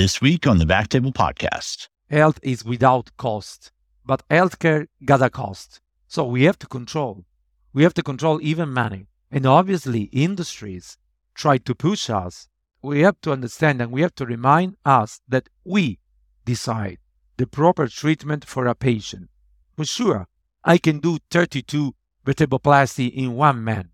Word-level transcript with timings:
This 0.00 0.22
week 0.22 0.46
on 0.46 0.56
the 0.56 0.64
Backtable 0.64 1.12
Podcast. 1.12 1.88
Health 2.08 2.40
is 2.42 2.64
without 2.64 3.14
cost, 3.18 3.70
but 4.06 4.26
healthcare 4.30 4.86
got 5.04 5.20
a 5.20 5.28
cost. 5.28 5.78
So 6.08 6.24
we 6.24 6.44
have 6.44 6.58
to 6.60 6.66
control. 6.66 7.26
We 7.74 7.82
have 7.82 7.92
to 7.92 8.02
control 8.02 8.40
even 8.40 8.70
money. 8.70 9.08
And 9.30 9.44
obviously, 9.44 10.04
industries 10.04 10.96
try 11.34 11.58
to 11.58 11.74
push 11.74 12.08
us. 12.08 12.48
We 12.80 13.00
have 13.00 13.20
to 13.20 13.32
understand 13.32 13.82
and 13.82 13.92
we 13.92 14.00
have 14.00 14.14
to 14.14 14.24
remind 14.24 14.78
us 14.86 15.20
that 15.28 15.50
we 15.64 15.98
decide 16.46 16.96
the 17.36 17.46
proper 17.46 17.86
treatment 17.86 18.46
for 18.46 18.66
a 18.66 18.74
patient. 18.74 19.28
For 19.76 19.84
sure, 19.84 20.28
I 20.64 20.78
can 20.78 21.00
do 21.00 21.18
32 21.30 21.94
vertebroplasty 22.24 23.12
in 23.12 23.34
one 23.34 23.62
man. 23.62 23.90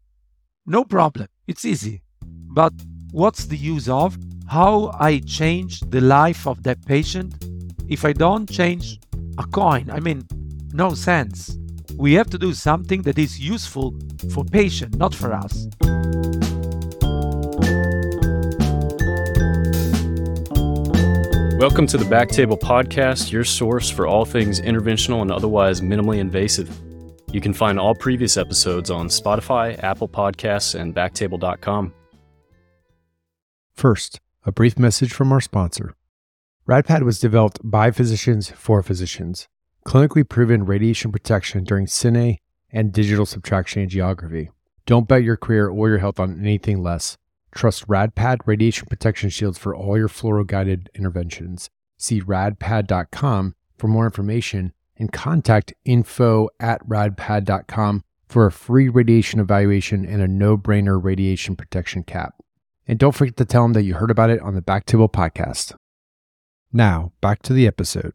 No 0.64 0.84
problem. 0.84 1.26
It's 1.48 1.64
easy. 1.64 2.04
But 2.22 2.74
what's 3.10 3.46
the 3.46 3.56
use 3.56 3.88
of 3.88 4.16
how 4.48 4.92
I 4.98 5.18
change 5.26 5.80
the 5.80 6.00
life 6.00 6.46
of 6.46 6.62
that 6.62 6.84
patient 6.86 7.34
if 7.88 8.04
I 8.04 8.12
don't 8.12 8.48
change 8.48 9.00
a 9.38 9.44
coin? 9.44 9.90
I 9.90 10.00
mean, 10.00 10.26
no 10.72 10.94
sense. 10.94 11.58
We 11.96 12.14
have 12.14 12.30
to 12.30 12.38
do 12.38 12.52
something 12.52 13.02
that 13.02 13.18
is 13.18 13.40
useful 13.40 13.94
for 14.32 14.44
patient, 14.44 14.96
not 14.96 15.14
for 15.14 15.32
us. 15.32 15.66
Welcome 21.58 21.86
to 21.88 21.96
the 21.96 22.06
Backtable 22.08 22.60
Podcast, 22.60 23.32
your 23.32 23.44
source 23.44 23.90
for 23.90 24.06
all 24.06 24.24
things 24.24 24.60
interventional 24.60 25.22
and 25.22 25.32
otherwise 25.32 25.80
minimally 25.80 26.18
invasive. 26.18 26.70
You 27.32 27.40
can 27.40 27.52
find 27.52 27.80
all 27.80 27.94
previous 27.94 28.36
episodes 28.36 28.90
on 28.90 29.08
Spotify, 29.08 29.82
Apple 29.82 30.08
Podcasts, 30.08 30.78
and 30.78 30.94
backtable.com. 30.94 31.92
First, 33.74 34.20
a 34.46 34.52
brief 34.52 34.78
message 34.78 35.12
from 35.12 35.32
our 35.32 35.40
sponsor. 35.40 35.96
RadPad 36.68 37.02
was 37.02 37.18
developed 37.18 37.58
by 37.64 37.90
physicians 37.90 38.50
for 38.50 38.80
physicians. 38.80 39.48
Clinically 39.84 40.26
proven 40.26 40.64
radiation 40.64 41.10
protection 41.10 41.64
during 41.64 41.86
cine 41.86 42.38
and 42.70 42.92
digital 42.92 43.26
subtraction 43.26 43.86
angiography. 43.86 44.50
Don't 44.86 45.08
bet 45.08 45.24
your 45.24 45.36
career 45.36 45.68
or 45.68 45.88
your 45.88 45.98
health 45.98 46.20
on 46.20 46.38
anything 46.38 46.80
less. 46.80 47.16
Trust 47.50 47.88
RadPad 47.88 48.38
radiation 48.46 48.86
protection 48.88 49.30
shields 49.30 49.58
for 49.58 49.74
all 49.74 49.98
your 49.98 50.08
fluoro 50.08 50.46
guided 50.46 50.90
interventions. 50.94 51.68
See 51.96 52.20
radpad.com 52.20 53.54
for 53.76 53.88
more 53.88 54.04
information 54.04 54.72
and 54.96 55.12
contact 55.12 55.74
info 55.84 56.48
at 56.60 56.86
radpad.com 56.86 58.04
for 58.28 58.46
a 58.46 58.52
free 58.52 58.88
radiation 58.88 59.40
evaluation 59.40 60.04
and 60.04 60.22
a 60.22 60.28
no 60.28 60.56
brainer 60.56 61.02
radiation 61.02 61.56
protection 61.56 62.04
cap. 62.04 62.34
And 62.88 62.98
don't 63.00 63.14
forget 63.14 63.36
to 63.38 63.44
tell 63.44 63.62
them 63.62 63.72
that 63.72 63.82
you 63.82 63.94
heard 63.94 64.12
about 64.12 64.30
it 64.30 64.40
on 64.40 64.54
the 64.54 64.62
Back 64.62 64.86
Backtable 64.86 65.10
podcast. 65.10 65.74
Now, 66.72 67.12
back 67.20 67.42
to 67.42 67.52
the 67.52 67.66
episode. 67.66 68.12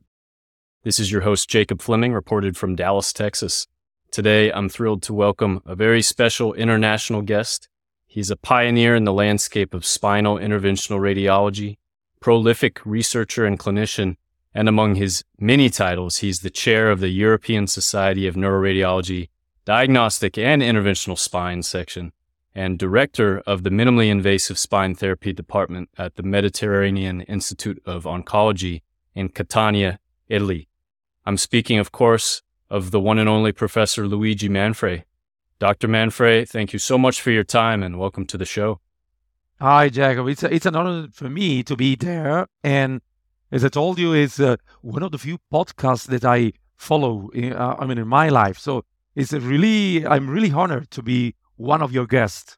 This 0.83 0.97
is 0.97 1.11
your 1.11 1.21
host, 1.21 1.49
Jacob 1.49 1.81
Fleming, 1.81 2.13
reported 2.13 2.55
from 2.55 2.77
Dallas, 2.77 3.11
Texas. 3.11 3.67
Today, 4.11 4.49
I'm 4.51 4.69
thrilled 4.69 5.03
to 5.03 5.13
welcome 5.13 5.61
a 5.65 5.75
very 5.75 6.01
special 6.01 6.53
international 6.53 7.21
guest. 7.21 7.67
He's 8.07 8.31
a 8.31 8.37
pioneer 8.37 8.95
in 8.95 9.03
the 9.03 9.13
landscape 9.13 9.73
of 9.73 9.85
spinal 9.85 10.37
interventional 10.37 10.99
radiology, 10.99 11.77
prolific 12.21 12.79
researcher 12.85 13.45
and 13.45 13.59
clinician, 13.59 14.15
and 14.53 14.69
among 14.69 14.95
his 14.95 15.23
many 15.37 15.69
titles, 15.69 16.17
he's 16.17 16.39
the 16.39 16.49
chair 16.49 16.91
of 16.91 17.01
the 17.01 17.09
European 17.09 17.67
Society 17.67 18.25
of 18.25 18.35
Neuroradiology 18.35 19.29
Diagnostic 19.65 20.37
and 20.37 20.61
Interventional 20.61 21.17
Spine 21.17 21.61
section 21.61 22.13
and 22.53 22.77
director 22.77 23.39
of 23.47 23.63
the 23.63 23.69
Minimally 23.69 24.09
Invasive 24.09 24.59
Spine 24.59 24.95
Therapy 24.95 25.33
Department 25.33 25.89
at 25.97 26.15
the 26.15 26.23
Mediterranean 26.23 27.21
Institute 27.21 27.81
of 27.85 28.03
Oncology 28.03 28.81
in 29.15 29.29
Catania, 29.29 29.99
Italy. 30.27 30.67
I'm 31.25 31.37
speaking, 31.37 31.77
of 31.79 31.91
course, 31.91 32.41
of 32.69 32.91
the 32.91 32.99
one 32.99 33.19
and 33.19 33.29
only 33.29 33.51
Professor 33.51 34.07
Luigi 34.07 34.49
Manfre. 34.49 35.03
Dr. 35.59 35.87
Manfre, 35.87 36.47
thank 36.47 36.73
you 36.73 36.79
so 36.79 36.97
much 36.97 37.21
for 37.21 37.31
your 37.31 37.43
time 37.43 37.83
and 37.83 37.99
welcome 37.99 38.25
to 38.25 38.37
the 38.37 38.45
show. 38.45 38.79
Hi, 39.59 39.89
Jacob. 39.89 40.27
It's, 40.27 40.43
a, 40.43 40.53
it's 40.53 40.65
an 40.65 40.75
honor 40.75 41.07
for 41.13 41.29
me 41.29 41.61
to 41.63 41.75
be 41.75 41.95
there. 41.95 42.47
And 42.63 43.01
as 43.51 43.63
I 43.63 43.69
told 43.69 43.99
you, 43.99 44.13
it's 44.13 44.39
uh, 44.39 44.57
one 44.81 45.03
of 45.03 45.11
the 45.11 45.19
few 45.19 45.37
podcasts 45.53 46.07
that 46.07 46.25
I 46.25 46.53
follow. 46.77 47.29
In, 47.29 47.53
uh, 47.53 47.75
I 47.77 47.85
mean, 47.85 47.99
in 47.99 48.07
my 48.07 48.29
life. 48.29 48.57
So 48.57 48.85
it's 49.15 49.33
really, 49.33 50.05
I'm 50.05 50.29
really 50.29 50.51
honored 50.51 50.89
to 50.91 51.03
be 51.03 51.35
one 51.61 51.81
of 51.81 51.93
your 51.93 52.07
guests. 52.07 52.57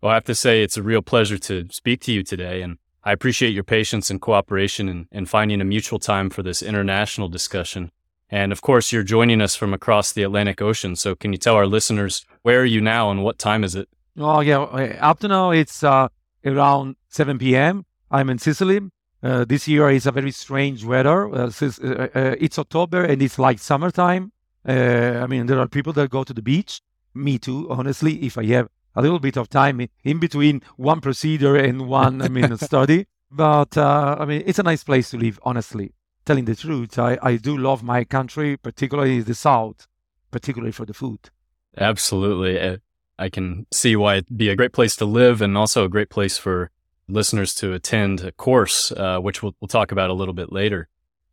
Well, 0.00 0.12
I 0.12 0.14
have 0.14 0.24
to 0.24 0.34
say 0.34 0.62
it's 0.62 0.76
a 0.76 0.82
real 0.82 1.02
pleasure 1.02 1.38
to 1.38 1.66
speak 1.70 2.00
to 2.02 2.12
you 2.12 2.22
today, 2.22 2.62
and 2.62 2.78
I 3.04 3.12
appreciate 3.12 3.50
your 3.50 3.64
patience 3.64 4.10
and 4.10 4.20
cooperation 4.20 4.88
in, 4.88 5.08
in 5.12 5.26
finding 5.26 5.60
a 5.60 5.64
mutual 5.64 5.98
time 5.98 6.30
for 6.30 6.42
this 6.42 6.62
international 6.62 7.28
discussion. 7.28 7.90
And 8.30 8.52
of 8.52 8.60
course, 8.60 8.92
you're 8.92 9.02
joining 9.02 9.40
us 9.40 9.54
from 9.54 9.74
across 9.74 10.12
the 10.12 10.22
Atlantic 10.22 10.60
Ocean. 10.62 10.96
So, 10.96 11.14
can 11.14 11.32
you 11.32 11.38
tell 11.38 11.54
our 11.54 11.66
listeners 11.66 12.24
where 12.42 12.60
are 12.60 12.64
you 12.64 12.80
now 12.80 13.10
and 13.10 13.22
what 13.22 13.38
time 13.38 13.64
is 13.64 13.74
it? 13.74 13.88
Oh, 14.18 14.40
yeah. 14.40 14.60
Up 15.00 15.20
to 15.20 15.28
now, 15.28 15.50
it's 15.50 15.82
uh, 15.82 16.08
around 16.44 16.96
7 17.08 17.38
p.m. 17.38 17.86
I'm 18.10 18.28
in 18.30 18.38
Sicily. 18.38 18.80
Uh, 19.22 19.44
this 19.44 19.66
year 19.66 19.90
is 19.90 20.06
a 20.06 20.12
very 20.12 20.30
strange 20.30 20.84
weather. 20.84 21.28
Uh, 21.28 21.50
uh, 21.60 22.08
uh, 22.14 22.34
it's 22.38 22.58
October 22.58 23.04
and 23.04 23.20
it's 23.22 23.38
like 23.38 23.58
summertime. 23.58 24.32
Uh, 24.66 25.20
I 25.22 25.26
mean, 25.26 25.46
there 25.46 25.58
are 25.58 25.68
people 25.68 25.92
that 25.94 26.10
go 26.10 26.24
to 26.24 26.34
the 26.34 26.42
beach 26.42 26.80
me 27.14 27.38
too, 27.38 27.66
honestly, 27.70 28.14
if 28.24 28.38
I 28.38 28.46
have 28.46 28.68
a 28.94 29.02
little 29.02 29.18
bit 29.18 29.36
of 29.36 29.48
time 29.48 29.86
in 30.04 30.18
between 30.18 30.62
one 30.76 31.00
procedure 31.00 31.56
and 31.56 31.88
one, 31.88 32.22
I 32.22 32.28
mean, 32.28 32.56
study. 32.70 33.06
But 33.30 33.76
uh, 33.76 34.16
I 34.18 34.24
mean, 34.24 34.42
it's 34.46 34.58
a 34.58 34.62
nice 34.62 34.84
place 34.84 35.10
to 35.10 35.18
live, 35.18 35.38
honestly. 35.42 35.92
Telling 36.24 36.44
the 36.44 36.54
truth, 36.54 36.98
I, 36.98 37.18
I 37.22 37.36
do 37.36 37.56
love 37.56 37.82
my 37.82 38.04
country, 38.04 38.56
particularly 38.56 39.20
the 39.20 39.34
South, 39.34 39.86
particularly 40.30 40.72
for 40.72 40.84
the 40.84 40.94
food. 40.94 41.30
Absolutely. 41.76 42.78
I 43.18 43.28
can 43.28 43.66
see 43.72 43.96
why 43.96 44.16
it'd 44.16 44.36
be 44.36 44.48
a 44.48 44.56
great 44.56 44.72
place 44.72 44.94
to 44.96 45.04
live 45.04 45.42
and 45.42 45.56
also 45.56 45.84
a 45.84 45.88
great 45.88 46.10
place 46.10 46.38
for 46.38 46.70
listeners 47.08 47.54
to 47.54 47.72
attend 47.72 48.20
a 48.20 48.32
course, 48.32 48.92
uh, 48.92 49.18
which 49.18 49.42
we'll, 49.42 49.54
we'll 49.60 49.68
talk 49.68 49.90
about 49.90 50.10
a 50.10 50.14
little 50.14 50.34
bit 50.34 50.52
later. 50.52 50.88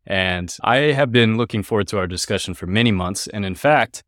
And 0.06 0.56
I 0.62 0.76
have 0.92 1.12
been 1.12 1.36
looking 1.36 1.62
forward 1.62 1.88
to 1.88 1.98
our 1.98 2.06
discussion 2.06 2.54
for 2.54 2.66
many 2.66 2.92
months. 2.92 3.26
And 3.26 3.44
in 3.44 3.54
fact, 3.54 4.02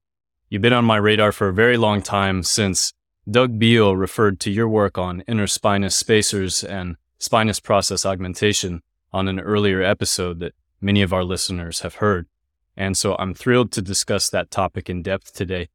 You've 0.51 0.63
been 0.63 0.73
on 0.73 0.87
my 0.87 0.97
radar 0.97 1.31
for 1.31 1.49
a 1.49 1.53
very 1.53 1.77
long 1.77 2.01
time 2.01 2.43
since 2.43 2.95
Doug 3.31 3.59
Beall 3.59 3.95
referred 3.95 4.41
to 4.41 4.51
your 4.51 4.67
work 4.67 4.97
on 4.97 5.23
interspinous 5.29 5.93
spacers 5.93 6.65
and 6.65 6.97
spinous 7.19 7.61
process 7.61 8.07
augmentation 8.07 8.81
on 9.13 9.29
an 9.29 9.41
earlier 9.41 9.83
episode 9.83 10.41
that 10.41 10.55
many 10.81 11.03
of 11.03 11.13
our 11.13 11.23
listeners 11.23 11.81
have 11.81 11.97
heard. 11.97 12.29
And 12.79 12.97
so 12.97 13.15
I'm 13.19 13.35
thrilled 13.35 13.73
to 13.73 13.83
discuss 13.83 14.31
that 14.31 14.51
topic 14.51 14.89
in 14.89 15.03
depth 15.03 15.35
today. 15.35 15.69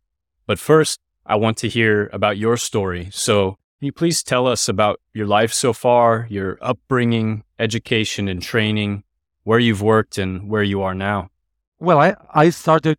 But 0.47 0.57
first, 0.57 1.00
I 1.23 1.35
want 1.35 1.57
to 1.57 1.69
hear 1.69 2.09
about 2.12 2.39
your 2.39 2.57
story. 2.57 3.09
So 3.12 3.59
can 3.78 3.85
you 3.85 3.91
please 3.91 4.23
tell 4.23 4.47
us 4.47 4.67
about 4.67 5.00
your 5.13 5.28
life 5.28 5.53
so 5.53 5.73
far, 5.73 6.25
your 6.31 6.57
upbringing, 6.62 7.44
education 7.59 8.28
and 8.28 8.41
training, 8.41 9.03
where 9.44 9.59
you've 9.59 9.83
worked 9.83 10.17
and 10.17 10.50
where 10.50 10.63
you 10.63 10.81
are 10.81 10.95
now? 10.95 11.29
Well, 11.78 12.00
I, 12.00 12.16
I 12.33 12.50
started 12.50 12.97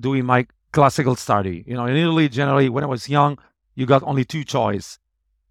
doing 0.00 0.24
my 0.24 0.48
classical 0.72 1.16
study. 1.16 1.64
You 1.66 1.74
know, 1.74 1.86
in 1.86 1.96
Italy, 1.96 2.28
generally, 2.28 2.68
when 2.68 2.84
I 2.84 2.88
was 2.88 3.08
young, 3.08 3.38
you 3.74 3.86
got 3.86 4.02
only 4.02 4.24
two 4.24 4.44
choice: 4.44 4.98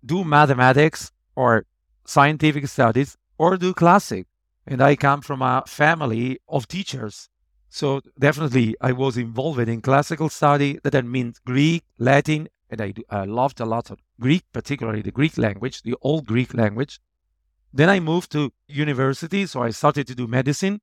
do 0.06 0.24
mathematics 0.24 1.12
or 1.36 1.66
scientific 2.06 2.68
studies, 2.68 3.18
or 3.38 3.58
do 3.58 3.74
classic. 3.74 4.28
And 4.68 4.82
I 4.82 4.96
come 4.96 5.22
from 5.22 5.42
a 5.42 5.64
family 5.66 6.40
of 6.48 6.68
teachers, 6.68 7.30
so 7.70 8.02
definitely 8.20 8.76
I 8.80 8.92
was 8.92 9.18
involved 9.18 9.60
in 9.60 9.82
classical 9.82 10.30
study. 10.30 10.80
That 10.84 11.06
means 11.06 11.40
Greek, 11.40 11.84
Latin, 11.98 12.48
and 12.70 12.82
I, 12.82 12.94
I 13.10 13.22
uh, 13.22 13.26
loved 13.26 13.60
a 13.60 13.66
lot 13.66 13.92
of 13.92 14.00
Greek, 14.20 14.44
particularly 14.54 15.02
the 15.02 15.12
Greek 15.12 15.38
language, 15.38 15.82
the 15.82 15.96
old 16.02 16.26
Greek 16.26 16.54
language. 16.54 17.00
Then 17.74 17.90
I 17.90 18.00
moved 18.00 18.32
to 18.34 18.52
university, 18.68 19.46
so 19.46 19.64
I 19.64 19.70
started 19.72 20.06
to 20.08 20.16
do 20.16 20.28
medicine. 20.28 20.82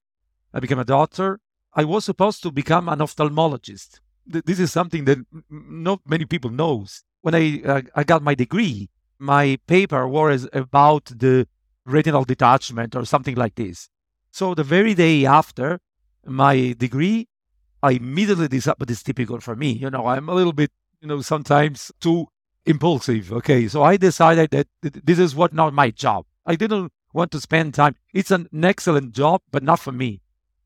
I 0.53 0.61
became 0.61 0.79
a 0.79 0.85
doctor. 0.85 1.41
I 1.75 1.85
was 1.85 2.05
supposed 2.05 2.43
to 2.43 2.51
become 2.51 2.89
an 2.89 2.99
ophthalmologist, 2.99 4.01
this 4.29 4.59
is 4.59 4.71
something 4.73 5.05
that 5.07 5.19
not 5.51 6.01
many 6.07 6.25
people 6.25 6.51
knows. 6.51 7.03
When 7.23 7.35
I 7.35 7.63
uh, 7.65 7.83
I 7.95 8.05
got 8.05 8.23
my 8.23 8.35
degree, 8.35 8.91
my 9.19 9.59
paper 9.67 10.07
was 10.07 10.49
about 10.53 11.07
the 11.07 11.49
retinal 11.85 12.25
detachment 12.25 12.95
or 12.95 13.05
something 13.05 13.35
like 13.35 13.55
this. 13.57 13.89
So 14.31 14.55
the 14.55 14.65
very 14.65 14.95
day 14.95 15.25
after 15.25 15.81
my 16.25 16.75
degree, 16.79 17.29
I 17.83 17.93
immediately 17.93 18.49
decided, 18.49 18.79
but 18.79 18.91
it's 18.91 19.03
typical 19.03 19.41
for 19.41 19.57
me. 19.57 19.73
You 19.73 19.91
know, 19.91 20.07
I'm 20.07 20.29
a 20.29 20.35
little 20.35 20.53
bit, 20.53 20.71
you 21.01 21.09
know, 21.09 21.21
sometimes 21.23 21.91
too 22.01 22.27
impulsive. 22.67 23.33
Okay. 23.33 23.67
So 23.69 23.83
I 23.83 23.97
decided 23.97 24.51
that 24.51 24.69
this 24.83 25.19
is 25.19 25.35
what 25.35 25.53
not 25.53 25.73
my 25.73 25.91
job. 25.91 26.27
I 26.47 26.55
didn't 26.57 26.93
want 27.13 27.31
to 27.33 27.41
spend 27.41 27.75
time. 27.75 27.97
It's 28.13 28.31
an 28.31 28.49
excellent 28.63 29.13
job, 29.13 29.43
but 29.51 29.63
not 29.63 29.81
for 29.81 29.93
me. 29.93 30.21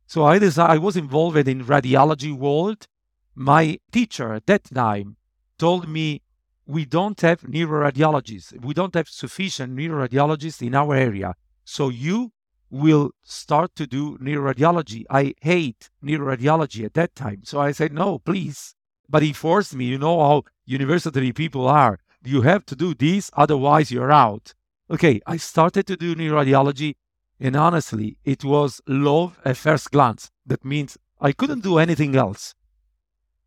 So 0.06 0.24
I 0.24 0.38
decided 0.38 0.72
I 0.72 0.78
was 0.78 0.96
involved 0.96 1.48
in 1.48 1.64
radiology 1.64 2.36
world 2.36 2.88
my 3.34 3.78
teacher 3.90 4.32
at 4.32 4.46
that 4.46 4.64
time 4.64 5.16
told 5.58 5.88
me 5.88 6.22
we 6.66 6.84
don't 6.84 7.20
have 7.20 7.42
neuroradiologists. 7.42 8.64
We 8.64 8.74
don't 8.74 8.94
have 8.94 9.08
sufficient 9.08 9.76
neuroradiologists 9.76 10.66
in 10.66 10.74
our 10.74 10.94
area. 10.94 11.34
So 11.64 11.88
you 11.88 12.32
will 12.70 13.10
start 13.22 13.74
to 13.76 13.86
do 13.86 14.16
neuroradiology. 14.18 15.04
I 15.10 15.34
hate 15.40 15.90
neuroradiology 16.02 16.84
at 16.84 16.94
that 16.94 17.14
time. 17.14 17.42
So 17.44 17.60
I 17.60 17.72
said, 17.72 17.92
no, 17.92 18.18
please. 18.18 18.74
But 19.08 19.22
he 19.22 19.32
forced 19.32 19.74
me. 19.74 19.84
You 19.86 19.98
know 19.98 20.18
how 20.20 20.44
university 20.64 21.32
people 21.32 21.68
are. 21.68 21.98
You 22.24 22.42
have 22.42 22.64
to 22.66 22.76
do 22.76 22.94
this, 22.94 23.30
otherwise 23.34 23.90
you're 23.90 24.12
out. 24.12 24.54
Okay, 24.90 25.20
I 25.26 25.36
started 25.36 25.86
to 25.88 25.96
do 25.96 26.14
neuroradiology, 26.14 26.94
and 27.40 27.56
honestly, 27.56 28.18
it 28.24 28.44
was 28.44 28.80
love 28.86 29.38
at 29.44 29.56
first 29.56 29.90
glance. 29.90 30.30
That 30.46 30.64
means 30.64 30.96
I 31.20 31.32
couldn't 31.32 31.62
do 31.62 31.78
anything 31.78 32.14
else. 32.14 32.54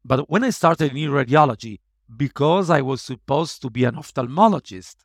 But 0.08 0.30
when 0.30 0.44
I 0.44 0.52
started 0.52 0.92
neuroradiology, 0.92 1.80
because 2.16 2.70
I 2.70 2.82
was 2.82 3.02
supposed 3.02 3.64
to 3.64 3.72
be 3.72 3.86
an 3.86 3.96
ophthalmologist, 3.96 4.98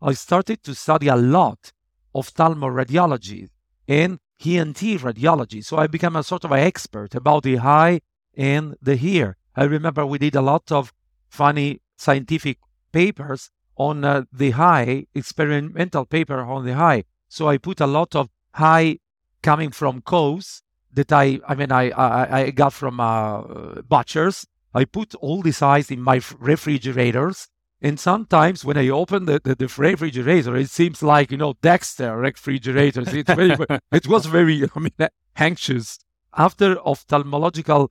I 0.00 0.12
started 0.12 0.62
to 0.62 0.74
study 0.74 1.08
a 1.08 1.16
lot 1.16 1.72
ophthalmoradiology 2.14 3.48
and 3.88 4.20
ENT 4.44 4.78
radiology. 4.78 5.64
So 5.64 5.78
I 5.78 5.88
became 5.88 6.14
a 6.14 6.22
sort 6.22 6.44
of 6.44 6.52
an 6.52 6.60
expert 6.60 7.16
about 7.16 7.42
the 7.42 7.58
eye 7.58 8.00
and 8.36 8.76
the 8.80 8.96
ear. 9.02 9.36
I 9.56 9.64
remember 9.64 10.06
we 10.06 10.18
did 10.18 10.36
a 10.36 10.42
lot 10.42 10.70
of 10.70 10.92
funny 11.28 11.80
scientific 11.96 12.58
papers 12.92 13.50
on 13.76 14.04
uh, 14.04 14.22
the 14.32 14.54
eye, 14.54 15.06
experimental 15.12 16.04
paper 16.04 16.40
on 16.40 16.64
the 16.64 16.74
eye. 16.74 17.02
So 17.28 17.48
I 17.48 17.58
put 17.58 17.80
a 17.80 17.86
lot 17.86 18.14
of 18.14 18.28
eye 18.54 19.00
coming 19.42 19.72
from 19.72 20.02
cows 20.02 20.62
that 20.96 21.12
I, 21.12 21.40
I 21.48 21.54
mean, 21.54 21.72
I, 21.72 21.90
I, 21.90 22.38
I 22.40 22.50
got 22.50 22.72
from 22.72 23.00
uh, 23.00 23.82
butchers. 23.82 24.46
I 24.74 24.84
put 24.84 25.14
all 25.16 25.40
these 25.40 25.62
eyes 25.62 25.90
in 25.90 26.00
my 26.02 26.20
refrigerators 26.38 27.48
and 27.82 28.00
sometimes 28.00 28.64
when 28.64 28.78
I 28.78 28.88
open 28.88 29.26
the, 29.26 29.40
the, 29.42 29.54
the, 29.54 29.66
refrigerator, 29.66 30.56
it 30.56 30.70
seems 30.70 31.02
like, 31.02 31.30
you 31.30 31.36
know, 31.36 31.54
Dexter 31.60 32.16
refrigerators. 32.16 33.12
It's 33.12 33.32
very, 33.32 33.54
it 33.92 34.08
was 34.08 34.26
very, 34.26 34.64
I 34.74 34.78
mean, 34.78 35.08
anxious. 35.36 35.98
After 36.36 36.76
ophthalmological 36.76 37.88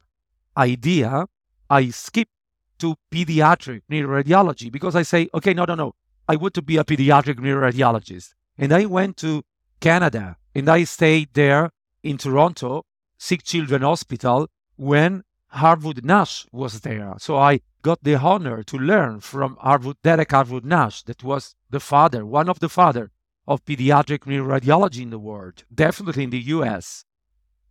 idea, 0.57 1.27
I 1.69 1.89
skipped 1.89 2.31
to 2.79 2.95
pediatric 3.11 3.81
neuroradiology 3.89 4.71
because 4.71 4.95
I 4.95 5.03
say, 5.03 5.29
okay, 5.33 5.53
no, 5.53 5.65
no, 5.65 5.75
no. 5.75 5.93
I 6.27 6.35
want 6.35 6.55
to 6.55 6.61
be 6.63 6.77
a 6.77 6.83
pediatric 6.83 7.35
neuroradiologist. 7.35 8.33
And 8.57 8.73
I 8.73 8.85
went 8.85 9.17
to 9.17 9.43
Canada 9.79 10.37
and 10.55 10.67
I 10.67 10.83
stayed 10.85 11.29
there 11.33 11.69
in 12.03 12.17
Toronto, 12.17 12.85
Sick 13.17 13.43
Children 13.43 13.81
Hospital, 13.81 14.49
when 14.75 15.23
Harwood 15.49 16.03
Nash 16.03 16.45
was 16.51 16.81
there. 16.81 17.13
So 17.17 17.37
I 17.37 17.61
got 17.81 18.03
the 18.03 18.15
honor 18.15 18.63
to 18.63 18.77
learn 18.77 19.21
from 19.21 19.57
Harwood, 19.59 19.97
Derek 20.03 20.31
Harwood 20.31 20.65
Nash, 20.65 21.03
that 21.03 21.23
was 21.23 21.55
the 21.69 21.79
father, 21.79 22.25
one 22.25 22.49
of 22.49 22.59
the 22.59 22.69
father 22.69 23.11
of 23.47 23.63
pediatric 23.63 24.21
neuroradiology 24.25 25.01
in 25.01 25.11
the 25.11 25.19
world, 25.19 25.63
definitely 25.73 26.23
in 26.23 26.29
the 26.31 26.41
US. 26.55 27.05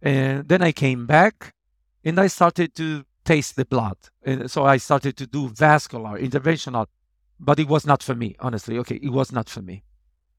And 0.00 0.48
then 0.48 0.62
I 0.62 0.72
came 0.72 1.06
back 1.06 1.52
and 2.04 2.18
I 2.20 2.28
started 2.28 2.74
to 2.76 3.04
taste 3.24 3.56
the 3.56 3.64
blood. 3.64 3.96
And 4.22 4.50
so 4.50 4.64
I 4.64 4.76
started 4.76 5.16
to 5.16 5.26
do 5.26 5.48
vascular, 5.48 6.18
interventional, 6.18 6.86
but 7.40 7.58
it 7.58 7.68
was 7.68 7.86
not 7.86 8.02
for 8.02 8.14
me, 8.14 8.36
honestly. 8.38 8.78
Okay, 8.78 8.96
it 9.02 9.10
was 9.10 9.32
not 9.32 9.48
for 9.48 9.62
me. 9.62 9.82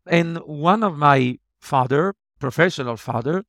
And 0.08 0.38
one 0.38 0.84
of 0.84 0.98
my 0.98 1.40
father, 1.60 2.14
professional 2.40 2.98
father, 2.98 3.44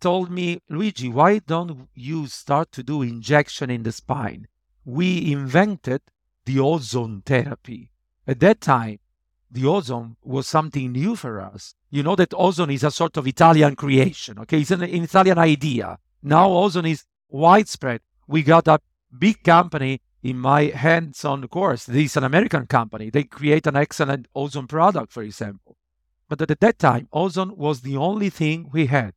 told 0.00 0.30
me, 0.30 0.60
Luigi, 0.68 1.08
why 1.08 1.38
don't 1.38 1.88
you 1.94 2.26
start 2.26 2.72
to 2.72 2.82
do 2.82 3.02
injection 3.02 3.70
in 3.70 3.82
the 3.82 3.92
spine? 3.92 4.46
We 4.84 5.32
invented 5.32 6.02
the 6.44 6.60
ozone 6.60 7.22
therapy. 7.24 7.90
At 8.26 8.40
that 8.40 8.60
time, 8.60 8.98
the 9.50 9.66
ozone 9.66 10.16
was 10.22 10.46
something 10.46 10.92
new 10.92 11.16
for 11.16 11.40
us. 11.40 11.74
You 11.90 12.02
know 12.02 12.16
that 12.16 12.34
ozone 12.36 12.70
is 12.70 12.84
a 12.84 12.90
sort 12.90 13.16
of 13.16 13.26
Italian 13.26 13.76
creation, 13.76 14.38
okay? 14.40 14.60
It's 14.60 14.70
an, 14.70 14.82
an 14.82 15.04
Italian 15.04 15.38
idea. 15.38 15.98
Now 16.22 16.50
ozone 16.50 16.86
is 16.86 17.04
widespread. 17.28 18.00
We 18.26 18.42
got 18.42 18.68
a 18.68 18.80
big 19.16 19.42
company 19.42 20.00
in 20.22 20.38
my 20.38 20.64
hands-on 20.64 21.46
course. 21.48 21.86
This 21.86 22.12
is 22.12 22.16
an 22.16 22.24
American 22.24 22.66
company. 22.66 23.10
They 23.10 23.24
create 23.24 23.66
an 23.66 23.76
excellent 23.76 24.26
ozone 24.34 24.66
product, 24.66 25.12
for 25.12 25.22
example. 25.22 25.76
But 26.28 26.42
at 26.42 26.60
that 26.60 26.78
time, 26.78 27.08
ozone 27.12 27.56
was 27.56 27.80
the 27.80 27.96
only 27.96 28.30
thing 28.30 28.68
we 28.72 28.86
had. 28.86 29.14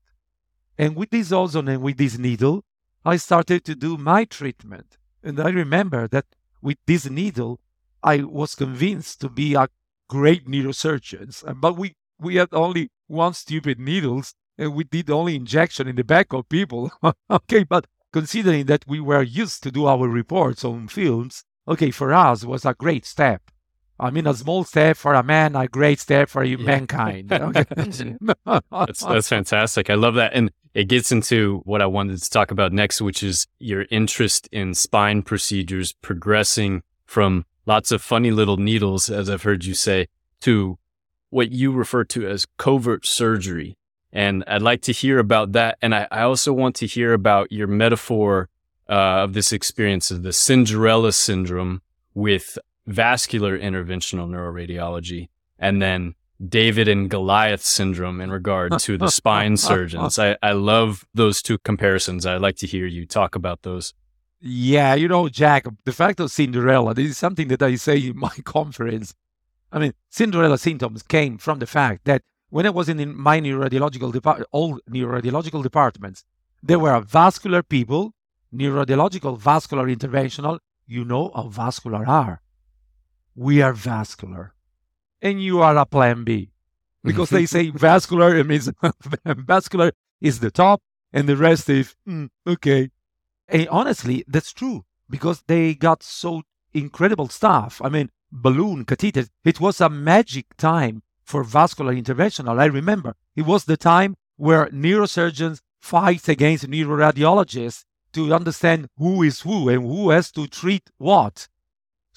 And 0.80 0.96
with 0.96 1.10
this 1.10 1.34
ozone 1.34 1.68
and 1.68 1.84
with 1.84 1.98
this 1.98 2.18
needle, 2.18 2.64
I 3.04 3.18
started 3.18 3.66
to 3.66 3.76
do 3.76 3.98
my 3.98 4.24
treatment. 4.24 4.98
And 5.22 5.38
I 5.38 5.50
remember 5.50 6.08
that 6.08 6.26
with 6.62 6.78
this 6.88 7.10
needle, 7.10 7.60
I 8.02 8.24
was 8.24 8.56
convinced 8.56 9.20
to 9.20 9.30
be 9.30 9.56
a 9.56 9.68
great 10.08 10.48
neurosurgeon. 10.48 11.60
But 11.60 11.78
we, 11.78 11.96
we 12.18 12.36
had 12.36 12.54
only 12.54 12.92
one 13.08 13.34
stupid 13.34 13.78
needles 13.78 14.34
and 14.58 14.74
we 14.74 14.86
did 14.86 15.10
only 15.10 15.36
injection 15.36 15.90
in 15.90 15.98
the 15.98 16.04
back 16.06 16.32
of 16.32 16.48
people. 16.48 16.92
okay, 17.30 17.66
but 17.66 17.86
considering 18.14 18.66
that 18.68 18.86
we 18.88 19.02
were 19.02 19.22
used 19.22 19.62
to 19.64 19.72
do 19.72 19.86
our 19.86 20.08
reports 20.08 20.64
on 20.64 20.88
films, 20.88 21.44
okay, 21.68 21.92
for 21.92 22.14
us 22.14 22.46
was 22.46 22.64
a 22.64 22.74
great 22.74 23.06
step. 23.06 23.52
I 24.00 24.10
mean, 24.12 24.28
a 24.28 24.34
small 24.34 24.64
step 24.64 24.98
for 24.98 25.14
a 25.14 25.24
man, 25.24 25.56
a 25.56 25.68
great 25.68 26.00
step 26.00 26.30
for 26.30 26.44
yeah. 26.44 26.58
mankind. 26.58 27.30
that's, 27.30 29.04
that's 29.04 29.30
fantastic. 29.30 29.90
I 29.90 29.96
love 29.96 30.16
that. 30.16 30.34
And 30.34 30.52
it 30.74 30.88
gets 30.88 31.12
into 31.12 31.62
what 31.66 31.82
I 31.82 31.86
wanted 31.86 32.22
to 32.22 32.30
talk 32.30 32.52
about 32.52 32.72
next, 32.72 33.02
which 33.02 33.24
is 33.24 33.48
your 33.60 33.86
interest 33.90 34.48
in 34.52 34.74
spine 34.74 35.24
procedures 35.24 35.94
progressing 35.94 36.84
from 37.06 37.46
lots 37.66 37.92
of 37.92 38.02
funny 38.02 38.32
little 38.32 38.58
needles, 38.58 39.10
as 39.10 39.30
I've 39.30 39.44
heard 39.44 39.66
you 39.66 39.74
say, 39.74 40.08
to 40.42 40.78
what 41.30 41.52
you 41.52 41.72
refer 41.72 42.04
to 42.06 42.28
as 42.28 42.46
covert 42.58 43.06
surgery. 43.06 43.76
And 44.12 44.44
I'd 44.48 44.62
like 44.62 44.82
to 44.84 44.92
hear 44.92 45.20
about 45.20 45.52
that. 45.52 45.78
And 45.82 45.94
I, 45.94 46.08
I 46.12 46.22
also 46.22 46.54
want 46.54 46.76
to 46.78 46.88
hear 46.88 47.14
about 47.14 47.52
your 47.52 47.68
metaphor 47.68 48.50
uh, 48.88 49.24
of 49.24 49.34
this 49.34 49.52
experience 49.52 50.10
of 50.10 50.24
the 50.24 50.34
Cinderella 50.34 51.12
syndrome 51.12 51.82
with 52.16 52.58
vascular 52.90 53.58
interventional 53.58 54.28
neuroradiology, 54.28 55.30
and 55.58 55.82
then 55.82 56.16
David 56.46 56.88
and 56.88 57.10
Goliath 57.10 57.62
syndrome 57.62 58.22
in 58.22 58.32
regard 58.32 58.80
to 58.80 58.98
the 58.98 59.10
spine 59.10 59.58
surgeons. 59.70 60.18
I, 60.18 60.38
I 60.42 60.54
love 60.54 61.06
those 61.14 61.42
two 61.42 61.58
comparisons. 61.60 62.26
I'd 62.26 62.42
like 62.42 62.56
to 62.58 62.68
hear 62.68 62.86
you 62.86 63.06
talk 63.06 63.36
about 63.36 63.64
those. 63.64 63.94
Yeah, 64.42 64.96
you 64.96 65.10
know, 65.10 65.28
Jack, 65.28 65.66
the 65.84 65.92
fact 65.92 66.20
of 66.22 66.32
Cinderella, 66.32 66.94
this 66.94 67.10
is 67.10 67.18
something 67.18 67.50
that 67.50 67.62
I 67.62 67.76
say 67.76 67.98
in 67.98 68.18
my 68.18 68.30
conference. 68.46 69.14
I 69.72 69.80
mean, 69.80 69.94
Cinderella 70.10 70.58
symptoms 70.58 71.04
came 71.04 71.38
from 71.38 71.60
the 71.60 71.68
fact 71.68 72.06
that 72.06 72.24
when 72.50 72.66
I 72.66 72.70
was 72.70 72.90
in 72.90 73.16
my 73.16 73.40
neuroradiological 73.40 74.14
department, 74.14 74.50
all 74.52 74.80
neuroradiological 74.90 75.62
departments, 75.62 76.24
there 76.64 76.80
were 76.80 77.00
vascular 77.02 77.62
people, 77.62 78.14
neuroradiological, 78.54 79.38
vascular 79.38 79.88
interventional. 79.88 80.60
You 80.88 81.06
know 81.06 81.32
how 81.36 81.50
vascular 81.50 82.08
are. 82.08 82.42
We 83.40 83.62
are 83.62 83.72
vascular 83.72 84.54
and 85.22 85.42
you 85.42 85.62
are 85.62 85.78
a 85.78 85.86
plan 85.86 86.26
B. 86.26 86.52
Because 87.06 87.30
they 87.30 87.46
say 87.46 87.70
vascular, 87.74 88.36
it 88.36 88.46
means 88.46 88.70
vascular 89.26 89.94
is 90.20 90.42
the 90.42 90.52
top 90.52 90.82
and 91.14 91.30
the 91.30 91.38
rest 91.38 91.70
is, 91.70 91.96
mm, 92.06 92.28
okay. 92.46 92.92
And 93.48 93.70
honestly, 93.70 94.26
that's 94.28 94.52
true 94.52 94.84
because 95.10 95.42
they 95.48 95.74
got 95.74 96.04
so 96.04 96.42
incredible 96.74 97.30
stuff. 97.30 97.82
I 97.82 97.88
mean, 97.88 98.10
balloon, 98.30 98.84
catheter, 98.84 99.28
it 99.46 99.62
was 99.62 99.80
a 99.80 99.88
magic 99.88 100.58
time 100.58 101.02
for 101.24 101.46
vascular 101.46 101.96
interventional. 101.96 102.60
I 102.60 102.66
remember 102.66 103.16
it 103.38 103.44
was 103.44 103.64
the 103.64 103.78
time 103.78 104.18
where 104.36 104.68
neurosurgeons 104.68 105.62
fight 105.80 106.28
against 106.28 106.70
neuroradiologists 106.70 107.86
to 108.12 108.34
understand 108.34 108.90
who 108.98 109.24
is 109.24 109.40
who 109.42 109.70
and 109.70 109.84
who 109.84 110.10
has 110.10 110.30
to 110.34 110.46
treat 110.46 110.90
what. 110.98 111.48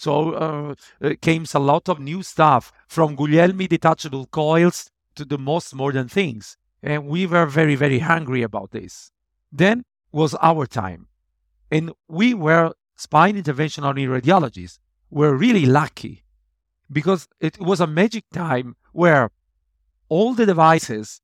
So 0.03 0.33
uh, 0.33 0.75
came 1.21 1.45
a 1.55 1.61
lot 1.61 1.89
of 1.89 2.01
new 2.01 2.25
stuff 2.25 2.73
from 2.89 3.15
Guglielmi 3.15 3.69
detachable 3.69 4.27
coils 4.27 4.91
to 5.15 5.25
the 5.25 5.39
most 5.39 5.73
modern 5.77 6.09
things. 6.09 6.57
And 6.83 7.07
we 7.07 7.25
were 7.25 7.47
very, 7.47 7.77
very 7.77 8.01
hungry 8.01 8.43
about 8.43 8.73
this. 8.73 9.13
Then 9.53 9.85
was 10.11 10.35
our 10.43 10.67
time. 10.67 11.07
And 11.71 11.93
we 12.09 12.35
were 12.35 12.73
spine 12.97 13.41
interventional 13.41 13.95
neuroradiologists 13.95 14.81
we 15.09 15.27
were 15.27 15.37
really 15.37 15.67
lucky 15.67 16.25
because 16.91 17.29
it 17.39 17.61
was 17.61 17.81
a 17.81 17.87
magic 17.87 18.25
time 18.33 18.75
where 18.93 19.31
all 20.09 20.35
the 20.35 20.47
devices 20.47 21.21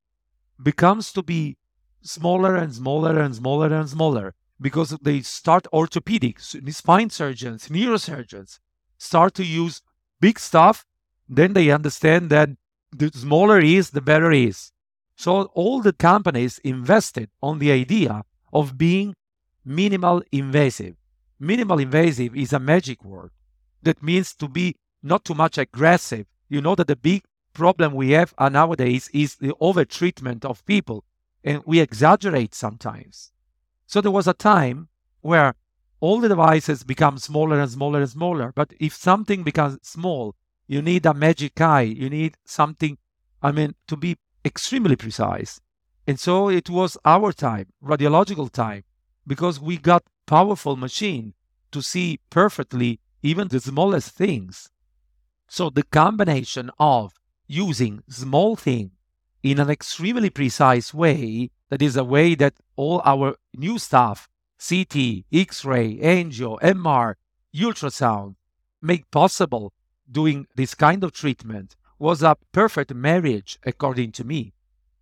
becomes 0.63 1.13
to 1.15 1.23
be 1.23 1.57
smaller 2.03 2.55
and 2.55 2.73
smaller 2.73 3.19
and 3.19 3.35
smaller 3.35 3.75
and 3.75 3.89
smaller 3.89 4.35
because 4.61 4.91
they 5.03 5.21
start 5.21 5.67
orthopedics, 5.73 6.73
spine 6.73 7.11
surgeons, 7.11 7.69
neurosurgeons 7.69 8.61
start 8.99 9.35
to 9.35 9.45
use 9.45 9.83
big 10.21 10.39
stuff, 10.39 10.85
then 11.29 11.53
they 11.53 11.71
understand 11.71 12.31
that 12.31 12.51
the 12.91 13.11
smaller 13.15 13.61
is, 13.61 13.91
the 13.91 14.01
better 14.01 14.31
is. 14.31 14.73
So 15.17 15.43
all 15.55 15.81
the 15.81 15.93
companies 15.93 16.59
invested 16.59 17.31
on 17.43 17.59
the 17.59 17.73
idea 17.73 18.25
of 18.53 18.79
being 18.79 19.15
minimal 19.65 20.23
invasive. 20.33 20.97
Minimal 21.39 21.79
invasive 21.79 22.37
is 22.37 22.53
a 22.53 22.59
magic 22.59 23.05
word 23.05 23.31
that 23.83 24.03
means 24.03 24.35
to 24.35 24.49
be 24.49 24.75
not 25.03 25.25
too 25.25 25.35
much 25.35 25.59
aggressive. 25.59 26.27
You 26.49 26.61
know 26.61 26.75
that 26.75 26.89
the 26.89 26.97
big 26.97 27.25
problem 27.53 27.95
we 27.95 28.11
have 28.11 28.35
uh, 28.39 28.49
nowadays 28.49 29.11
is 29.13 29.37
the 29.37 29.55
over-treatment 29.61 30.45
of 30.45 30.65
people, 30.67 31.05
and 31.45 31.63
we 31.67 31.81
exaggerate 31.81 32.55
sometimes. 32.55 33.33
So 33.87 34.01
there 34.01 34.11
was 34.11 34.27
a 34.27 34.35
time 34.35 34.89
where 35.21 35.55
all 36.01 36.21
the 36.21 36.29
devices 36.29 36.85
become 36.85 37.19
smaller 37.19 37.61
and 37.61 37.71
smaller 37.71 38.01
and 38.01 38.11
smaller. 38.11 38.53
But 38.55 38.73
if 38.79 38.95
something 38.95 39.43
becomes 39.43 39.79
small, 39.83 40.35
you 40.67 40.83
need 40.83 41.07
a 41.07 41.15
magic 41.15 41.61
eye. 41.61 41.83
You 41.83 42.09
need 42.11 42.37
something, 42.45 42.99
I 43.43 43.53
mean, 43.53 43.75
to 43.89 43.97
be 43.97 44.17
extremely 44.45 44.97
precise. 44.97 45.61
And 46.07 46.19
so 46.19 46.49
it 46.49 46.71
was 46.71 46.97
our 47.05 47.33
time, 47.33 47.67
radiological 47.85 48.51
time, 48.51 48.85
because 49.27 49.61
we 49.61 49.77
got 49.77 50.05
powerful 50.27 50.77
machine 50.77 51.35
to 51.73 51.83
see 51.83 52.21
perfectly 52.31 53.01
even 53.23 53.49
the 53.49 53.61
smallest 53.61 54.11
things. 54.13 54.71
So 55.49 55.71
the 55.71 55.83
combination 55.83 56.71
of 56.79 57.13
using 57.47 58.03
small 58.09 58.57
thing 58.57 58.93
in 59.43 59.59
an 59.59 59.71
extremely 59.71 60.31
precise 60.31 60.93
way, 60.95 61.51
that 61.71 61.83
is 61.83 61.97
a 61.97 62.05
way 62.05 62.35
that 62.37 62.55
all 62.77 63.03
our 63.05 63.37
new 63.55 63.79
stuff, 63.79 64.29
CT, 64.59 65.25
X-ray, 65.33 65.99
angio, 65.99 66.61
MR, 66.61 67.15
ultrasound, 67.55 68.35
make 68.83 69.11
possible 69.11 69.73
doing 70.11 70.47
this 70.57 70.75
kind 70.75 71.05
of 71.05 71.13
treatment 71.13 71.77
was 71.99 72.23
a 72.23 72.37
perfect 72.53 72.95
marriage 72.95 73.59
according 73.65 74.13
to 74.13 74.25
me. 74.25 74.55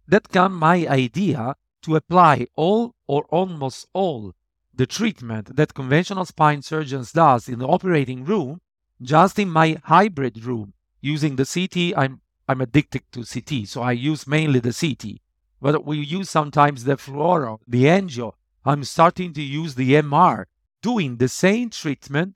That 0.08 0.28
came 0.30 0.54
my 0.54 0.86
idea 0.86 1.56
to 1.82 1.96
apply 1.96 2.46
all 2.54 2.94
or 3.06 3.24
almost 3.30 3.86
all 3.92 4.34
the 4.74 4.86
treatment 4.86 5.56
that 5.56 5.74
conventional 5.74 6.24
spine 6.24 6.62
surgeons 6.62 7.12
does 7.12 7.48
in 7.48 7.58
the 7.58 7.66
operating 7.66 8.24
room 8.24 8.60
just 9.00 9.38
in 9.38 9.48
my 9.50 9.78
hybrid 9.84 10.44
room 10.44 10.74
using 11.00 11.36
the 11.36 11.46
CT. 11.46 11.96
I'm 11.96 12.20
I'm 12.48 12.60
addicted 12.60 13.02
to 13.12 13.24
CT, 13.24 13.66
so 13.66 13.82
I 13.82 13.92
use 13.92 14.26
mainly 14.26 14.60
the 14.60 14.72
CT. 14.72 15.20
But 15.60 15.84
we 15.84 15.98
use 15.98 16.30
sometimes 16.30 16.84
the 16.84 16.96
fluoro, 16.96 17.58
the 17.66 17.84
angio. 17.84 18.34
I'm 18.66 18.82
starting 18.82 19.32
to 19.34 19.42
use 19.42 19.76
the 19.76 19.92
MR, 19.92 20.46
doing 20.82 21.18
the 21.18 21.28
same 21.28 21.70
treatment, 21.70 22.34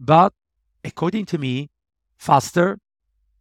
but 0.00 0.32
according 0.82 1.26
to 1.26 1.36
me, 1.36 1.68
faster, 2.16 2.78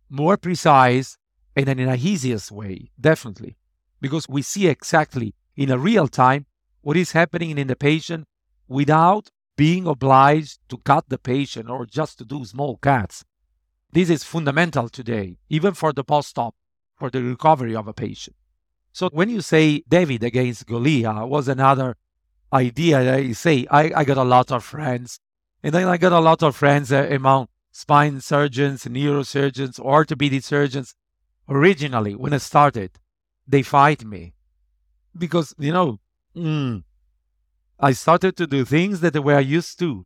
more 0.09 0.35
precise, 0.35 1.17
and 1.55 1.69
in 1.69 1.79
an 1.79 1.97
easiest 1.97 2.51
way, 2.51 2.91
definitely. 2.99 3.55
Because 4.01 4.27
we 4.27 4.41
see 4.41 4.67
exactly 4.67 5.35
in 5.55 5.71
a 5.71 5.77
real 5.77 6.09
time 6.09 6.45
what 6.81 6.97
is 6.97 7.13
happening 7.13 7.57
in 7.57 7.67
the 7.67 7.77
patient 7.77 8.25
without 8.67 9.29
being 9.55 9.87
obliged 9.87 10.59
to 10.67 10.77
cut 10.79 11.05
the 11.07 11.17
patient 11.17 11.69
or 11.69 11.85
just 11.85 12.17
to 12.17 12.25
do 12.25 12.43
small 12.43 12.75
cuts. 12.75 13.23
This 13.93 14.09
is 14.09 14.25
fundamental 14.25 14.89
today, 14.89 15.37
even 15.49 15.73
for 15.73 15.93
the 15.93 16.03
post 16.03 16.37
op, 16.37 16.55
for 16.97 17.09
the 17.09 17.23
recovery 17.23 17.73
of 17.73 17.87
a 17.87 17.93
patient. 17.93 18.35
So 18.91 19.09
when 19.13 19.29
you 19.29 19.39
say 19.39 19.83
David 19.87 20.23
against 20.23 20.67
Goliath 20.67 21.29
was 21.29 21.47
another 21.47 21.95
idea 22.51 23.03
that 23.03 23.25
you 23.25 23.33
say, 23.33 23.67
I, 23.69 23.91
I 23.95 24.03
got 24.03 24.17
a 24.17 24.23
lot 24.23 24.51
of 24.51 24.63
friends. 24.63 25.19
And 25.63 25.73
then 25.73 25.87
I 25.87 25.97
got 25.97 26.13
a 26.13 26.19
lot 26.19 26.43
of 26.43 26.55
friends 26.55 26.91
uh, 26.91 27.07
among 27.09 27.47
spine 27.71 28.21
surgeons, 28.21 28.85
neurosurgeons, 28.85 29.79
orthopedic 29.79 30.43
surgeons. 30.43 30.95
Originally, 31.49 32.15
when 32.15 32.33
I 32.33 32.37
started, 32.37 32.91
they 33.47 33.61
fight 33.61 34.03
me 34.03 34.33
because, 35.17 35.53
you 35.57 35.71
know, 35.71 35.99
mm, 36.35 36.83
I 37.79 37.91
started 37.93 38.35
to 38.37 38.47
do 38.47 38.65
things 38.65 38.99
that 39.01 39.13
they 39.13 39.19
were 39.19 39.39
used 39.39 39.79
to. 39.79 40.05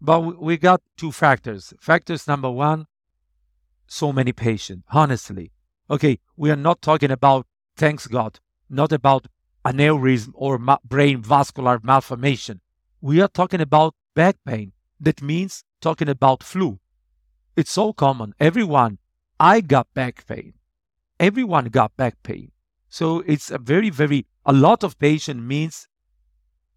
But 0.00 0.40
we 0.40 0.56
got 0.56 0.82
two 0.96 1.12
factors. 1.12 1.74
Factors 1.80 2.26
number 2.26 2.50
one, 2.50 2.86
so 3.86 4.12
many 4.12 4.32
patients, 4.32 4.84
honestly. 4.90 5.52
Okay, 5.90 6.18
we 6.36 6.50
are 6.50 6.56
not 6.56 6.82
talking 6.82 7.10
about, 7.10 7.46
thanks 7.76 8.06
God, 8.06 8.40
not 8.68 8.92
about 8.92 9.26
aneurysm 9.64 10.30
or 10.34 10.58
ma- 10.58 10.78
brain 10.84 11.22
vascular 11.22 11.80
malformation. 11.82 12.60
We 13.00 13.20
are 13.20 13.28
talking 13.28 13.60
about 13.60 13.94
back 14.14 14.36
pain. 14.44 14.72
That 15.00 15.22
means 15.22 15.64
talking 15.80 16.08
about 16.08 16.42
flu. 16.42 16.80
It's 17.56 17.70
so 17.70 17.92
common. 17.92 18.34
Everyone, 18.40 18.98
I 19.38 19.60
got 19.60 19.92
back 19.94 20.26
pain. 20.26 20.54
Everyone 21.20 21.66
got 21.66 21.96
back 21.96 22.22
pain. 22.22 22.52
So 22.88 23.20
it's 23.26 23.50
a 23.50 23.58
very, 23.58 23.90
very, 23.90 24.26
a 24.46 24.52
lot 24.52 24.82
of 24.82 24.98
patient 24.98 25.42
means 25.42 25.88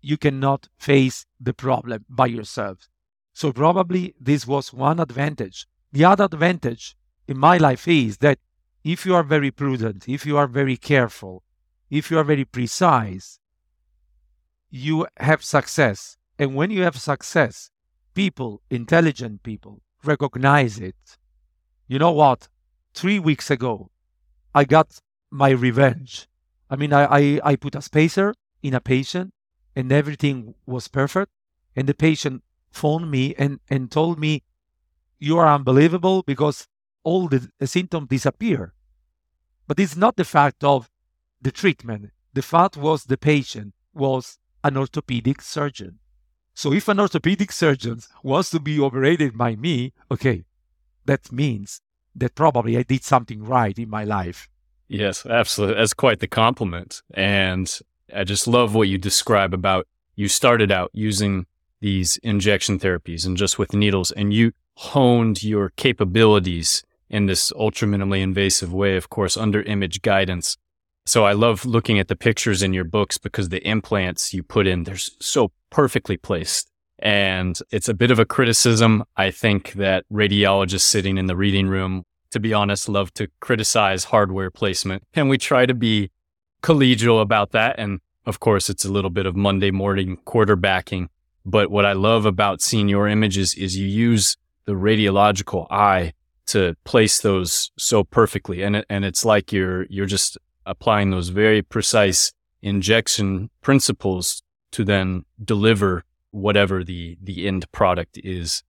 you 0.02 0.18
cannot 0.18 0.68
face 0.78 1.26
the 1.40 1.54
problem 1.54 2.06
by 2.10 2.26
yourself. 2.26 2.90
So 3.34 3.54
probably 3.54 4.16
this 4.20 4.46
was 4.46 4.74
one 4.74 5.00
advantage. 5.00 5.68
The 5.92 6.06
other 6.06 6.26
advantage 6.26 6.96
in 7.28 7.38
my 7.38 7.58
life 7.58 7.88
is 7.88 8.18
that 8.18 8.40
if 8.84 9.06
you 9.06 9.16
are 9.16 9.24
very 9.24 9.52
prudent, 9.52 10.10
if 10.10 10.26
you 10.26 10.38
are 10.38 10.48
very 10.48 10.78
careful, 10.78 11.44
if 11.92 12.10
you 12.10 12.18
are 12.18 12.24
very 12.24 12.46
precise, 12.46 13.38
you 14.70 15.06
have 15.18 15.44
success. 15.44 16.18
And 16.40 16.56
when 16.56 16.72
you 16.72 16.84
have 16.84 16.98
success, 16.98 17.70
people, 18.14 18.62
intelligent 18.70 19.44
people, 19.44 19.82
recognize 20.04 20.80
it. 20.80 21.18
You 21.88 22.00
know 22.00 22.14
what? 22.14 22.48
Three 22.94 23.20
weeks 23.20 23.52
ago, 23.52 23.92
I 24.56 24.64
got 24.64 25.00
my 25.30 25.50
revenge. 25.50 26.30
I 26.70 26.78
mean, 26.78 26.94
I, 26.94 27.04
I, 27.06 27.40
I 27.44 27.56
put 27.58 27.76
a 27.76 27.82
spacer 27.82 28.34
in 28.64 28.74
a 28.74 28.80
patient 28.80 29.34
and 29.76 29.92
everything 29.92 30.56
was 30.66 30.88
perfect. 30.88 31.32
And 31.76 31.88
the 31.88 31.94
patient 31.94 32.44
phoned 32.72 33.12
me 33.12 33.36
and, 33.38 33.60
and 33.70 33.92
told 33.92 34.18
me, 34.18 34.44
You 35.20 35.38
are 35.40 35.54
unbelievable 35.54 36.24
because 36.26 36.68
all 37.04 37.28
the, 37.28 37.50
the 37.60 37.68
symptoms 37.68 38.08
disappear. 38.08 38.74
But 39.68 39.80
it's 39.80 39.96
not 39.98 40.16
the 40.16 40.26
fact 40.26 40.64
of 40.64 40.90
the 41.42 41.52
treatment. 41.52 42.12
The 42.34 42.42
fact 42.42 42.78
was 42.78 43.06
the 43.06 43.18
patient 43.18 43.74
was 43.94 44.38
an 44.64 44.78
orthopedic 44.78 45.42
surgeon. 45.42 46.00
So 46.54 46.74
if 46.74 46.88
an 46.88 47.00
orthopedic 47.00 47.52
surgeon 47.52 48.00
wants 48.24 48.50
to 48.52 48.60
be 48.60 48.80
operated 48.80 49.38
by 49.38 49.56
me, 49.56 49.94
okay, 50.12 50.44
that 51.06 51.32
means 51.32 51.82
that 52.16 52.36
probably 52.36 52.78
I 52.78 52.84
did 52.84 53.04
something 53.04 53.44
right 53.44 53.78
in 53.78 53.90
my 53.90 54.04
life. 54.04 54.48
Yes, 54.88 55.26
absolutely. 55.26 55.78
That's 55.78 55.94
quite 55.94 56.20
the 56.20 56.28
compliment. 56.28 57.02
And 57.14 57.80
I 58.14 58.24
just 58.26 58.48
love 58.48 58.76
what 58.76 58.90
you 58.90 58.98
describe 58.98 59.54
about 59.54 59.88
you 60.16 60.28
started 60.28 60.72
out 60.72 60.92
using 60.94 61.46
these 61.80 62.18
injection 62.18 62.78
therapies 62.78 63.26
and 63.26 63.38
just 63.38 63.58
with 63.58 63.74
needles, 63.74 64.12
and 64.12 64.34
you 64.34 64.52
honed 64.76 65.44
your 65.44 65.70
capabilities 65.78 66.84
in 67.10 67.26
this 67.26 67.52
ultra 67.56 67.88
minimally 67.88 68.22
invasive 68.22 68.74
way, 68.74 68.96
of 68.96 69.10
course, 69.10 69.36
under 69.36 69.62
image 69.64 70.02
guidance. 70.02 70.58
So 71.06 71.26
I 71.26 71.34
love 71.34 71.66
looking 71.66 72.00
at 72.00 72.08
the 72.08 72.16
pictures 72.16 72.62
in 72.62 72.74
your 72.74 72.84
books 72.84 73.18
because 73.18 73.50
the 73.50 73.66
implants 73.68 74.34
you 74.34 74.44
put 74.44 74.68
in, 74.68 74.84
they're 74.84 74.98
so 74.98 75.52
perfectly 75.70 76.18
placed. 76.18 76.70
And 77.00 77.58
it's 77.72 77.90
a 77.90 77.96
bit 77.96 78.12
of 78.12 78.20
a 78.20 78.26
criticism. 78.26 79.04
I 79.18 79.32
think 79.32 79.74
that 79.74 80.06
radiologists 80.12 80.82
sitting 80.82 81.18
in 81.18 81.26
the 81.26 81.36
reading 81.36 81.68
room, 81.68 82.04
to 82.30 82.40
be 82.40 82.54
honest, 82.54 82.88
love 82.88 83.14
to 83.16 83.28
criticize 83.40 84.06
hardware 84.06 84.52
placement. 84.52 85.04
And 85.16 85.28
we 85.28 85.40
try 85.40 85.66
to 85.66 85.74
be 85.74 86.12
collegial 86.62 87.20
about 87.20 87.52
that. 87.52 87.80
And 87.80 88.00
of 88.26 88.40
course, 88.40 88.70
it's 88.70 88.86
a 88.86 88.92
little 88.92 89.10
bit 89.10 89.26
of 89.26 89.36
Monday 89.36 89.72
morning 89.72 90.18
quarterbacking. 90.26 91.08
But 91.44 91.72
what 91.72 91.86
I 91.86 91.94
love 91.94 92.28
about 92.28 92.62
seeing 92.62 92.88
your 92.88 93.08
images 93.08 93.56
is 93.56 93.76
you 93.76 93.88
use 93.88 94.38
the 94.66 94.74
radiological 94.74 95.66
eye 95.72 96.14
to 96.48 96.76
place 96.84 97.20
those 97.20 97.72
so 97.80 98.04
perfectly. 98.04 98.62
And, 98.62 98.86
and 98.90 99.04
it's 99.04 99.26
like 99.26 99.52
you're, 99.52 99.88
you're 99.90 100.06
just 100.06 100.38
applying 100.66 101.10
those 101.10 101.30
very 101.30 101.62
precise 101.62 102.34
injection 102.62 103.50
principles 103.62 104.44
to 104.72 104.84
then 104.84 105.26
deliver 105.44 106.04
whatever 106.32 106.84
the, 106.84 107.18
the 107.22 107.48
end 107.48 107.70
product 107.72 108.20
is. 108.24 108.64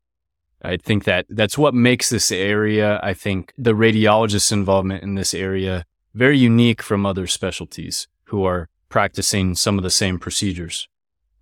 I 0.63 0.77
think 0.77 1.05
that 1.05 1.27
that's 1.29 1.59
what 1.59 1.75
makes 1.75 2.09
this 2.09 2.31
area, 2.31 3.01
I 3.03 3.15
think 3.15 3.53
the 3.59 3.73
radiologist's 3.73 4.53
involvement 4.53 5.03
in 5.03 5.15
this 5.15 5.35
area 5.35 5.85
very 6.15 6.39
unique 6.39 6.83
from 6.83 7.07
other 7.07 7.27
specialties 7.27 8.07
who 8.25 8.45
are 8.45 8.69
practicing 8.89 9.55
some 9.55 9.79
of 9.79 9.83
the 9.83 9.91
same 9.91 10.19
procedures. 10.19 10.89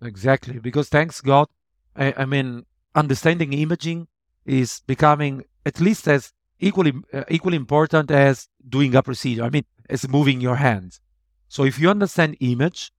Exactly, 0.01 0.59
because 0.59 0.89
thanks 0.89 1.21
God, 1.21 1.47
I, 1.95 2.13
I 2.17 2.25
mean, 2.25 2.65
understanding 2.95 3.53
imaging 3.53 4.07
is 4.45 4.81
becoming 4.87 5.43
at 5.65 5.79
least 5.79 6.07
as 6.07 6.33
equally 6.61 6.93
uh, 7.13 7.23
equally 7.29 7.57
important 7.57 8.11
as 8.11 8.47
doing 8.67 8.95
a 8.95 9.03
procedure. 9.03 9.43
I 9.43 9.49
mean, 9.49 9.65
as 9.89 10.07
moving 10.07 10.39
your 10.39 10.55
hands. 10.55 11.01
So 11.49 11.65
if 11.65 11.79
you 11.79 11.89
understand 11.89 12.37
image, 12.39 12.93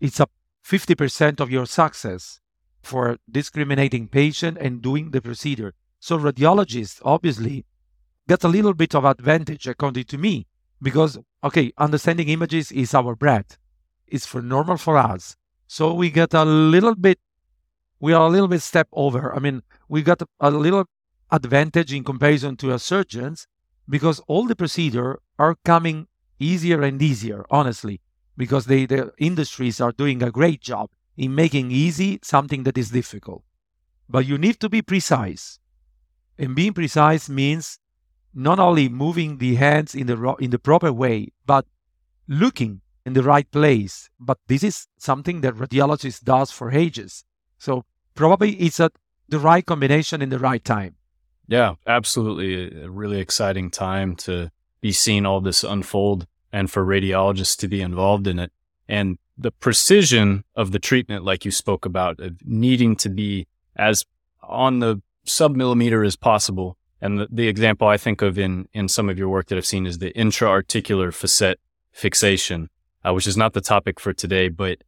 it's 0.00 0.18
a 0.18 0.26
50% 0.64 1.38
of 1.38 1.50
your 1.50 1.66
success 1.66 2.40
for 2.82 3.18
discriminating 3.30 4.08
patient 4.08 4.58
and 4.58 4.82
doing 4.82 5.12
the 5.12 5.22
procedure. 5.22 5.72
So 6.00 6.18
radiologists 6.18 7.00
obviously 7.04 7.64
get 8.28 8.42
a 8.42 8.48
little 8.48 8.74
bit 8.74 8.94
of 8.94 9.04
advantage 9.04 9.68
according 9.68 10.04
to 10.04 10.18
me 10.18 10.46
because 10.82 11.18
okay 11.42 11.72
understanding 11.78 12.28
images 12.28 12.72
is 12.72 12.94
our 12.94 13.14
bread 13.14 13.44
it's 14.06 14.26
for 14.26 14.42
normal 14.42 14.76
for 14.76 14.96
us 14.96 15.36
so 15.66 15.92
we 15.94 16.10
get 16.10 16.34
a 16.34 16.44
little 16.44 16.94
bit 16.94 17.18
we 18.00 18.12
are 18.12 18.26
a 18.26 18.28
little 18.28 18.48
bit 18.48 18.60
step 18.60 18.88
over 18.92 19.34
i 19.34 19.38
mean 19.38 19.62
we 19.88 20.02
got 20.02 20.20
a 20.40 20.50
little 20.50 20.84
advantage 21.30 21.92
in 21.92 22.04
comparison 22.04 22.56
to 22.56 22.72
our 22.72 22.78
surgeons 22.78 23.46
because 23.88 24.20
all 24.26 24.46
the 24.46 24.56
procedure 24.56 25.20
are 25.38 25.56
coming 25.64 26.06
easier 26.38 26.82
and 26.82 27.00
easier, 27.00 27.44
honestly, 27.50 28.00
because 28.36 28.66
they, 28.66 28.86
the 28.86 29.12
industries 29.18 29.80
are 29.80 29.92
doing 29.92 30.22
a 30.22 30.30
great 30.30 30.60
job 30.60 30.90
in 31.16 31.34
making 31.34 31.70
easy 31.70 32.18
something 32.22 32.64
that 32.64 32.76
is 32.76 32.90
difficult. 32.90 33.42
But 34.08 34.26
you 34.26 34.38
need 34.38 34.60
to 34.60 34.68
be 34.68 34.82
precise. 34.82 35.58
And 36.38 36.54
being 36.54 36.74
precise 36.74 37.28
means 37.28 37.78
not 38.34 38.58
only 38.58 38.88
moving 38.88 39.38
the 39.38 39.54
hands 39.54 39.94
in 39.94 40.06
the 40.06 40.16
ro- 40.16 40.36
in 40.36 40.50
the 40.50 40.58
proper 40.58 40.92
way, 40.92 41.32
but 41.46 41.64
looking 42.28 42.82
in 43.06 43.14
the 43.14 43.22
right 43.22 43.50
place. 43.50 44.10
But 44.20 44.38
this 44.46 44.62
is 44.62 44.86
something 44.98 45.40
that 45.40 45.54
radiologist 45.54 46.24
does 46.24 46.50
for 46.50 46.70
ages. 46.70 47.24
So 47.58 47.84
probably 48.14 48.52
it's 48.56 48.78
at 48.80 48.92
the 49.28 49.38
right 49.38 49.64
combination 49.64 50.20
in 50.20 50.28
the 50.28 50.38
right 50.38 50.62
time. 50.62 50.96
Yeah, 51.48 51.74
absolutely. 51.86 52.82
A 52.82 52.90
really 52.90 53.20
exciting 53.20 53.70
time 53.70 54.16
to 54.16 54.50
be 54.80 54.92
seeing 54.92 55.26
all 55.26 55.40
this 55.40 55.64
unfold 55.64 56.26
and 56.52 56.70
for 56.70 56.84
radiologists 56.84 57.56
to 57.58 57.68
be 57.68 57.80
involved 57.80 58.26
in 58.26 58.38
it. 58.38 58.52
And 58.88 59.18
the 59.38 59.50
precision 59.50 60.44
of 60.54 60.72
the 60.72 60.78
treatment, 60.78 61.24
like 61.24 61.44
you 61.44 61.50
spoke 61.50 61.84
about, 61.84 62.20
of 62.20 62.36
needing 62.44 62.96
to 62.96 63.08
be 63.08 63.46
as 63.76 64.04
on 64.42 64.78
the 64.78 65.02
sub 65.24 65.54
millimeter 65.54 66.02
as 66.04 66.16
possible. 66.16 66.76
And 67.00 67.20
the, 67.20 67.28
the 67.30 67.48
example 67.48 67.88
I 67.88 67.96
think 67.96 68.22
of 68.22 68.38
in, 68.38 68.68
in 68.72 68.88
some 68.88 69.08
of 69.08 69.18
your 69.18 69.28
work 69.28 69.46
that 69.48 69.58
I've 69.58 69.66
seen 69.66 69.86
is 69.86 69.98
the 69.98 70.16
intra-articular 70.16 71.12
facet 71.12 71.60
fixation, 71.92 72.70
uh, 73.04 73.12
which 73.12 73.26
is 73.26 73.36
not 73.36 73.52
the 73.52 73.60
topic 73.60 74.00
for 74.00 74.12
today, 74.12 74.48
but 74.48 74.78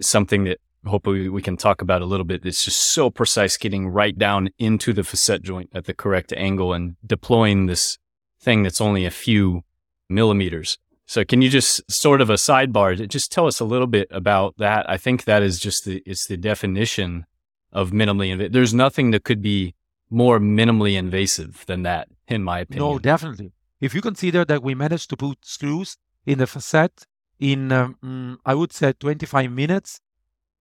something 0.00 0.44
that 0.44 0.58
hopefully 0.86 1.28
we 1.28 1.42
can 1.42 1.56
talk 1.56 1.82
about 1.82 2.02
a 2.02 2.06
little 2.06 2.24
bit. 2.24 2.44
It's 2.44 2.64
just 2.64 2.80
so 2.80 3.10
precise, 3.10 3.56
getting 3.56 3.88
right 3.88 4.16
down 4.16 4.50
into 4.58 4.92
the 4.92 5.04
facet 5.04 5.42
joint 5.42 5.70
at 5.74 5.84
the 5.84 5.94
correct 5.94 6.32
angle 6.32 6.72
and 6.72 6.96
deploying 7.04 7.66
this 7.66 7.98
thing 8.40 8.62
that's 8.62 8.80
only 8.80 9.04
a 9.04 9.10
few 9.10 9.62
millimeters. 10.08 10.78
So 11.06 11.24
can 11.24 11.40
you 11.40 11.48
just 11.48 11.88
sort 11.90 12.20
of 12.20 12.30
a 12.30 12.34
sidebar, 12.34 13.08
just 13.08 13.30
tell 13.30 13.46
us 13.46 13.60
a 13.60 13.64
little 13.64 13.86
bit 13.86 14.08
about 14.10 14.56
that? 14.58 14.88
I 14.90 14.96
think 14.96 15.24
that 15.24 15.42
is 15.42 15.60
just 15.60 15.84
the, 15.84 16.02
it's 16.04 16.26
the 16.26 16.36
definition 16.36 17.26
of 17.72 17.90
minimally 17.90 18.30
invasive. 18.30 18.52
There's 18.52 18.74
nothing 18.74 19.12
that 19.12 19.24
could 19.24 19.40
be 19.40 19.74
more 20.10 20.38
minimally 20.40 20.96
invasive 20.96 21.64
than 21.66 21.82
that, 21.82 22.08
in 22.26 22.42
my 22.42 22.60
opinion. 22.60 22.88
No, 22.88 22.98
definitely. 22.98 23.52
If 23.80 23.94
you 23.94 24.00
consider 24.00 24.44
that 24.44 24.62
we 24.62 24.74
managed 24.74 25.10
to 25.10 25.16
put 25.16 25.44
screws 25.44 25.96
in 26.24 26.38
the 26.38 26.46
facet 26.46 27.06
in, 27.38 27.70
um, 27.70 28.40
I 28.44 28.54
would 28.54 28.72
say, 28.72 28.92
25 28.92 29.50
minutes 29.50 30.00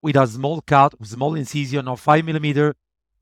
with 0.06 0.16
a 0.16 0.28
small 0.28 0.62
cut, 0.62 0.94
small 1.02 1.34
incision 1.34 1.88
of 1.88 2.00
5 2.00 2.24
millimeter, 2.24 2.76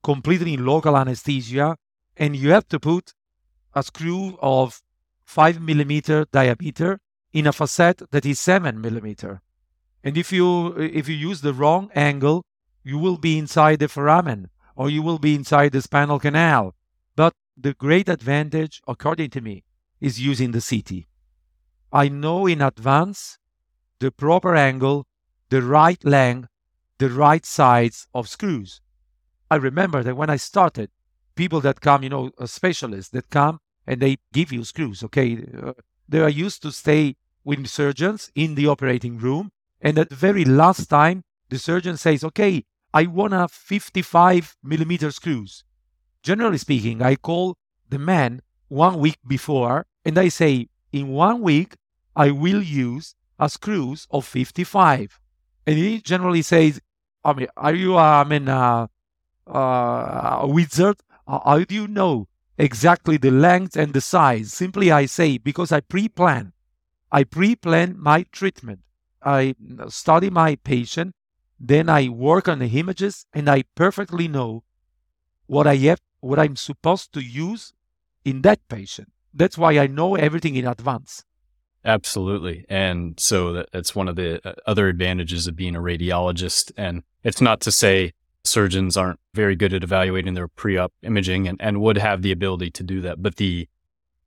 completely 0.04 0.54
in 0.56 0.66
local 0.66 0.98
anesthesia, 0.98 1.78
and 2.18 2.36
you 2.36 2.52
have 2.52 2.68
to 2.68 2.78
put 2.78 3.14
a 3.74 3.82
screw 3.82 4.38
of 4.42 4.82
5 5.24 5.62
millimeter 5.62 6.26
diameter 6.34 7.00
in 7.32 7.48
a 7.48 7.54
facet 7.54 8.12
that 8.12 8.26
is 8.26 8.38
7 8.38 8.82
millimeter. 8.82 9.42
And 10.04 10.18
if 10.18 10.34
you 10.34 10.76
if 10.78 11.08
you 11.08 11.16
use 11.16 11.40
the 11.40 11.54
wrong 11.54 11.90
angle, 11.96 12.44
you 12.84 12.98
will 12.98 13.18
be 13.18 13.38
inside 13.38 13.80
the 13.80 13.88
foramen 13.88 14.50
or 14.76 14.90
you 14.90 15.02
will 15.02 15.20
be 15.20 15.36
inside 15.36 15.72
the 15.72 15.82
spinal 15.82 16.20
canal. 16.20 16.76
But 17.16 17.34
the 17.56 17.74
great 17.74 18.10
advantage, 18.10 18.82
according 18.86 19.30
to 19.30 19.42
me, 19.42 19.64
is 20.02 20.20
using 20.20 20.52
the 20.52 20.66
CT. 20.70 21.06
I 21.94 22.10
know 22.10 22.46
in 22.46 22.62
advance 22.62 23.38
the 24.00 24.12
proper 24.12 24.54
angle, 24.54 25.08
the 25.48 25.62
right 25.62 26.04
length, 26.04 26.50
the 27.00 27.10
right 27.10 27.46
size 27.46 28.08
of 28.14 28.30
screws. 28.30 28.82
I 29.50 29.56
remember 29.56 30.04
that 30.04 30.18
when 30.18 30.30
I 30.30 30.38
started, 30.38 30.90
people 31.36 31.62
that 31.62 31.82
come, 31.82 32.04
you 32.04 32.10
know, 32.10 32.32
specialists 32.46 33.12
that 33.12 33.30
come 33.30 33.60
and 33.86 34.02
they 34.02 34.18
give 34.32 34.52
you 34.52 34.64
screws, 34.64 35.04
okay? 35.04 35.46
Uh, 35.62 35.74
they 36.08 36.22
are 36.22 36.30
used 36.30 36.62
to 36.64 36.72
stay 36.72 37.16
with 37.44 37.68
surgeons 37.68 38.32
in 38.36 38.56
the 38.56 38.68
operating 38.68 39.18
room. 39.18 39.52
And 39.82 39.98
at 39.98 40.10
the 40.10 40.16
very 40.16 40.46
last 40.46 40.88
time, 40.88 41.24
the 41.50 41.60
surgeon 41.60 41.98
says, 41.98 42.24
okay, 42.24 42.64
I 42.94 43.06
want 43.06 43.34
a 43.34 43.48
55 43.48 44.56
millimeter 44.64 45.12
screws. 45.12 45.64
Generally 46.22 46.60
speaking, 46.60 47.02
I 47.02 47.16
call 47.16 47.58
the 47.90 48.00
man 48.00 48.42
one 48.70 49.00
week 49.00 49.18
before 49.28 49.86
and 50.06 50.18
I 50.18 50.30
say, 50.30 50.70
in 50.92 51.10
one 51.10 51.42
week, 51.42 51.76
I 52.16 52.32
will 52.32 52.62
use 52.62 53.16
a 53.40 53.50
screws 53.50 54.08
of 54.12 54.26
55. 54.26 55.20
And 55.66 55.78
he 55.78 56.02
generally 56.02 56.42
says, 56.42 56.82
I 57.24 57.34
mean, 57.34 57.48
are 57.56 57.74
you, 57.74 57.98
I 57.98 58.24
mean, 58.24 58.50
uh, 58.50 58.88
uh, 59.48 60.40
a 60.42 60.48
wizard? 60.48 60.98
How 61.28 61.64
do 61.64 61.74
you 61.74 61.88
know 61.88 62.28
exactly 62.58 63.18
the 63.18 63.32
length 63.32 63.78
and 63.78 63.94
the 63.94 64.02
size? 64.02 64.52
Simply 64.54 64.92
I 64.92 65.06
say, 65.06 65.38
because 65.38 65.72
I 65.72 65.80
pre-plan. 65.80 66.54
I 67.12 67.24
pre-plan 67.24 67.96
my 67.98 68.24
treatment. 68.32 68.82
I 69.26 69.56
study 69.88 70.30
my 70.30 70.56
patient, 70.56 71.16
then 71.60 71.88
I 71.88 72.10
work 72.10 72.50
on 72.50 72.60
the 72.60 72.68
images, 72.68 73.26
and 73.34 73.50
I 73.50 73.64
perfectly 73.74 74.28
know 74.28 74.64
what 75.46 75.66
I 75.66 75.78
have, 75.78 76.02
what 76.20 76.40
I'm 76.40 76.58
supposed 76.58 77.14
to 77.14 77.22
use 77.22 77.74
in 78.26 78.42
that 78.42 78.68
patient. 78.68 79.14
That's 79.34 79.58
why 79.58 79.78
I 79.78 79.88
know 79.88 80.16
everything 80.16 80.56
in 80.56 80.68
advance. 80.68 81.24
Absolutely. 81.86 82.66
And 82.70 83.20
so 83.20 83.54
that, 83.54 83.70
that's 83.72 83.96
one 83.96 84.08
of 84.08 84.16
the 84.16 84.46
uh, 84.48 84.54
other 84.66 84.88
advantages 84.88 85.48
of 85.48 85.56
being 85.56 85.76
a 85.76 85.82
radiologist. 85.82 86.72
And 86.78 87.04
it's 87.24 87.42
not 87.42 87.60
to 87.62 87.72
say 87.72 88.14
surgeons 88.46 88.96
aren't 88.96 89.20
very 89.34 89.56
good 89.56 89.74
at 89.74 89.84
evaluating 89.84 90.34
their 90.34 90.48
pre-op 90.48 90.94
imaging 91.02 91.48
and, 91.48 91.62
and 91.62 91.82
would 91.82 91.98
have 91.98 92.22
the 92.22 92.32
ability 92.32 92.72
to 92.72 92.84
do 92.84 93.02
that. 93.02 93.22
But 93.22 93.36
the 93.36 93.68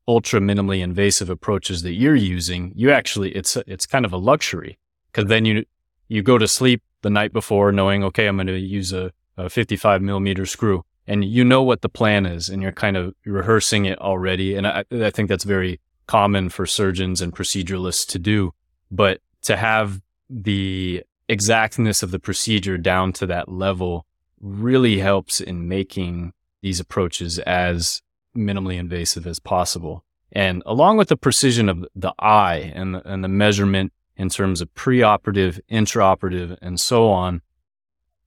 ultra 0.07 0.41
minimally 0.41 0.81
invasive 0.83 1.31
approaches 1.31 1.83
that 1.83 1.95
you're 1.95 2.15
using, 2.15 2.73
you 2.77 2.91
actually, 2.91 3.35
it's, 3.35 3.57
it's 3.67 3.87
kind 3.87 4.05
of 4.05 4.13
a 4.13 4.19
luxury 4.19 4.79
because 5.11 5.29
then 5.29 5.45
you, 5.45 5.65
you 6.09 6.23
go 6.23 6.39
to 6.39 6.47
sleep 6.47 6.83
the 7.03 7.11
night 7.11 7.33
before 7.33 7.73
knowing, 7.73 8.05
okay, 8.05 8.27
I'm 8.27 8.37
going 8.37 8.47
to 8.49 8.59
use 8.59 8.93
a, 8.93 9.13
a 9.37 9.49
55 9.49 10.03
millimeter 10.03 10.47
screw 10.47 10.85
and 11.07 11.25
you 11.25 11.45
know 11.45 11.63
what 11.63 11.83
the 11.83 11.89
plan 11.89 12.27
is 12.27 12.49
and 12.49 12.63
you're 12.63 12.73
kind 12.73 12.97
of 12.97 13.15
rehearsing 13.25 13.87
it 13.87 13.99
already. 14.01 14.55
And 14.55 14.67
I, 14.67 14.85
I 14.93 15.11
think 15.11 15.29
that's 15.29 15.45
very 15.45 15.81
common 16.07 16.49
for 16.49 16.67
surgeons 16.67 17.21
and 17.21 17.35
proceduralists 17.35 18.07
to 18.09 18.19
do. 18.19 18.53
But 18.91 19.21
to 19.43 19.57
have 19.57 20.01
the 20.29 21.03
exactness 21.29 22.03
of 22.03 22.11
the 22.11 22.19
procedure 22.19 22.79
down 22.79 23.13
to 23.15 23.27
that 23.27 23.49
level 23.49 24.07
really 24.41 24.99
helps 24.99 25.41
in 25.41 25.69
making 25.69 26.33
these 26.63 26.81
approaches 26.81 27.39
as 27.41 28.03
minimally 28.37 28.79
invasive 28.79 29.27
as 29.27 29.39
possible. 29.39 30.05
And 30.33 30.63
along 30.67 30.97
with 30.97 31.09
the 31.09 31.17
precision 31.17 31.69
of 31.69 31.87
the 31.95 32.13
eye 32.19 32.73
and 32.75 32.95
the, 32.95 33.09
and 33.09 33.25
the 33.25 33.29
measurement 33.29 33.93
in 34.17 34.29
terms 34.29 34.61
of 34.61 34.73
preoperative, 34.75 35.61
intraoperative, 35.71 36.57
and 36.61 36.81
so 36.81 37.09
on, 37.09 37.43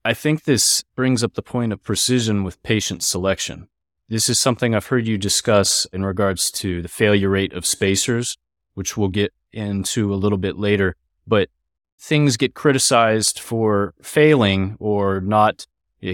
I 0.04 0.14
think 0.14 0.44
this 0.44 0.82
brings 0.96 1.22
up 1.22 1.34
the 1.34 1.42
point 1.42 1.72
of 1.72 1.82
precision 1.82 2.42
with 2.42 2.62
patient 2.62 3.02
selection. 3.02 3.68
This 4.10 4.28
is 4.28 4.40
something 4.40 4.74
I've 4.74 4.86
heard 4.86 5.06
you 5.06 5.16
discuss 5.16 5.86
in 5.92 6.04
regards 6.04 6.50
to 6.52 6.82
the 6.82 6.88
failure 6.88 7.28
rate 7.28 7.52
of 7.52 7.64
spacers, 7.64 8.36
which 8.74 8.96
we'll 8.96 9.06
get 9.06 9.32
into 9.52 10.12
a 10.12 10.16
little 10.16 10.36
bit 10.36 10.58
later. 10.58 10.96
But 11.28 11.48
things 11.96 12.36
get 12.36 12.54
criticized 12.54 13.38
for 13.38 13.94
failing 14.02 14.76
or 14.80 15.20
not 15.20 15.68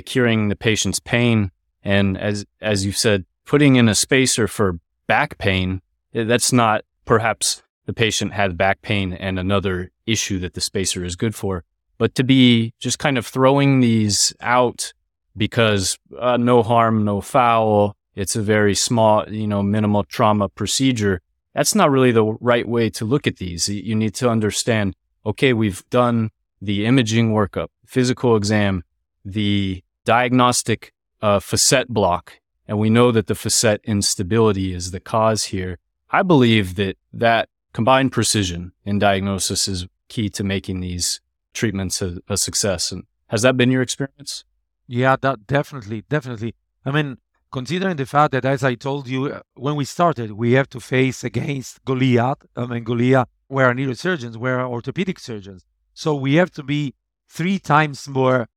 curing 0.04 0.48
the 0.48 0.56
patient's 0.56 1.00
pain. 1.00 1.52
And 1.82 2.18
as, 2.18 2.44
as 2.60 2.84
you've 2.84 2.98
said, 2.98 3.24
putting 3.46 3.76
in 3.76 3.88
a 3.88 3.94
spacer 3.94 4.46
for 4.46 4.78
back 5.06 5.38
pain, 5.38 5.80
eh, 6.12 6.24
that's 6.24 6.52
not 6.52 6.84
perhaps 7.06 7.62
the 7.86 7.94
patient 7.94 8.34
had 8.34 8.58
back 8.58 8.82
pain 8.82 9.14
and 9.14 9.38
another 9.38 9.90
issue 10.04 10.38
that 10.40 10.52
the 10.52 10.60
spacer 10.60 11.02
is 11.02 11.16
good 11.16 11.34
for, 11.34 11.64
but 11.96 12.14
to 12.16 12.24
be 12.24 12.74
just 12.78 12.98
kind 12.98 13.16
of 13.16 13.26
throwing 13.26 13.80
these 13.80 14.34
out 14.40 14.92
because 15.36 15.98
uh, 16.18 16.36
no 16.36 16.62
harm, 16.62 17.04
no 17.04 17.20
foul. 17.20 17.96
It's 18.14 18.36
a 18.36 18.42
very 18.42 18.74
small, 18.74 19.28
you 19.28 19.46
know, 19.46 19.62
minimal 19.62 20.04
trauma 20.04 20.48
procedure. 20.48 21.20
That's 21.54 21.74
not 21.74 21.90
really 21.90 22.12
the 22.12 22.24
right 22.40 22.66
way 22.68 22.90
to 22.90 23.04
look 23.04 23.26
at 23.26 23.36
these. 23.36 23.68
You 23.68 23.94
need 23.94 24.14
to 24.16 24.28
understand, 24.28 24.94
okay, 25.24 25.52
we've 25.52 25.88
done 25.90 26.30
the 26.60 26.86
imaging 26.86 27.32
workup, 27.32 27.68
physical 27.84 28.36
exam, 28.36 28.84
the 29.24 29.82
diagnostic 30.04 30.92
uh, 31.20 31.40
facet 31.40 31.88
block, 31.88 32.40
and 32.68 32.78
we 32.78 32.90
know 32.90 33.12
that 33.12 33.26
the 33.26 33.34
facet 33.34 33.80
instability 33.84 34.72
is 34.72 34.90
the 34.90 35.00
cause 35.00 35.44
here. 35.44 35.78
I 36.10 36.22
believe 36.22 36.76
that 36.76 36.96
that 37.12 37.48
combined 37.72 38.12
precision 38.12 38.72
in 38.84 38.98
diagnosis 38.98 39.68
is 39.68 39.86
key 40.08 40.28
to 40.30 40.44
making 40.44 40.80
these 40.80 41.20
treatments 41.52 42.00
a, 42.00 42.18
a 42.28 42.36
success. 42.36 42.92
And 42.92 43.04
has 43.28 43.42
that 43.42 43.56
been 43.56 43.70
your 43.70 43.82
experience? 43.82 44.44
Yeah, 44.86 45.16
that 45.20 45.46
definitely, 45.46 46.04
definitely. 46.08 46.54
I 46.84 46.90
mean, 46.92 47.18
considering 47.50 47.96
the 47.96 48.06
fact 48.06 48.32
that, 48.32 48.44
as 48.44 48.62
I 48.62 48.74
told 48.74 49.08
you 49.08 49.26
uh, 49.26 49.40
when 49.54 49.76
we 49.76 49.84
started, 49.84 50.32
we 50.32 50.52
have 50.52 50.68
to 50.70 50.80
face 50.80 51.24
against 51.24 51.84
Goliath. 51.84 52.46
I 52.54 52.66
mean, 52.66 52.84
Goliath 52.84 53.28
were 53.48 53.72
neurosurgeons, 53.74 54.36
were 54.36 54.60
orthopedic 54.64 55.18
surgeons. 55.18 55.64
So 55.94 56.14
we 56.14 56.34
have 56.34 56.50
to 56.52 56.62
be 56.62 56.94
three 57.28 57.58
times 57.58 58.08
more 58.08 58.48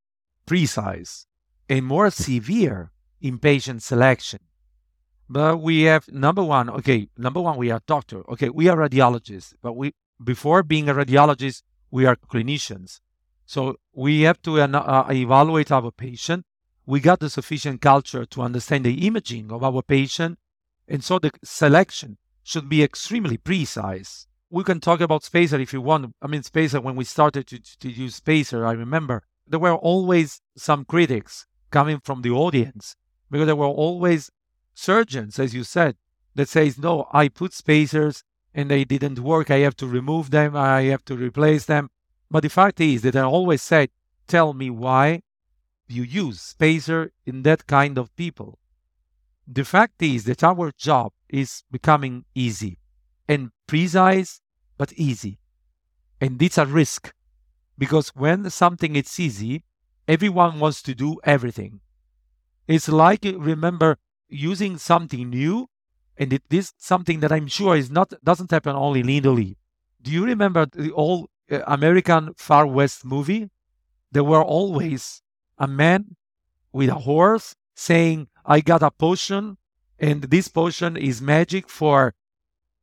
precise 0.46 1.26
and 1.68 1.86
more 1.86 2.10
severe 2.10 2.92
in 3.22 3.39
patient 3.39 3.82
selection. 3.84 4.39
But 5.30 5.58
we 5.58 5.84
have 5.84 6.08
number 6.12 6.44
one, 6.44 6.70
okay, 6.70 7.10
number 7.18 7.39
one, 7.39 7.58
we 7.58 7.70
are 7.70 7.82
doctor. 7.86 8.28
Okay, 8.32 8.50
we 8.50 8.68
are 8.68 8.78
radiologists, 8.78 9.54
but 9.62 9.74
we 9.74 9.94
before 10.24 10.63
being 10.63 10.89
a 10.89 10.94
radiologist, 10.94 11.62
we 11.92 12.06
are 12.06 12.15
clinicians. 12.15 13.00
So 13.49 13.77
we 13.93 14.21
have 14.21 14.39
to 14.43 14.62
uh, 14.62 15.07
evaluate 15.09 15.71
our 15.71 15.89
patient. 15.89 16.45
We 16.85 16.99
got 16.99 17.19
the 17.19 17.31
sufficient 17.31 17.81
culture 17.81 18.23
to 18.27 18.43
understand 18.43 18.85
the 18.85 19.07
imaging 19.07 19.51
of 19.51 19.63
our 19.63 19.81
patient. 19.81 20.38
And 20.88 21.03
so 21.03 21.17
the 21.17 21.31
selection 21.43 22.19
should 22.43 22.69
be 22.69 22.83
extremely 22.83 23.38
precise. 23.38 24.27
We 24.51 24.63
can 24.63 24.79
talk 24.79 25.01
about 25.01 25.23
spacer 25.23 25.59
if 25.59 25.73
you 25.73 25.81
want. 25.81 26.13
I 26.21 26.27
mean, 26.27 26.43
spacer, 26.43 26.79
when 26.79 26.95
we 26.95 27.05
started 27.05 27.47
to, 27.47 27.59
to 27.79 27.89
use 27.89 28.13
spacer, 28.17 28.67
I 28.67 28.73
remember 28.73 29.23
there 29.47 29.57
were 29.57 29.73
always 29.73 30.41
some 30.55 30.85
critics 30.85 31.47
coming 31.71 31.99
from 32.03 32.21
the 32.21 32.29
audience 32.29 32.95
because 33.31 33.47
there 33.47 33.55
were 33.55 33.65
always 33.65 34.29
surgeons, 34.75 35.39
as 35.39 35.55
you 35.55 35.63
said, 35.63 35.95
that 36.35 36.49
says, 36.49 36.77
no, 36.77 37.07
I 37.12 37.29
put 37.29 37.53
spacers 37.53 38.23
and 38.53 38.69
they 38.69 38.83
didn't 38.83 39.17
work. 39.17 39.49
I 39.49 39.57
have 39.65 39.75
to 39.77 39.88
remove 39.88 40.29
them. 40.29 40.55
I 40.55 40.83
have 40.83 41.03
to 41.05 41.15
replace 41.15 41.65
them. 41.65 41.89
But 42.32 42.44
the 42.44 42.50
fact 42.50 42.80
is 42.80 43.02
that 43.02 43.15
I 43.15 43.24
always 43.24 43.62
said, 43.62 43.89
tell 44.28 44.54
me 44.54 44.70
why 44.70 45.22
you 45.88 46.04
use 46.04 46.39
spacer 46.39 47.12
in 47.26 47.44
that 47.44 47.65
kind 47.65 47.98
of 47.98 48.15
people. 48.15 48.60
The 49.48 49.65
fact 49.65 50.02
is 50.02 50.26
that 50.26 50.44
our 50.44 50.72
job 50.78 51.12
is 51.28 51.63
becoming 51.72 52.26
easy 52.36 52.78
and 53.28 53.50
precise, 53.65 54.42
but 54.78 54.94
easy. 54.94 55.39
And 56.22 56.39
it's 56.42 56.60
a 56.60 56.65
risk 56.65 57.13
because 57.78 58.10
when 58.10 58.50
something 58.52 58.96
is 58.96 59.20
easy, 59.20 59.63
everyone 60.08 60.60
wants 60.60 60.84
to 60.84 60.94
do 60.94 61.18
everything. 61.24 61.80
It's 62.68 62.89
like, 62.89 63.24
remember, 63.24 63.98
using 64.28 64.78
something 64.78 65.30
new, 65.30 65.70
and 66.18 66.32
it 66.32 66.44
is 66.52 66.74
something 66.78 67.22
that 67.22 67.32
I'm 67.32 67.48
sure 67.48 67.76
is 67.76 67.89
not 67.89 68.13
doesn't 68.24 68.52
happen 68.52 68.76
only 68.76 69.00
in 69.00 69.10
Italy. 69.10 69.58
Do 70.02 70.12
you 70.12 70.24
remember 70.26 70.68
the 70.68 70.92
old 70.92 71.30
American 71.49 72.33
Far 72.35 72.65
West 72.67 73.05
movie? 73.05 73.49
There 74.12 74.23
were 74.23 74.43
always 74.43 75.21
a 75.57 75.67
man 75.67 76.15
with 76.71 76.89
a 76.89 76.95
horse 76.95 77.55
saying, 77.75 78.27
"I 78.45 78.62
got 78.62 78.83
a 78.83 78.91
potion, 78.91 79.57
and 79.99 80.23
this 80.23 80.47
potion 80.47 80.97
is 80.97 81.21
magic 81.21 81.69
for 81.69 82.13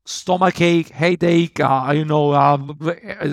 stomach 0.04 0.60
ache, 0.60 0.90
headache, 0.90 1.58
uh, 1.60 1.92
you 1.94 2.04
know, 2.04 2.34
um, 2.34 2.78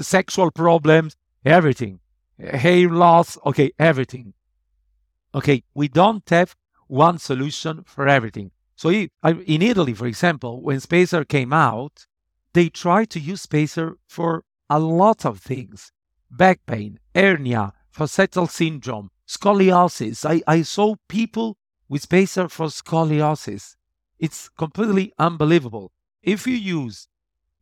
sexual 0.01 0.49
problems, 0.51 1.15
everything, 1.45 1.99
hair 2.39 2.89
loss, 2.89 3.37
okay, 3.45 3.71
everything." 3.77 4.33
Okay, 5.35 5.63
we 5.73 5.87
don't 5.87 6.27
have 6.29 6.55
one 6.87 7.17
solution 7.17 7.83
for 7.85 8.07
everything. 8.07 8.51
So 8.75 8.89
in 8.89 9.61
Italy, 9.61 9.93
for 9.93 10.07
example, 10.07 10.61
when 10.61 10.79
Spacer 10.79 11.23
came 11.25 11.53
out, 11.53 12.05
they 12.53 12.69
tried 12.69 13.09
to 13.11 13.19
use 13.19 13.41
Spacer 13.41 13.97
for 14.07 14.43
a 14.73 14.79
lot 14.79 15.23
of 15.23 15.39
things. 15.39 15.91
Back 16.31 16.65
pain, 16.65 16.99
hernia, 17.13 17.73
facet 17.91 18.33
syndrome, 18.49 19.11
scoliosis. 19.27 20.25
I, 20.27 20.41
I 20.47 20.63
saw 20.63 20.95
people 21.07 21.57
with 21.87 22.01
Spacer 22.01 22.49
for 22.49 22.67
scoliosis. 22.67 23.75
It's 24.17 24.49
completely 24.49 25.13
unbelievable. 25.19 25.91
If 26.23 26.47
you 26.47 26.55
use 26.55 27.07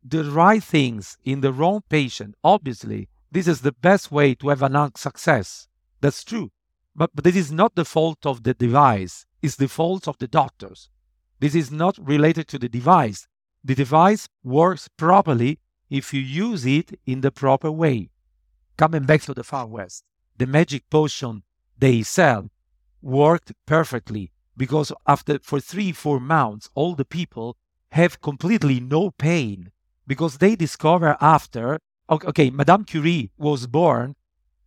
the 0.02 0.24
right 0.24 0.64
things 0.64 1.18
in 1.22 1.42
the 1.42 1.52
wrong 1.52 1.82
patient, 1.90 2.34
obviously, 2.42 3.10
this 3.30 3.46
is 3.46 3.60
the 3.60 3.72
best 3.72 4.10
way 4.10 4.34
to 4.36 4.48
have 4.48 4.62
an 4.62 4.92
success. 4.96 5.68
That's 6.00 6.24
true. 6.24 6.50
But, 6.96 7.10
but 7.14 7.24
this 7.24 7.36
is 7.36 7.52
not 7.52 7.74
the 7.74 7.84
fault 7.84 8.24
of 8.24 8.42
the 8.42 8.54
device, 8.54 9.26
it's 9.42 9.56
the 9.56 9.68
fault 9.68 10.08
of 10.08 10.16
the 10.16 10.28
doctors. 10.28 10.88
This 11.40 11.54
is 11.54 11.70
not 11.70 11.98
related 11.98 12.48
to 12.48 12.58
the 12.58 12.70
device. 12.70 13.26
The 13.62 13.74
device 13.74 14.28
works 14.42 14.88
properly 14.96 15.58
if 15.92 16.14
you 16.14 16.22
use 16.22 16.64
it 16.64 16.98
in 17.04 17.20
the 17.20 17.30
proper 17.30 17.70
way. 17.70 18.08
Coming 18.78 19.04
back 19.04 19.20
to 19.22 19.34
the 19.34 19.44
Far 19.44 19.66
West, 19.66 20.04
the 20.38 20.46
magic 20.46 20.88
potion 20.88 21.42
they 21.78 22.02
sell 22.02 22.50
worked 23.02 23.52
perfectly 23.66 24.32
because 24.56 24.90
after 25.06 25.38
for 25.40 25.60
three, 25.60 25.92
four 25.92 26.18
months, 26.18 26.70
all 26.74 26.94
the 26.94 27.04
people 27.04 27.58
have 27.90 28.22
completely 28.22 28.80
no 28.80 29.10
pain 29.10 29.70
because 30.06 30.38
they 30.38 30.56
discover 30.56 31.14
after, 31.20 31.78
okay, 32.10 32.48
Madame 32.48 32.84
Curie 32.84 33.30
was 33.36 33.66
born 33.66 34.16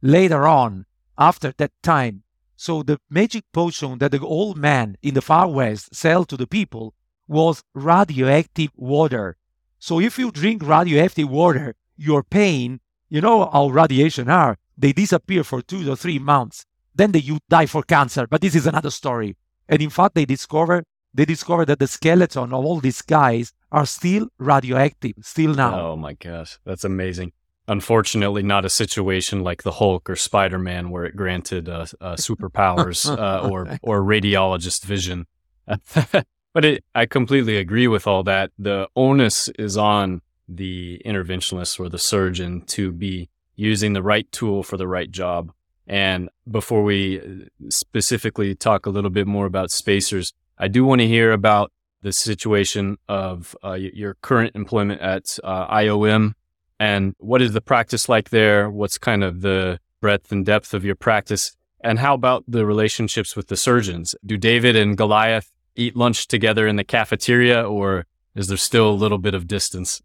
later 0.03 0.45
on 0.45 0.85
after 1.17 1.51
that 1.57 1.71
time. 1.81 2.21
So 2.55 2.83
the 2.83 2.99
magic 3.09 3.45
potion 3.51 3.97
that 3.97 4.11
the 4.11 4.19
old 4.19 4.57
man 4.57 4.95
in 5.01 5.15
the 5.15 5.23
far 5.23 5.47
west 5.47 5.95
sell 5.95 6.23
to 6.25 6.37
the 6.37 6.45
people 6.45 6.93
was 7.27 7.63
radioactive 7.73 8.69
water. 8.75 9.37
So 9.85 9.99
if 9.99 10.17
you 10.17 10.31
drink 10.31 10.63
radioactive 10.65 11.29
water, 11.29 11.75
your 11.95 12.23
pain, 12.23 12.79
you 13.07 13.21
know 13.21 13.47
how 13.53 13.67
radiation 13.67 14.31
are, 14.31 14.57
they 14.75 14.93
disappear 14.93 15.43
for 15.43 15.61
two 15.61 15.91
or 15.91 15.95
three 15.95 16.17
months. 16.17 16.65
Then 16.95 17.11
they, 17.11 17.19
you 17.19 17.37
die 17.49 17.67
for 17.67 17.83
cancer. 17.83 18.25
But 18.25 18.41
this 18.41 18.55
is 18.55 18.65
another 18.65 18.89
story. 18.89 19.37
And 19.69 19.83
in 19.83 19.91
fact, 19.91 20.15
they 20.15 20.25
discover 20.25 20.85
they 21.13 21.25
discover 21.25 21.65
that 21.65 21.77
the 21.77 21.85
skeleton 21.85 22.51
of 22.51 22.65
all 22.65 22.79
these 22.79 23.03
guys 23.03 23.53
are 23.71 23.85
still 23.85 24.27
radioactive, 24.39 25.13
still 25.21 25.53
now. 25.53 25.79
Oh 25.79 25.95
my 25.95 26.13
gosh, 26.13 26.57
that's 26.65 26.83
amazing 26.83 27.33
unfortunately 27.67 28.43
not 28.43 28.63
a 28.63 28.69
situation 28.69 29.43
like 29.43 29.63
the 29.63 29.73
Hulk 29.73 30.07
or 30.07 30.15
Spider 30.15 30.59
Man 30.59 30.89
where 30.91 31.05
it 31.05 31.15
granted 31.15 31.69
uh, 31.69 31.85
uh, 32.01 32.15
superpowers 32.15 32.99
uh, 33.19 33.47
or 33.47 33.77
or 33.83 34.01
radiologist 34.01 34.83
vision. 34.83 35.27
but 36.55 36.63
it, 36.63 36.85
I 36.95 37.05
completely 37.05 37.57
agree 37.57 37.87
with 37.87 38.07
all 38.07 38.23
that. 38.23 38.51
The 38.57 38.87
onus 38.95 39.49
is 39.59 39.75
on 39.75 40.21
the 40.47 41.01
interventionist 41.05 41.77
or 41.81 41.89
the 41.89 41.99
surgeon 41.99 42.61
to 42.67 42.93
be 42.93 43.29
using 43.57 43.91
the 43.91 44.01
right 44.01 44.31
tool 44.31 44.63
for 44.63 44.77
the 44.77 44.87
right 44.87 45.11
job. 45.11 45.51
And 45.85 46.29
before 46.49 46.81
we 46.83 47.19
uh, 47.19 47.23
specifically 47.69 48.55
talk 48.55 48.85
a 48.85 48.89
little 48.89 49.09
bit 49.09 49.27
more 49.27 49.45
about 49.45 49.69
spacers, 49.69 50.33
I 50.57 50.69
do 50.69 50.85
want 50.85 51.01
to 51.01 51.07
hear 51.07 51.33
about 51.33 51.73
the 52.01 52.13
situation 52.13 52.99
of 53.09 53.53
uh, 53.61 53.73
your 53.73 54.13
current 54.21 54.55
employment 54.55 55.01
at 55.01 55.37
uh, 55.43 55.67
IOM 55.67 56.35
and 56.79 57.15
what 57.19 57.41
is 57.41 57.51
the 57.51 57.61
practice 57.61 58.07
like 58.07 58.29
there? 58.29 58.69
What's 58.69 58.97
kind 58.97 59.25
of 59.25 59.41
the 59.41 59.79
breadth 59.99 60.31
and 60.31 60.45
depth 60.45 60.73
of 60.73 60.85
your 60.85 60.95
practice? 60.95 61.55
And 61.81 61.99
how 61.99 62.13
about 62.13 62.45
the 62.47 62.65
relationships 62.65 63.35
with 63.35 63.47
the 63.47 63.57
surgeons? 63.57 64.15
Do 64.25 64.37
David 64.37 64.77
and 64.77 64.97
Goliath 64.97 65.54
eat 65.75 65.95
lunch 65.95 66.27
together 66.27 66.67
in 66.67 66.75
the 66.75 66.83
cafeteria, 66.83 67.63
or 67.63 68.05
is 68.33 68.47
there 68.47 68.57
still 68.57 68.89
a 68.89 68.91
little 68.91 69.17
bit 69.17 69.33
of 69.33 69.47
distance? 69.47 70.01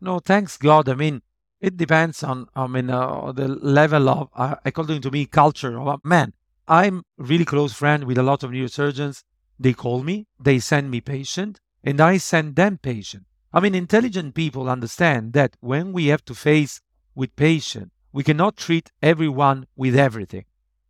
No, 0.00 0.18
thanks 0.18 0.56
God. 0.56 0.88
I 0.88 0.94
mean, 0.94 1.22
it 1.60 1.76
depends 1.76 2.22
on, 2.22 2.46
I 2.56 2.66
mean, 2.66 2.90
uh, 2.90 3.32
the 3.32 3.48
level 3.48 4.08
of, 4.08 4.28
uh, 4.34 4.56
according 4.64 5.02
to 5.02 5.10
me, 5.10 5.26
culture 5.26 5.78
of 5.78 5.86
a 5.86 5.98
man. 6.08 6.32
I'm 6.66 7.04
really 7.18 7.44
close 7.44 7.72
friend 7.72 8.04
with 8.04 8.16
a 8.16 8.22
lot 8.22 8.42
of 8.42 8.50
neurosurgeons. 8.50 9.24
They 9.58 9.74
call 9.74 10.02
me, 10.02 10.26
they 10.38 10.58
send 10.58 10.90
me 10.90 11.00
patient, 11.00 11.60
and 11.84 12.00
I 12.00 12.16
send 12.16 12.56
them 12.56 12.78
patient. 12.78 13.24
I 13.52 13.60
mean, 13.60 13.74
intelligent 13.74 14.34
people 14.34 14.70
understand 14.70 15.32
that 15.34 15.56
when 15.60 15.92
we 15.92 16.06
have 16.06 16.24
to 16.26 16.34
face 16.34 16.80
with 17.14 17.34
patient, 17.36 17.92
we 18.12 18.22
cannot 18.22 18.56
treat 18.56 18.90
everyone 19.02 19.66
with 19.76 19.96
everything. 19.96 20.44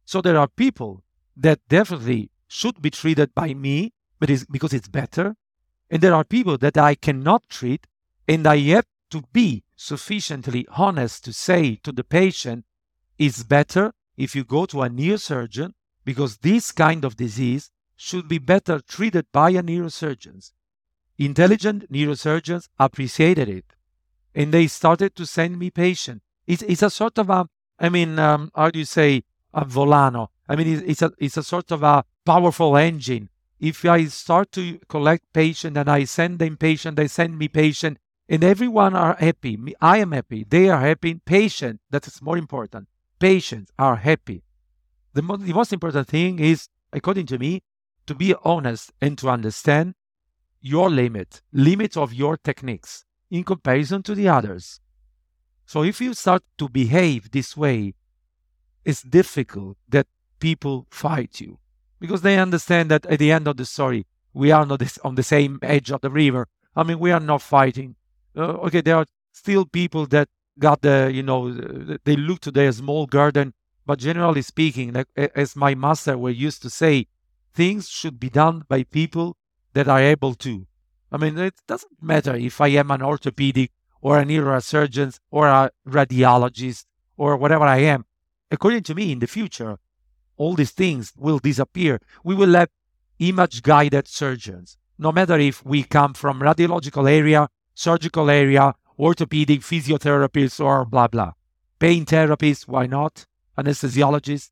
So 0.05 0.21
there 0.21 0.39
are 0.39 0.49
people 0.49 1.03
that 1.37 1.61
definitely 1.69 2.31
should 2.51 2.83
be 2.83 2.91
treated 2.91 3.33
by 3.33 3.55
me, 3.55 3.93
but 4.19 4.29
it's 4.29 4.45
because 4.45 4.73
it's 4.73 4.89
better. 4.89 5.37
And 5.89 6.03
there 6.03 6.15
are 6.15 6.25
people 6.25 6.59
that 6.59 6.77
I 6.77 6.97
cannot 6.97 7.49
treat, 7.49 7.87
and 8.27 8.45
I 8.45 8.59
have 8.75 8.87
to 9.11 9.23
be 9.33 9.63
sufficiently 9.77 10.67
honest 10.77 11.25
to 11.25 11.33
say 11.33 11.77
to 11.85 11.93
the 11.93 12.03
patient, 12.03 12.65
it's 13.19 13.45
better 13.45 13.93
if 14.17 14.35
you 14.35 14.43
go 14.43 14.67
to 14.67 14.83
a 14.83 14.91
neurosurgeon 14.91 15.73
because 16.05 16.39
this 16.39 16.73
kind 16.73 17.05
of 17.05 17.17
disease 17.17 17.71
should 17.97 18.27
be 18.27 18.39
better 18.39 18.81
treated 18.81 19.27
by 19.31 19.51
a 19.51 19.63
neurosurgeon. 19.63 20.51
Intelligent 21.19 21.91
neurosurgeons 21.93 22.69
appreciated 22.79 23.49
it 23.49 23.67
and 24.35 24.53
they 24.53 24.67
started 24.67 25.15
to 25.17 25.25
send 25.25 25.59
me 25.59 25.71
patients. 25.71 26.25
It's, 26.47 26.63
it's 26.63 26.83
a 26.83 26.91
sort 26.91 27.19
of 27.19 27.31
a, 27.31 27.47
I 27.79 27.89
mean, 27.89 28.19
um, 28.19 28.51
how 28.57 28.71
do 28.71 28.79
you 28.79 28.85
say, 28.85 29.23
a 29.55 29.65
volano? 29.65 30.31
I 30.49 30.57
mean, 30.57 30.69
it's, 30.69 30.83
it's, 30.83 31.03
a, 31.03 31.13
it's 31.19 31.37
a 31.37 31.43
sort 31.43 31.71
of 31.71 31.83
a 31.83 32.05
powerful 32.25 32.77
engine. 32.77 33.29
If 33.59 33.85
I 33.85 34.05
start 34.07 34.53
to 34.53 34.79
collect 34.89 35.33
patient 35.33 35.77
and 35.77 35.89
I 35.89 36.05
send 36.05 36.39
them 36.39 36.57
patient, 36.57 36.97
they 36.97 37.09
send 37.09 37.39
me 37.39 37.49
patient, 37.49 37.99
and 38.29 38.43
everyone 38.43 38.95
are 38.95 39.17
happy. 39.19 39.59
I 39.81 39.99
am 39.99 40.13
happy. 40.13 40.45
They 40.49 40.71
are 40.71 40.81
happy. 40.81 41.15
Patient, 41.15 41.81
that 41.91 42.07
is 42.07 42.23
more 42.23 42.39
important. 42.39 42.89
Patients 43.19 43.71
are 43.79 43.97
happy. 43.97 44.43
The, 45.13 45.23
mo- 45.23 45.37
the 45.37 45.53
most 45.53 45.73
important 45.73 46.09
thing 46.09 46.39
is, 46.39 46.69
according 46.93 47.27
to 47.27 47.39
me, 47.39 47.63
to 48.07 48.15
be 48.15 48.35
honest 48.45 48.93
and 49.01 49.19
to 49.19 49.29
understand 49.29 49.95
your 50.61 50.91
limit, 50.91 51.43
limit 51.53 51.97
of 51.97 52.15
your 52.15 52.37
techniques 52.37 53.05
in 53.31 53.45
comparison 53.45 54.03
to 54.05 54.15
the 54.15 54.29
others. 54.29 54.81
So 55.67 55.83
if 55.83 56.01
you 56.01 56.15
start 56.15 56.43
to 56.59 56.69
behave 56.69 57.31
this 57.31 57.57
way, 57.57 57.95
it's 58.85 59.03
difficult 59.03 59.77
that 59.89 60.07
people 60.39 60.87
fight 60.91 61.41
you 61.41 61.59
because 62.01 62.23
they 62.23 62.39
understand 62.39 62.91
that 62.91 63.07
at 63.07 63.19
the 63.19 63.31
end 63.31 63.47
of 63.47 63.57
the 63.57 63.65
story, 63.65 64.07
we 64.33 64.51
are 64.51 64.67
not 64.67 64.83
on 65.05 65.15
the 65.15 65.23
same 65.23 65.59
edge 65.63 65.91
of 65.91 66.01
the 66.01 66.11
river. 66.11 66.49
I 66.75 66.83
mean, 66.83 66.99
we 66.99 67.13
are 67.13 67.21
not 67.21 67.43
fighting. 67.43 67.97
Uh, 68.37 68.67
okay, 68.67 68.81
there 68.81 68.97
are 68.97 69.07
still 69.33 69.67
people 69.67 70.07
that 70.07 70.29
got 70.59 70.83
the, 70.83 71.11
you 71.13 71.23
know, 71.23 71.53
they 72.05 72.17
look 72.17 72.41
to 72.41 72.51
their 72.51 72.73
small 72.73 73.07
garden, 73.07 73.55
but 73.87 73.99
generally 73.99 74.43
speaking, 74.43 74.93
like, 74.93 75.09
as 75.17 75.57
my 75.57 75.75
master 75.75 76.17
were 76.17 76.31
used 76.31 76.63
to 76.63 76.71
say, 76.71 77.07
things 77.55 77.89
should 77.89 78.21
be 78.21 78.31
done 78.31 78.65
by 78.69 78.85
people 78.85 79.37
that 79.75 79.89
are 79.89 80.01
able 80.01 80.35
to. 80.35 80.67
I 81.13 81.17
mean, 81.17 81.37
it 81.39 81.55
doesn't 81.67 82.01
matter 82.01 82.35
if 82.37 82.61
I 82.61 82.69
am 82.69 82.91
an 82.91 83.03
orthopedic 83.03 83.73
or 84.01 84.19
a 84.19 84.25
neurosurgeon 84.25 85.19
or 85.31 85.49
a 85.49 85.71
radiologist 85.87 86.85
or 87.17 87.37
whatever 87.37 87.65
I 87.65 87.79
am. 87.79 88.05
According 88.51 88.85
to 88.85 88.95
me, 88.95 89.13
in 89.13 89.19
the 89.19 89.27
future, 89.27 89.79
all 90.41 90.55
these 90.55 90.71
things 90.83 91.13
will 91.17 91.39
disappear. 91.39 92.01
We 92.25 92.35
will 92.35 92.55
have 92.55 92.71
image 93.19 93.63
guided 93.63 94.09
surgeons, 94.09 94.79
no 94.99 95.13
matter 95.13 95.39
if 95.39 95.57
we 95.73 95.83
come 95.83 96.15
from 96.15 96.41
radiological 96.41 97.07
area, 97.21 97.49
surgical 97.75 98.31
area, 98.31 98.75
orthopedic 98.99 99.61
physiotherapists, 99.61 100.59
or 100.69 100.87
blah 100.87 101.09
blah. 101.09 101.33
Pain 101.79 102.07
therapists, 102.07 102.67
why 102.67 102.87
not? 102.87 103.27
Anesthesiologists. 103.59 104.51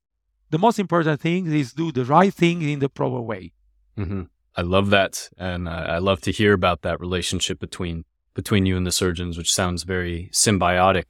The 0.50 0.58
most 0.58 0.78
important 0.78 1.20
thing 1.22 1.46
is 1.60 1.72
do 1.72 1.90
the 1.90 2.04
right 2.04 2.34
thing 2.42 2.60
in 2.72 2.78
the 2.80 2.90
proper 2.90 3.22
way. 3.22 3.52
Mm-hmm. 3.98 4.22
I 4.56 4.62
love 4.62 4.90
that, 4.90 5.30
and 5.38 5.68
I 5.68 5.98
love 5.98 6.20
to 6.22 6.32
hear 6.32 6.52
about 6.52 6.82
that 6.82 7.00
relationship 7.00 7.58
between 7.58 8.04
between 8.34 8.66
you 8.66 8.76
and 8.76 8.86
the 8.86 8.92
surgeons, 9.02 9.38
which 9.38 9.52
sounds 9.60 9.84
very 9.84 10.28
symbiotic. 10.32 11.08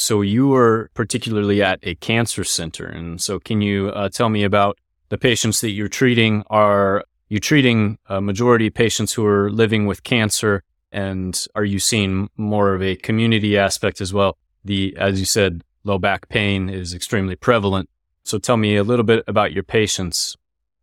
So 0.00 0.22
you 0.22 0.48
were 0.48 0.90
particularly 0.94 1.62
at 1.62 1.78
a 1.82 1.94
cancer 1.96 2.42
center, 2.42 2.86
and 2.86 3.20
so 3.20 3.38
can 3.38 3.60
you 3.60 3.90
uh, 3.90 4.08
tell 4.08 4.30
me 4.30 4.44
about 4.44 4.78
the 5.10 5.18
patients 5.18 5.60
that 5.60 5.72
you're 5.72 5.88
treating? 5.88 6.42
Are 6.48 7.04
you 7.28 7.38
treating 7.38 7.98
a 8.06 8.18
majority 8.18 8.68
of 8.68 8.72
patients 8.72 9.12
who 9.12 9.26
are 9.26 9.50
living 9.50 9.84
with 9.84 10.02
cancer, 10.02 10.62
and 10.90 11.46
are 11.54 11.66
you 11.66 11.78
seeing 11.78 12.30
more 12.38 12.72
of 12.72 12.82
a 12.82 12.96
community 12.96 13.58
aspect 13.58 14.00
as 14.00 14.10
well? 14.14 14.38
The 14.64 14.96
as 14.96 15.20
you 15.20 15.26
said, 15.26 15.64
low 15.84 15.98
back 15.98 16.30
pain 16.30 16.70
is 16.70 16.94
extremely 16.94 17.36
prevalent. 17.36 17.90
So 18.24 18.38
tell 18.38 18.56
me 18.56 18.76
a 18.76 18.84
little 18.84 19.04
bit 19.04 19.22
about 19.26 19.52
your 19.52 19.64
patients. 19.64 20.34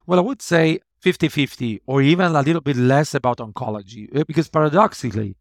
Well, 0.06 0.20
I 0.20 0.22
would 0.22 0.44
say 0.44 0.80
50 1.00 1.28
50 1.30 1.82
or 1.88 2.04
even 2.04 2.36
a 2.36 2.42
little 2.44 2.62
bit 2.62 2.78
less 2.78 3.16
about 3.16 3.40
oncology 3.40 4.16
uh, 4.16 4.24
because 4.28 4.48
paradoxically, 4.48 5.36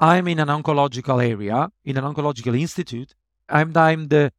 I'm 0.00 0.26
in 0.28 0.40
an 0.40 0.48
oncological 0.48 1.22
area, 1.22 1.70
in 1.84 1.98
an 1.98 2.04
oncological 2.04 2.58
institute. 2.58 3.14
I'm, 3.50 3.76
I'm 3.76 4.08
the 4.08 4.32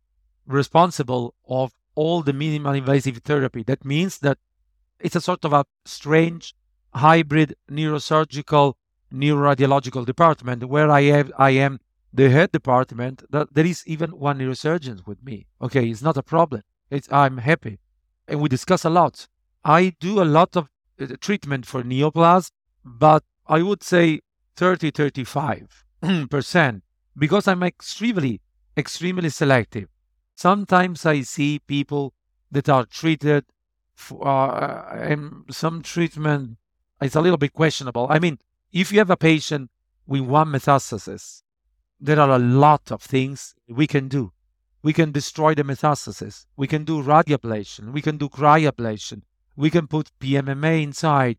responsible 0.48 1.36
of 1.48 1.72
all 1.94 2.24
the 2.24 2.34
minimal 2.34 2.74
invasive 2.74 3.18
therapy. 3.18 3.62
That 3.62 3.86
means 3.86 4.18
that 4.20 4.40
it's 5.00 5.16
a 5.16 5.22
sort 5.22 5.46
of 5.46 5.54
a 5.54 5.66
strange 5.86 6.56
hybrid 6.96 7.56
neurosurgical 7.70 8.74
neuroradiological 9.14 10.06
department 10.06 10.64
where 10.64 10.90
I 10.90 11.04
have 11.04 11.32
I 11.38 11.52
am 11.52 11.80
the 12.12 12.30
head 12.30 12.52
department. 12.52 13.24
That 13.30 13.54
there 13.54 13.66
is 13.66 13.84
even 13.86 14.12
one 14.12 14.40
neurosurgeon 14.40 15.06
with 15.06 15.24
me. 15.24 15.46
Okay, 15.62 15.90
it's 15.90 16.02
not 16.02 16.18
a 16.18 16.24
problem. 16.24 16.64
It's 16.90 17.12
I'm 17.12 17.38
happy, 17.38 17.80
and 18.28 18.42
we 18.42 18.50
discuss 18.50 18.84
a 18.84 18.90
lot. 18.90 19.28
I 19.64 19.94
do 20.00 20.22
a 20.22 20.26
lot 20.26 20.56
of 20.56 20.70
uh, 21.00 21.08
treatment 21.20 21.68
for 21.68 21.84
neoplasm, 21.84 22.52
but 22.84 23.24
I 23.48 23.62
would 23.62 23.84
say 23.84 24.22
30 24.56 24.92
35% 24.92 26.82
because 27.18 27.48
I'm 27.48 27.64
extremely, 27.64 28.42
extremely 28.78 29.30
selective. 29.30 29.90
Sometimes 30.36 31.06
I 31.06 31.22
see 31.22 31.60
people 31.60 32.14
that 32.52 32.70
are 32.70 32.86
treated 32.86 33.46
for, 33.94 34.28
uh, 34.28 34.96
and 34.96 35.44
some 35.50 35.82
treatment 35.82 36.58
is 37.02 37.16
a 37.16 37.22
little 37.22 37.38
bit 37.38 37.54
questionable. 37.54 38.08
I 38.10 38.20
mean, 38.20 38.40
if 38.72 38.92
you 38.92 39.00
have 39.00 39.10
a 39.10 39.18
patient 39.18 39.70
with 40.08 40.22
one 40.22 40.48
metastasis, 40.48 41.44
there 42.00 42.20
are 42.20 42.32
a 42.32 42.40
lot 42.40 42.92
of 42.92 43.02
things 43.02 43.54
we 43.68 43.88
can 43.88 44.08
do. 44.08 44.34
We 44.84 44.94
can 44.94 45.12
destroy 45.12 45.54
the 45.54 45.64
metastasis. 45.64 46.48
We 46.58 46.68
can 46.68 46.84
do 46.84 47.04
radioablation. 47.04 47.92
We 47.92 48.02
can 48.02 48.18
do 48.18 48.28
cryoablation. 48.28 49.22
We 49.56 49.70
can 49.70 49.88
put 49.88 50.10
PMMA 50.20 50.82
inside 50.82 51.38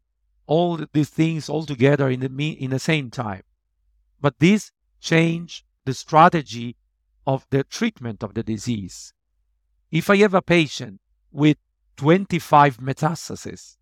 all 0.53 0.79
these 0.93 1.09
things 1.09 1.49
all 1.49 1.65
together 1.65 2.11
in 2.11 2.21
the 2.21 2.53
in 2.65 2.71
the 2.71 2.79
same 2.91 3.11
time. 3.11 3.43
But 4.21 4.39
this 4.39 4.71
change 5.01 5.65
the 5.87 5.95
strategy 5.95 6.77
of 7.27 7.47
the 7.49 7.65
treatment 7.65 8.23
of 8.23 8.35
the 8.35 8.43
disease. 8.43 9.15
If 9.91 10.11
I 10.11 10.17
have 10.17 10.35
a 10.35 10.43
patient 10.43 11.01
with 11.31 11.57
25 11.97 12.79
metastases, 12.79 13.77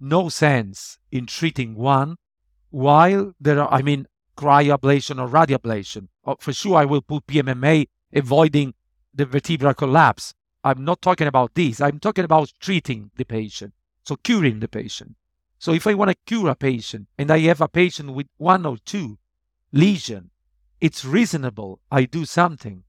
no 0.00 0.28
sense 0.28 0.98
in 1.12 1.26
treating 1.26 1.76
one 1.76 2.16
while 2.70 3.32
there 3.40 3.60
are, 3.62 3.72
I 3.72 3.82
mean, 3.82 4.08
cryoablation 4.36 5.20
or 5.22 5.28
radioablation. 5.28 6.08
Oh, 6.24 6.36
for 6.40 6.52
sure, 6.52 6.76
I 6.76 6.86
will 6.86 7.02
put 7.02 7.28
PMMA, 7.28 7.86
avoiding 8.12 8.74
the 9.14 9.26
vertebral 9.26 9.74
collapse. 9.74 10.34
I'm 10.64 10.84
not 10.84 11.00
talking 11.00 11.28
about 11.28 11.54
this. 11.54 11.80
I'm 11.80 12.00
talking 12.00 12.24
about 12.24 12.52
treating 12.60 13.12
the 13.16 13.24
patient, 13.24 13.74
so 14.04 14.16
curing 14.16 14.58
the 14.58 14.68
patient. 14.68 15.14
So 15.58 15.72
if 15.72 15.86
I 15.86 15.94
want 15.94 16.10
to 16.10 16.16
cure 16.26 16.50
a 16.50 16.54
patient 16.54 17.08
and 17.18 17.30
I 17.30 17.38
have 17.40 17.60
a 17.60 17.68
patient 17.68 18.12
with 18.12 18.26
one 18.36 18.66
or 18.66 18.76
two 18.78 19.18
lesion, 19.72 20.30
it's 20.80 21.04
reasonable 21.04 21.80
I 21.90 22.04
do 22.04 22.24
something. 22.24 22.84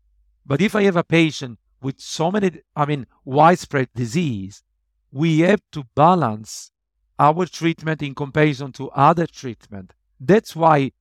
But 0.46 0.62
if 0.62 0.76
I 0.76 0.84
have 0.84 0.98
a 0.98 1.04
patient 1.04 1.60
with 1.82 2.00
so 2.00 2.32
many, 2.32 2.62
I 2.76 2.86
mean, 2.86 3.08
widespread 3.24 3.90
disease, 3.96 4.64
we 5.12 5.40
have 5.40 5.62
to 5.72 5.86
balance 5.96 6.72
our 7.20 7.46
treatment 7.46 8.02
in 8.02 8.14
comparison 8.14 8.72
to 8.74 8.90
other 8.92 9.26
treatment. 9.26 9.94
That's 10.20 10.56
why 10.56 10.92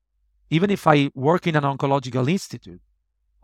even 0.51 0.71
if 0.71 0.87
I 0.87 1.11
work 1.15 1.47
in 1.47 1.57
an 1.57 1.65
oncological 1.65 2.31
institute, 2.31 2.81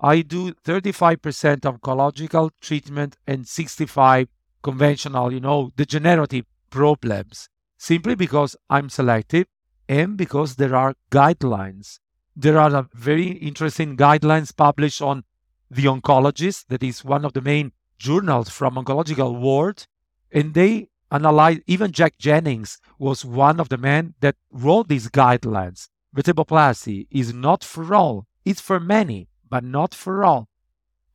I 0.01 0.23
do 0.23 0.53
35% 0.53 1.61
oncological 1.61 2.51
treatment 2.61 3.17
and 3.27 3.47
65 3.47 4.29
conventional, 4.63 5.33
you 5.33 5.41
know, 5.41 5.73
degenerative 5.77 6.47
problems 6.71 7.49
simply 7.83 8.15
because 8.15 8.55
I'm 8.71 8.89
selective 8.89 9.49
and 9.89 10.17
because 10.17 10.55
there 10.55 10.77
are 10.77 10.95
guidelines. 11.11 11.99
There 12.37 12.57
are 12.57 12.89
very 12.95 13.31
interesting 13.49 13.97
guidelines 13.97 14.57
published 14.57 15.03
on 15.03 15.25
the 15.69 15.87
oncologist, 15.87 16.67
that 16.69 16.85
is 16.85 17.05
one 17.05 17.25
of 17.25 17.33
the 17.33 17.41
main 17.41 17.73
journals 17.99 18.51
from 18.51 18.77
oncological 18.77 19.41
world, 19.41 19.89
and 20.31 20.55
they 20.55 20.91
analyze 21.11 21.59
even 21.67 21.91
Jack 21.91 22.19
Jennings 22.19 22.79
was 23.01 23.25
one 23.25 23.59
of 23.59 23.69
the 23.69 23.79
men 23.79 24.15
that 24.21 24.37
wrote 24.53 24.87
these 24.87 25.09
guidelines. 25.09 25.89
Vertebroplasty 26.15 27.09
is 27.11 27.35
not 27.35 27.65
for 27.65 27.93
all, 27.97 28.29
it's 28.45 28.61
for 28.61 28.79
many, 28.79 29.27
but 29.51 29.65
not 29.65 29.93
for 29.93 30.23
all. 30.23 30.49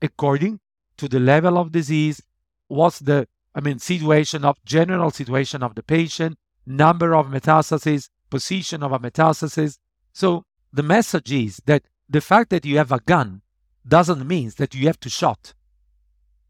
According 0.01 0.59
to 0.97 1.07
the 1.07 1.21
level 1.21 1.57
of 1.57 1.71
disease, 1.71 2.21
what's 2.67 2.99
the 2.99 3.29
I 3.55 3.61
mean 3.61 3.79
situation 3.79 4.43
of 4.43 4.63
general 4.65 5.11
situation 5.11 5.63
of 5.63 5.73
the 5.73 5.81
patient, 5.81 6.37
number 6.67 7.15
of 7.15 7.27
metastases, 7.27 8.09
position 8.29 8.83
of 8.83 8.91
a 8.91 8.99
metastasis. 8.99 9.77
So 10.13 10.43
the 10.71 10.83
message 10.83 11.31
is 11.31 11.61
that 11.65 11.83
the 12.09 12.21
fact 12.21 12.49
that 12.49 12.65
you 12.65 12.77
have 12.77 12.91
a 12.91 12.99
gun 12.99 13.41
doesn't 13.87 14.27
mean 14.27 14.51
that 14.57 14.75
you 14.75 14.87
have 14.87 14.99
to 14.99 15.09
shot. 15.09 15.53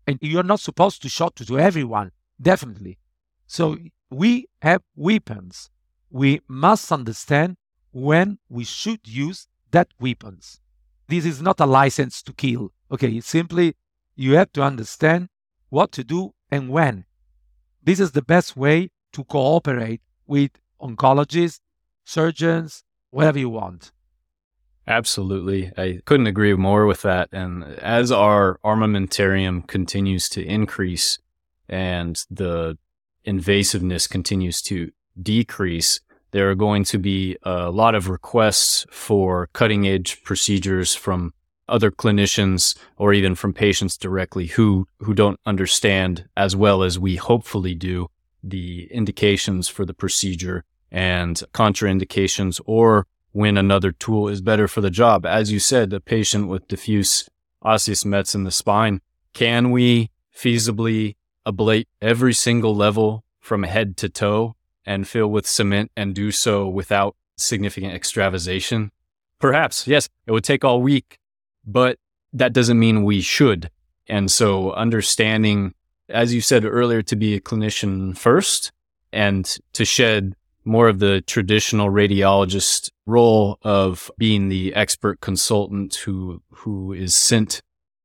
And 0.08 0.18
you're 0.22 0.44
not 0.44 0.60
supposed 0.60 1.02
to 1.04 1.10
shot 1.10 1.36
to 1.36 1.60
everyone, 1.60 2.12
definitely. 2.42 2.98
So 3.46 3.78
we 4.10 4.48
have 4.62 4.82
weapons. 4.96 5.70
We 6.10 6.42
must 6.48 6.92
understand 6.92 7.58
when 7.92 8.40
we 8.50 8.64
should 8.64 9.08
use 9.08 9.48
that 9.72 9.90
weapons. 10.00 10.60
This 11.08 11.26
is 11.26 11.42
not 11.42 11.60
a 11.60 11.66
license 11.66 12.22
to 12.24 12.34
kill. 12.34 12.72
Okay, 12.92 13.20
simply 13.22 13.76
you 14.16 14.36
have 14.36 14.52
to 14.54 14.64
understand 14.64 15.30
what 15.70 15.92
to 15.94 16.04
do 16.04 16.34
and 16.50 16.70
when. 16.70 17.06
This 17.84 18.00
is 18.00 18.12
the 18.12 18.22
best 18.22 18.58
way 18.58 18.90
to 19.14 19.24
cooperate 19.24 20.02
with 20.28 20.52
oncologists, 20.82 21.60
surgeons, 22.06 22.84
whatever 23.10 23.40
you 23.40 23.50
want. 23.50 23.92
Absolutely. 24.88 25.72
I 25.78 26.00
couldn't 26.06 26.28
agree 26.28 26.54
more 26.54 26.86
with 26.86 27.02
that. 27.02 27.30
And 27.34 27.64
as 27.64 28.12
our 28.12 28.58
armamentarium 28.64 29.68
continues 29.68 30.30
to 30.30 30.46
increase 30.46 31.20
and 31.68 32.24
the 32.32 32.78
invasiveness 33.26 34.10
continues 34.10 34.62
to 34.64 34.92
decrease, 35.22 36.00
there 36.32 36.50
are 36.50 36.56
going 36.56 36.86
to 36.86 36.98
be 36.98 37.38
a 37.44 37.70
lot 37.70 37.96
of 37.96 38.08
requests 38.08 38.86
for 38.90 39.50
cutting 39.52 39.86
edge 39.86 40.24
procedures 40.24 40.96
from 40.96 41.34
other 41.68 41.92
clinicians 41.92 42.78
or 42.96 43.14
even 43.14 43.36
from 43.36 43.54
patients 43.54 43.98
directly 43.98 44.48
who, 44.48 44.88
who 45.00 45.14
don't 45.14 45.40
understand 45.46 46.26
as 46.38 46.56
well 46.56 46.82
as 46.82 46.98
we 46.98 47.18
hopefully 47.18 47.76
do 47.76 48.08
the 48.50 48.88
indications 48.92 49.68
for 49.68 49.86
the 49.86 49.94
procedure 49.94 50.64
and 50.92 51.44
contraindications 51.54 52.62
or 52.66 53.08
when 53.32 53.58
another 53.58 53.92
tool 53.92 54.28
is 54.28 54.42
better 54.42 54.68
for 54.68 54.82
the 54.82 54.90
job. 54.90 55.26
As 55.26 55.52
you 55.52 55.60
said, 55.60 55.94
a 55.94 56.00
patient 56.00 56.48
with 56.48 56.68
diffuse 56.68 57.30
osseous 57.62 58.06
mets 58.06 58.34
in 58.34 58.44
the 58.44 58.52
spine, 58.52 59.02
can 59.34 59.72
we 59.72 60.10
feasibly 60.36 61.16
ablate 61.46 61.88
every 62.02 62.34
single 62.34 62.76
level 62.76 63.24
from 63.40 63.64
head 63.64 63.98
to 63.98 64.10
toe 64.10 64.56
and 64.86 65.08
fill 65.08 65.28
with 65.28 65.46
cement 65.46 65.92
and 65.96 66.16
do 66.16 66.32
so 66.32 66.68
without 66.68 67.16
significant 67.36 67.94
extravasation? 67.94 68.92
Perhaps, 69.40 69.88
yes, 69.88 70.10
it 70.26 70.32
would 70.32 70.44
take 70.44 70.64
all 70.64 70.82
week, 70.82 71.20
but 71.66 72.00
that 72.34 72.54
doesn't 72.54 72.80
mean 72.80 73.04
we 73.04 73.22
should. 73.22 73.70
And 74.08 74.32
so 74.32 74.72
understanding, 74.72 75.74
as 76.10 76.34
you 76.34 76.42
said 76.42 76.66
earlier, 76.66 77.02
to 77.04 77.16
be 77.16 77.36
a 77.36 77.40
clinician 77.40 78.18
first 78.18 78.72
and 79.12 79.58
to 79.74 79.86
shed 79.86 80.36
more 80.66 80.90
of 80.90 81.00
the 81.00 81.22
traditional 81.22 81.90
radiologist 81.90 82.92
role 83.06 83.58
of 83.62 84.12
being 84.18 84.50
the 84.50 84.74
expert 84.76 85.22
consultant 85.22 85.96
who, 85.96 86.42
who 86.52 86.92
is 86.92 87.16
sent 87.16 87.62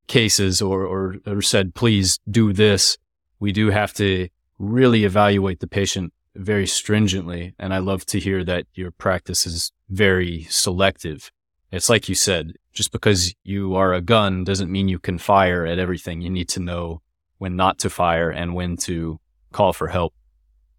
cases 0.06 0.62
or, 0.62 0.84
or, 0.84 1.16
or 1.26 1.42
said, 1.42 1.74
please 1.74 2.20
do 2.30 2.52
this. 2.52 2.98
We 3.40 3.50
do 3.50 3.70
have 3.70 3.92
to 3.94 4.28
really 4.58 5.04
evaluate 5.04 5.58
the 5.58 5.66
patient 5.66 6.12
very 6.36 6.66
stringently. 6.66 7.54
And 7.58 7.74
I 7.74 7.78
love 7.78 8.06
to 8.06 8.20
hear 8.20 8.44
that 8.44 8.66
your 8.74 8.90
practice 8.92 9.44
is 9.44 9.72
very 9.90 10.44
selective. 10.44 11.30
It's 11.72 11.88
like 11.88 12.08
you 12.08 12.14
said, 12.14 12.52
just 12.72 12.92
because 12.92 13.34
you 13.42 13.74
are 13.74 13.92
a 13.92 14.00
gun 14.00 14.44
doesn't 14.44 14.70
mean 14.70 14.88
you 14.88 14.98
can 14.98 15.18
fire 15.18 15.66
at 15.66 15.78
everything. 15.78 16.20
You 16.20 16.30
need 16.30 16.48
to 16.50 16.60
know 16.60 17.02
when 17.42 17.57
not 17.57 17.76
to 17.76 17.90
fire 17.90 18.31
and 18.31 18.55
when 18.55 18.76
to 18.76 19.18
call 19.50 19.72
for 19.72 19.88
help. 19.88 20.14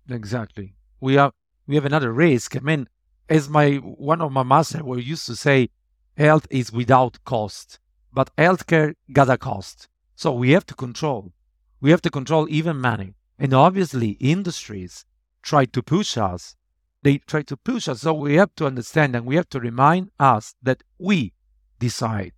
Exactly. 0.10 0.67
We 1.02 1.15
have 1.15 1.34
we 1.67 1.76
have 1.76 1.84
another 1.84 2.13
risk. 2.13 2.56
I 2.56 2.62
mean, 2.62 2.88
as 3.28 3.49
my 3.49 3.67
one 4.12 4.21
of 4.21 4.32
my 4.32 4.43
master 4.43 4.82
were 4.82 4.97
used 5.13 5.26
to 5.26 5.36
say, 5.36 5.69
health 6.15 6.47
is 6.49 6.71
without 6.71 7.13
cost, 7.26 7.80
but 8.13 8.34
healthcare 8.38 8.93
got 9.12 9.30
a 9.30 9.38
cost. 9.38 9.89
So 10.15 10.32
we 10.32 10.52
have 10.52 10.65
to 10.67 10.76
control. 10.86 11.34
We 11.82 11.91
have 11.91 12.04
to 12.04 12.10
control 12.10 12.47
even 12.49 12.78
money. 12.78 13.10
And 13.38 13.54
obviously, 13.54 14.12
industries 14.36 15.04
try 15.41 15.65
to 15.65 15.84
push 15.84 16.17
us. 16.17 16.56
They 17.02 17.17
try 17.17 17.41
to 17.52 17.58
push 17.58 17.89
us. 17.89 17.99
So 18.04 18.13
we 18.13 18.36
have 18.36 18.56
to 18.56 18.67
understand 18.71 19.17
and 19.17 19.26
we 19.26 19.36
have 19.36 19.49
to 19.49 19.60
remind 19.60 20.12
us 20.17 20.56
that 20.63 20.82
we 20.97 21.34
decide. 21.78 22.32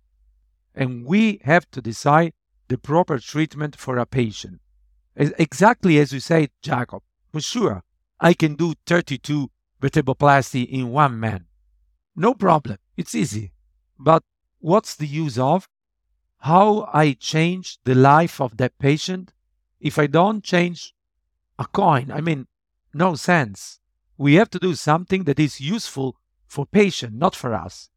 And 0.74 1.06
we 1.06 1.40
have 1.44 1.70
to 1.70 1.80
decide 1.80 2.32
the 2.68 2.78
proper 2.78 3.18
treatment 3.18 3.76
for 3.76 3.98
a 3.98 4.06
patient. 4.06 4.60
Exactly 5.16 5.98
as 5.98 6.12
you 6.12 6.20
said, 6.20 6.50
Jacob. 6.62 7.02
For 7.32 7.40
sure, 7.40 7.82
I 8.20 8.34
can 8.34 8.54
do 8.54 8.74
32 8.86 9.50
vertebroplasty 9.80 10.68
in 10.68 10.90
one 10.90 11.18
man. 11.18 11.46
No 12.14 12.34
problem. 12.34 12.78
It's 12.96 13.14
easy. 13.14 13.52
But 13.98 14.22
what's 14.58 14.94
the 14.94 15.06
use 15.06 15.38
of? 15.38 15.68
How 16.40 16.88
I 16.92 17.12
change 17.12 17.78
the 17.84 17.94
life 17.94 18.40
of 18.40 18.56
that 18.56 18.78
patient 18.78 19.32
if 19.80 19.98
I 19.98 20.06
don't 20.06 20.44
change 20.44 20.94
a 21.58 21.66
coin? 21.66 22.10
I 22.10 22.20
mean, 22.20 22.46
no 22.92 23.14
sense. 23.14 23.80
We 24.18 24.34
have 24.34 24.50
to 24.50 24.58
do 24.58 24.74
something 24.74 25.24
that 25.24 25.38
is 25.38 25.60
useful 25.60 26.16
for 26.46 26.66
patient, 26.66 27.14
not 27.14 27.34
for 27.34 27.52
us. 27.52 27.90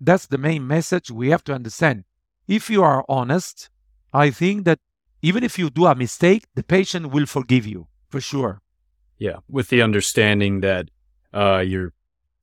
That's 0.00 0.26
the 0.26 0.38
main 0.38 0.66
message 0.66 1.10
we 1.10 1.30
have 1.30 1.44
to 1.44 1.54
understand. 1.54 2.04
If 2.48 2.68
you 2.68 2.82
are 2.82 3.04
honest, 3.08 3.70
I 4.14 4.30
think 4.30 4.64
that 4.64 4.78
even 5.22 5.42
if 5.42 5.58
you 5.58 5.68
do 5.70 5.86
a 5.86 5.94
mistake, 5.94 6.44
the 6.54 6.62
patient 6.62 7.10
will 7.10 7.26
forgive 7.26 7.66
you 7.66 7.88
for 8.08 8.20
sure. 8.20 8.60
Yeah, 9.18 9.38
with 9.48 9.68
the 9.68 9.82
understanding 9.82 10.60
that 10.60 10.88
uh, 11.32 11.58
you're 11.58 11.92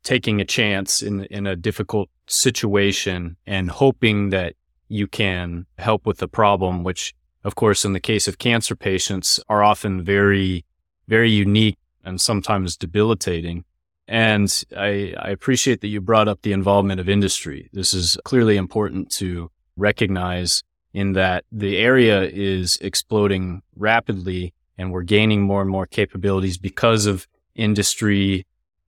taking 0.04 0.42
a 0.42 0.46
chance 0.46 1.02
in 1.02 1.26
in 1.26 1.48
a 1.48 1.56
difficult 1.56 2.10
situation 2.28 3.38
and 3.46 3.72
hoping 3.72 4.30
that 4.32 4.56
you 4.88 5.08
can 5.08 5.66
help 5.78 6.06
with 6.06 6.18
the 6.18 6.28
problem, 6.28 6.84
which, 6.84 7.14
of 7.44 7.56
course, 7.56 7.86
in 7.86 7.94
the 7.94 8.00
case 8.00 8.28
of 8.28 8.38
cancer 8.38 8.76
patients, 8.76 9.40
are 9.48 9.64
often 9.64 10.04
very, 10.04 10.66
very 11.08 11.32
unique 11.32 11.78
and 12.04 12.20
sometimes 12.20 12.76
debilitating. 12.76 13.64
And 14.08 14.64
I, 14.76 15.14
I 15.18 15.30
appreciate 15.30 15.80
that 15.82 15.88
you 15.88 16.02
brought 16.02 16.28
up 16.28 16.42
the 16.42 16.52
involvement 16.52 17.00
of 17.00 17.08
industry. 17.08 17.70
This 17.72 17.94
is 17.94 18.18
clearly 18.26 18.58
important 18.58 19.10
to 19.12 19.50
recognize 19.78 20.64
in 20.94 21.14
that 21.14 21.46
the 21.52 21.78
area 21.78 22.24
is 22.24 22.78
exploding 22.82 23.62
rapidly 23.76 24.54
and 24.78 24.92
we're 24.92 25.04
gaining 25.04 25.42
more 25.42 25.62
and 25.62 25.70
more 25.70 25.86
capabilities 25.86 26.58
because 26.58 27.06
of 27.06 27.28
industry 27.56 28.46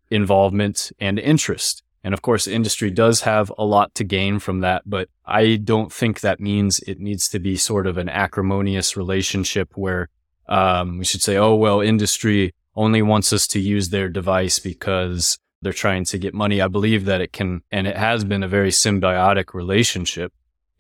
involvement 0.10 0.92
and 1.00 1.20
interest. 1.20 1.84
And 2.04 2.14
of 2.14 2.22
course, 2.22 2.48
industry 2.48 2.92
does 2.92 3.22
have 3.22 3.52
a 3.58 3.66
lot 3.66 3.96
to 3.96 4.04
gain 4.04 4.40
from 4.40 4.60
that, 4.60 4.84
but 4.86 5.08
I 5.26 5.56
don't 5.56 5.92
think 5.92 6.20
that 6.20 6.40
means 6.40 6.80
it 6.80 7.00
needs 7.00 7.30
to 7.30 7.40
be 7.40 7.56
sort 7.56 7.88
of 7.88 7.98
an 7.98 8.10
acrimonious 8.10 8.98
relationship 8.98 9.72
where 9.76 10.10
um, 10.50 10.98
we 10.98 11.06
should 11.06 11.22
say, 11.22 11.38
oh, 11.38 11.56
well, 11.56 11.80
industry 11.80 12.54
only 12.76 13.02
wants 13.02 13.32
us 13.32 13.48
to 13.48 13.60
use 13.60 13.90
their 13.90 14.10
device 14.10 14.60
because 14.60 15.38
they're 15.62 15.72
trying 15.72 16.04
to 16.06 16.18
get 16.18 16.34
money. 16.34 16.62
I 16.62 16.68
believe 16.68 17.06
that 17.06 17.22
it 17.22 17.32
can, 17.32 17.62
and 17.72 17.88
it 17.88 17.96
has 17.96 18.26
been 18.26 18.44
a 18.44 18.48
very 18.50 18.72
symbiotic 18.72 19.54
relationship 19.54 20.34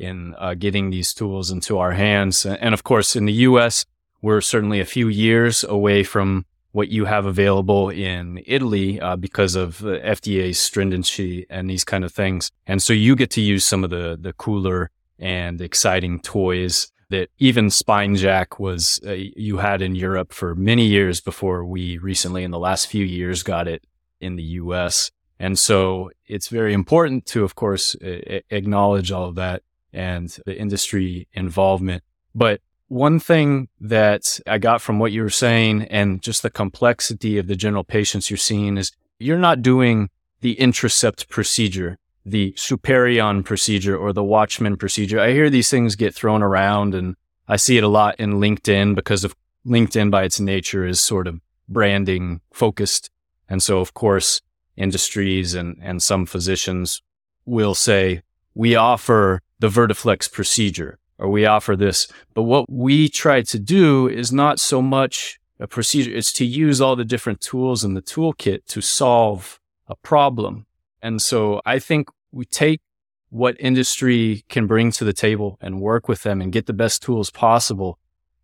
in 0.03 0.35
uh, 0.37 0.53
getting 0.53 0.89
these 0.89 1.13
tools 1.13 1.51
into 1.51 1.77
our 1.77 1.93
hands. 1.93 2.45
And 2.45 2.73
of 2.73 2.83
course, 2.83 3.15
in 3.15 3.25
the 3.25 3.33
US, 3.49 3.85
we're 4.21 4.41
certainly 4.41 4.79
a 4.79 4.85
few 4.85 5.07
years 5.07 5.63
away 5.63 6.03
from 6.03 6.45
what 6.71 6.89
you 6.89 7.05
have 7.05 7.25
available 7.25 7.89
in 7.89 8.41
Italy 8.47 8.99
uh, 8.99 9.15
because 9.15 9.55
of 9.55 9.77
FDA's 9.77 10.59
stringency 10.59 11.45
and 11.49 11.69
these 11.69 11.83
kind 11.83 12.03
of 12.03 12.11
things. 12.11 12.51
And 12.65 12.81
so 12.81 12.93
you 12.93 13.15
get 13.15 13.29
to 13.31 13.41
use 13.41 13.63
some 13.63 13.83
of 13.83 13.91
the, 13.91 14.17
the 14.19 14.33
cooler 14.33 14.89
and 15.19 15.61
exciting 15.61 16.19
toys 16.19 16.91
that 17.09 17.29
even 17.37 17.67
SpineJack 17.67 18.59
was 18.59 18.99
uh, 19.05 19.11
you 19.11 19.57
had 19.57 19.83
in 19.83 19.93
Europe 19.93 20.33
for 20.33 20.55
many 20.55 20.87
years 20.87 21.21
before 21.21 21.63
we 21.63 21.99
recently 21.99 22.43
in 22.43 22.49
the 22.49 22.57
last 22.57 22.87
few 22.87 23.05
years 23.05 23.43
got 23.43 23.67
it 23.67 23.85
in 24.19 24.35
the 24.35 24.43
US. 24.61 25.11
And 25.39 25.59
so 25.59 26.09
it's 26.25 26.47
very 26.47 26.73
important 26.73 27.27
to, 27.27 27.43
of 27.43 27.53
course, 27.53 27.95
uh, 27.95 28.39
acknowledge 28.49 29.11
all 29.11 29.25
of 29.25 29.35
that 29.35 29.61
and 29.93 30.37
the 30.45 30.57
industry 30.57 31.27
involvement. 31.33 32.03
But 32.35 32.61
one 32.87 33.19
thing 33.19 33.69
that 33.79 34.39
I 34.45 34.57
got 34.57 34.81
from 34.81 34.99
what 34.99 35.11
you 35.11 35.21
were 35.23 35.29
saying 35.29 35.83
and 35.83 36.21
just 36.21 36.41
the 36.41 36.49
complexity 36.49 37.37
of 37.37 37.47
the 37.47 37.55
general 37.55 37.83
patients 37.83 38.29
you're 38.29 38.37
seeing 38.37 38.77
is 38.77 38.91
you're 39.19 39.37
not 39.37 39.61
doing 39.61 40.09
the 40.41 40.55
Intracept 40.57 41.29
procedure 41.29 41.97
the 42.25 42.53
Superion 42.53 43.43
procedure 43.43 43.97
or 43.97 44.13
the 44.13 44.23
Watchman 44.23 44.77
procedure. 44.77 45.19
I 45.19 45.31
hear 45.31 45.49
these 45.49 45.69
things 45.69 45.95
get 45.95 46.15
thrown 46.15 46.41
around 46.41 46.95
and 46.95 47.15
I 47.47 47.57
see 47.57 47.77
it 47.77 47.83
a 47.83 47.89
lot 47.89 48.15
in 48.19 48.35
LinkedIn 48.35 48.95
because 48.95 49.23
of 49.23 49.35
LinkedIn 49.65 50.09
by 50.09 50.23
its 50.23 50.39
nature 50.39 50.85
is 50.85 51.01
sort 51.01 51.27
of 51.27 51.41
branding 51.67 52.41
focused. 52.51 53.09
And 53.49 53.61
so, 53.61 53.79
of 53.79 53.93
course, 53.93 54.41
industries 54.77 55.53
and, 55.53 55.77
and 55.81 56.01
some 56.01 56.25
physicians 56.25 57.01
will 57.45 57.75
say, 57.75 58.21
we 58.55 58.75
offer 58.75 59.41
the 59.59 59.67
Vertiflex 59.67 60.31
procedure 60.31 60.99
or 61.17 61.29
we 61.29 61.45
offer 61.45 61.75
this. 61.75 62.07
But 62.33 62.43
what 62.43 62.69
we 62.69 63.07
try 63.07 63.41
to 63.43 63.59
do 63.59 64.07
is 64.07 64.31
not 64.31 64.59
so 64.59 64.81
much 64.81 65.39
a 65.59 65.67
procedure. 65.67 66.13
It's 66.13 66.33
to 66.33 66.45
use 66.45 66.81
all 66.81 66.95
the 66.95 67.05
different 67.05 67.39
tools 67.39 67.83
in 67.83 67.93
the 67.93 68.01
toolkit 68.01 68.65
to 68.67 68.81
solve 68.81 69.59
a 69.87 69.95
problem. 69.95 70.65
And 71.01 71.21
so 71.21 71.61
I 71.65 71.79
think 71.79 72.09
we 72.31 72.45
take 72.45 72.81
what 73.29 73.55
industry 73.59 74.43
can 74.49 74.67
bring 74.67 74.91
to 74.91 75.03
the 75.03 75.13
table 75.13 75.57
and 75.61 75.81
work 75.81 76.07
with 76.07 76.23
them 76.23 76.41
and 76.41 76.51
get 76.51 76.65
the 76.65 76.73
best 76.73 77.01
tools 77.01 77.29
possible. 77.31 77.99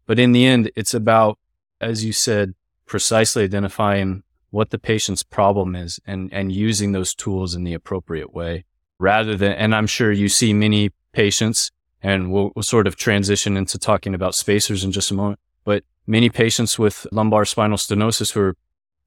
But 0.05 0.17
in 0.17 0.31
the 0.31 0.45
end, 0.45 0.71
it's 0.75 0.93
about, 0.93 1.37
as 1.79 2.05
you 2.05 2.13
said, 2.13 2.53
precisely 2.85 3.43
identifying 3.43 4.23
what 4.51 4.71
the 4.71 4.79
patient's 4.79 5.21
problem 5.21 5.75
is 5.75 5.99
and, 6.07 6.33
and 6.33 6.51
using 6.51 6.91
those 6.91 7.13
tools 7.13 7.53
in 7.53 7.63
the 7.63 7.73
appropriate 7.73 8.33
way 8.33 8.65
rather 8.99 9.35
than, 9.35 9.51
and 9.51 9.75
I'm 9.75 9.85
sure 9.85 10.11
you 10.11 10.27
see 10.27 10.53
many 10.53 10.91
patients 11.11 11.71
and 12.01 12.31
we'll, 12.31 12.51
we'll 12.55 12.63
sort 12.63 12.87
of 12.87 12.95
transition 12.95 13.57
into 13.57 13.77
talking 13.77 14.13
about 14.13 14.35
spacers 14.35 14.83
in 14.83 14.91
just 14.91 15.11
a 15.11 15.13
moment, 15.13 15.39
but 15.65 15.83
many 16.07 16.29
patients 16.29 16.79
with 16.79 17.05
lumbar 17.11 17.45
spinal 17.45 17.77
stenosis 17.77 18.33
who 18.33 18.41
are 18.41 18.55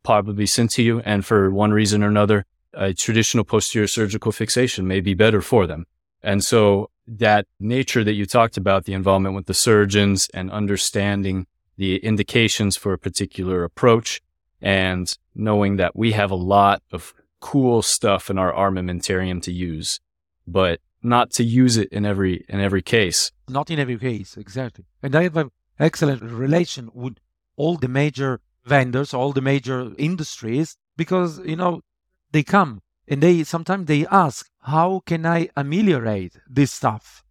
probably 0.03 0.47
sent 0.47 0.71
to 0.73 0.83
you 0.83 1.01
and 1.01 1.25
for 1.25 1.51
one 1.51 1.73
reason 1.73 2.03
or 2.03 2.09
another 2.09 2.45
a 2.75 2.93
traditional 2.93 3.45
posterior 3.45 3.87
surgical 3.87 4.33
fixation 4.33 4.87
may 4.87 5.01
be 5.01 5.15
better 5.15 5.41
for 5.41 5.67
them. 5.67 5.87
And 6.23 6.43
so 6.43 6.91
that 7.07 7.47
nature 7.59 8.05
that 8.05 8.15
you 8.15 8.27
talked 8.27 8.57
about, 8.57 8.85
the 8.85 8.95
involvement 8.95 9.35
with 9.35 9.47
the 9.47 9.55
surgeons 9.55 10.29
and 10.33 10.51
understanding 10.51 11.47
the 11.77 11.97
indications 11.97 12.77
for 12.77 12.93
a 12.93 12.99
particular 12.99 13.65
approach 13.65 14.23
and 14.61 15.17
knowing 15.35 15.77
that 15.77 15.97
we 15.97 16.13
have 16.13 16.31
a 16.31 16.37
lot 16.37 16.83
of 16.93 17.13
cool 17.41 17.83
stuff 17.83 18.31
in 18.31 18.39
our 18.39 18.53
armamentarium 18.53 19.43
to 19.43 19.53
use, 19.53 20.01
but 20.47 20.81
not 21.03 21.31
to 21.33 21.45
use 21.45 21.77
it 21.77 21.89
in 21.91 22.05
every 22.07 22.45
in 22.49 22.61
every 22.61 22.83
case. 22.83 23.33
Not 23.49 23.71
in 23.71 23.79
every 23.79 23.99
case, 23.99 24.37
exactly. 24.37 24.85
And 25.03 25.15
I 25.15 25.25
have 25.25 25.37
an 25.37 25.51
excellent 25.79 26.23
relation 26.23 26.91
with 26.95 27.17
all 27.57 27.77
the 27.77 27.89
major 27.89 28.41
vendors, 28.65 29.13
all 29.13 29.33
the 29.33 29.41
major 29.41 29.93
industries, 29.99 30.77
because 30.97 31.41
you 31.41 31.57
know 31.57 31.83
they 32.31 32.43
come 32.43 32.83
and 33.09 33.23
they 33.23 33.45
sometimes 33.45 33.87
they 33.87 34.07
ask, 34.07 34.49
how 34.63 35.03
can 35.05 35.27
I 35.27 35.49
ameliorate 35.57 36.37
this 36.49 36.73
stuff? 36.73 37.25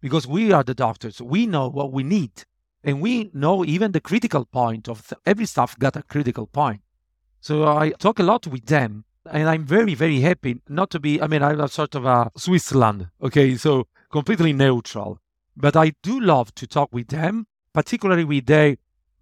Because 0.00 0.26
we 0.26 0.52
are 0.52 0.62
the 0.62 0.74
doctors, 0.74 1.20
we 1.20 1.46
know 1.46 1.68
what 1.68 1.92
we 1.92 2.02
need, 2.02 2.44
and 2.84 3.00
we 3.00 3.30
know 3.32 3.64
even 3.64 3.92
the 3.92 4.00
critical 4.00 4.44
point 4.44 4.88
of 4.88 5.08
th- 5.08 5.18
every 5.24 5.46
stuff 5.46 5.78
got 5.78 5.96
a 5.96 6.02
critical 6.02 6.46
point. 6.46 6.82
So 7.40 7.66
I 7.66 7.90
talk 7.90 8.18
a 8.18 8.22
lot 8.22 8.46
with 8.46 8.66
them 8.66 9.05
and 9.30 9.48
I'm 9.48 9.64
very, 9.64 9.94
very 9.94 10.20
happy 10.20 10.60
not 10.68 10.90
to 10.90 11.00
be, 11.00 11.20
I 11.20 11.26
mean, 11.26 11.42
I'm 11.42 11.60
a 11.60 11.68
sort 11.68 11.94
of 11.94 12.04
a 12.04 12.30
Switzerland, 12.36 13.08
okay, 13.22 13.56
so 13.56 13.86
completely 14.10 14.52
neutral. 14.52 15.18
But 15.56 15.76
I 15.76 15.92
do 16.02 16.20
love 16.20 16.54
to 16.56 16.66
talk 16.66 16.90
with 16.92 17.08
them, 17.08 17.46
particularly 17.72 18.24
with 18.24 18.46
their 18.46 18.76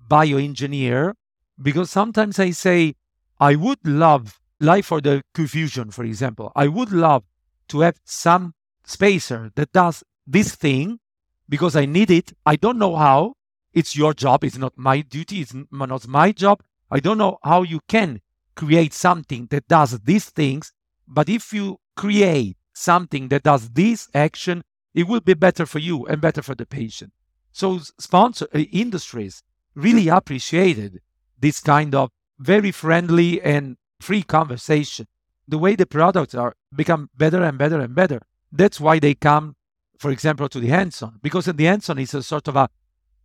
bioengineer, 0.09 1.15
because 1.61 1.91
sometimes 1.91 2.39
I 2.39 2.51
say, 2.51 2.95
I 3.39 3.55
would 3.55 3.87
love, 3.87 4.41
like 4.61 4.85
for 4.85 5.01
the 5.01 5.23
Q-Fusion, 5.35 5.91
for 5.91 6.05
example, 6.05 6.53
I 6.55 6.69
would 6.69 6.93
love 6.93 7.25
to 7.69 7.81
have 7.81 7.97
some 8.05 8.55
spacer 8.85 9.51
that 9.55 9.73
does 9.73 10.03
this 10.27 10.55
thing 10.55 11.01
because 11.49 11.77
I 11.77 11.87
need 11.87 12.11
it. 12.11 12.33
I 12.45 12.57
don't 12.57 12.79
know 12.79 12.97
how. 12.97 13.35
It's 13.73 13.97
your 13.97 14.15
job. 14.15 14.45
It's 14.45 14.57
not 14.57 14.73
my 14.77 15.01
duty. 15.01 15.41
It's 15.41 15.55
not 15.73 16.09
my 16.09 16.33
job. 16.33 16.63
I 16.91 17.01
don't 17.01 17.19
know 17.19 17.39
how 17.43 17.63
you 17.63 17.81
can 17.89 18.21
create 18.55 18.93
something 18.93 19.47
that 19.51 19.69
does 19.69 19.99
these 20.01 20.31
things. 20.31 20.73
But 21.07 21.29
if 21.29 21.53
you 21.53 21.79
create 21.97 22.57
something 22.73 23.29
that 23.29 23.43
does 23.43 23.71
this 23.71 24.09
action, 24.15 24.65
it 24.95 25.07
will 25.09 25.21
be 25.21 25.35
better 25.35 25.67
for 25.67 25.79
you 25.79 26.07
and 26.07 26.21
better 26.21 26.43
for 26.43 26.55
the 26.55 26.67
patient. 26.67 27.13
So 27.53 27.79
sponsor 27.99 28.49
uh, 28.55 28.59
industries 28.59 29.43
really 29.75 30.09
appreciated 30.09 31.01
this 31.39 31.61
kind 31.61 31.95
of 31.95 32.11
very 32.39 32.71
friendly 32.71 33.41
and 33.43 33.77
free 34.01 34.23
conversation. 34.23 35.07
The 35.47 35.59
way 35.59 35.77
the 35.77 35.87
products 35.87 36.35
are 36.35 36.57
become 36.75 37.11
better 37.17 37.43
and 37.43 37.59
better 37.59 37.81
and 37.81 37.95
better. 37.95 38.23
That's 38.51 38.81
why 38.81 38.99
they 38.99 39.15
come, 39.15 39.57
for 39.99 40.11
example, 40.11 40.49
to 40.49 40.61
the 40.61 40.69
hands-on, 40.69 41.19
because 41.23 41.49
in 41.49 41.57
the 41.57 41.65
hands-on 41.65 41.99
is 41.99 42.15
a 42.15 42.23
sort 42.23 42.49
of 42.49 42.57
a 42.57 42.69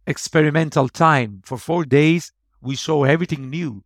experimental 0.06 0.90
time. 0.90 1.42
For 1.46 1.58
four 1.58 1.86
days, 1.86 2.32
we 2.62 2.76
show 2.76 3.04
everything 3.04 3.50
new, 3.50 3.84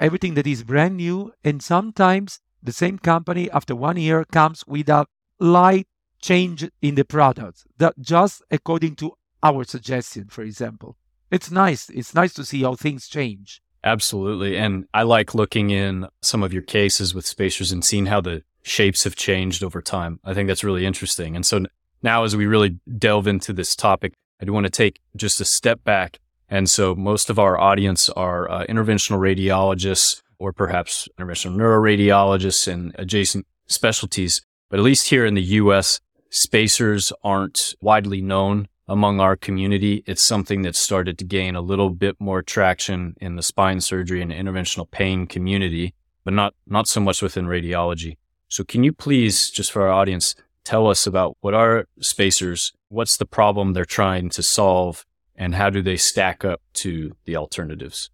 everything 0.00 0.34
that 0.34 0.46
is 0.46 0.64
brand 0.64 0.96
new, 0.96 1.32
and 1.44 1.62
sometimes 1.62 2.40
the 2.62 2.72
same 2.72 2.98
company 2.98 3.50
after 3.50 3.74
one 3.74 3.96
year 3.96 4.24
comes 4.24 4.66
with 4.66 4.88
a 4.88 5.06
light 5.38 5.86
change 6.20 6.68
in 6.80 6.94
the 6.94 7.04
product, 7.04 7.64
that 7.78 7.94
just 8.00 8.42
according 8.50 8.96
to 8.96 9.12
our 9.42 9.64
suggestion, 9.64 10.28
for 10.28 10.42
example. 10.42 10.96
It's 11.30 11.50
nice. 11.50 11.88
It's 11.88 12.14
nice 12.14 12.34
to 12.34 12.44
see 12.44 12.62
how 12.62 12.74
things 12.74 13.08
change. 13.08 13.60
Absolutely. 13.84 14.56
And 14.56 14.86
I 14.94 15.02
like 15.02 15.34
looking 15.34 15.70
in 15.70 16.06
some 16.20 16.42
of 16.42 16.52
your 16.52 16.62
cases 16.62 17.14
with 17.14 17.26
spacers 17.26 17.72
and 17.72 17.84
seeing 17.84 18.06
how 18.06 18.20
the 18.20 18.44
shapes 18.62 19.02
have 19.04 19.16
changed 19.16 19.64
over 19.64 19.82
time. 19.82 20.20
I 20.24 20.34
think 20.34 20.46
that's 20.46 20.62
really 20.62 20.86
interesting. 20.86 21.34
And 21.34 21.44
so 21.44 21.64
now, 22.02 22.22
as 22.22 22.36
we 22.36 22.46
really 22.46 22.78
delve 22.98 23.26
into 23.26 23.52
this 23.52 23.74
topic, 23.74 24.12
I 24.40 24.44
do 24.44 24.52
want 24.52 24.66
to 24.66 24.70
take 24.70 25.00
just 25.16 25.40
a 25.40 25.44
step 25.44 25.82
back. 25.84 26.20
And 26.52 26.68
so 26.68 26.94
most 26.94 27.30
of 27.30 27.38
our 27.38 27.58
audience 27.58 28.10
are 28.10 28.46
uh, 28.50 28.66
interventional 28.66 29.16
radiologists 29.16 30.20
or 30.38 30.52
perhaps 30.52 31.08
interventional 31.18 31.56
neuroradiologists 31.56 32.70
and 32.70 32.94
adjacent 32.96 33.46
specialties. 33.68 34.42
But 34.68 34.78
at 34.78 34.84
least 34.84 35.08
here 35.08 35.24
in 35.24 35.32
the 35.32 35.56
US, 35.60 36.00
spacers 36.28 37.10
aren't 37.24 37.74
widely 37.80 38.20
known 38.20 38.68
among 38.86 39.18
our 39.18 39.34
community. 39.34 40.04
It's 40.06 40.20
something 40.20 40.60
that 40.60 40.76
started 40.76 41.16
to 41.20 41.24
gain 41.24 41.56
a 41.56 41.62
little 41.62 41.88
bit 41.88 42.16
more 42.18 42.42
traction 42.42 43.14
in 43.18 43.36
the 43.36 43.42
spine 43.42 43.80
surgery 43.80 44.20
and 44.20 44.30
interventional 44.30 44.90
pain 44.90 45.26
community, 45.26 45.94
but 46.22 46.34
not, 46.34 46.54
not 46.66 46.86
so 46.86 47.00
much 47.00 47.22
within 47.22 47.46
radiology. 47.46 48.18
So 48.48 48.62
can 48.62 48.84
you 48.84 48.92
please, 48.92 49.48
just 49.48 49.72
for 49.72 49.88
our 49.88 49.92
audience, 49.92 50.34
tell 50.64 50.86
us 50.86 51.06
about 51.06 51.34
what 51.40 51.54
are 51.54 51.86
spacers? 52.00 52.74
What's 52.90 53.16
the 53.16 53.24
problem 53.24 53.72
they're 53.72 53.86
trying 53.86 54.28
to 54.28 54.42
solve? 54.42 55.06
And 55.42 55.56
how 55.56 55.70
do 55.70 55.82
they 55.82 55.96
stack 55.96 56.44
up 56.44 56.60
to 56.74 57.16
the 57.24 57.34
alternatives? 57.34 58.10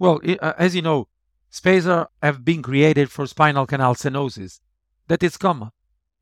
Well, 0.00 0.20
uh, 0.42 0.54
as 0.58 0.74
you 0.74 0.82
know, 0.82 1.06
spacers 1.48 2.06
have 2.20 2.44
been 2.44 2.62
created 2.62 3.12
for 3.12 3.28
spinal 3.28 3.64
canal 3.64 3.94
stenosis. 3.94 4.58
That 5.06 5.22
is 5.22 5.36
common. 5.36 5.70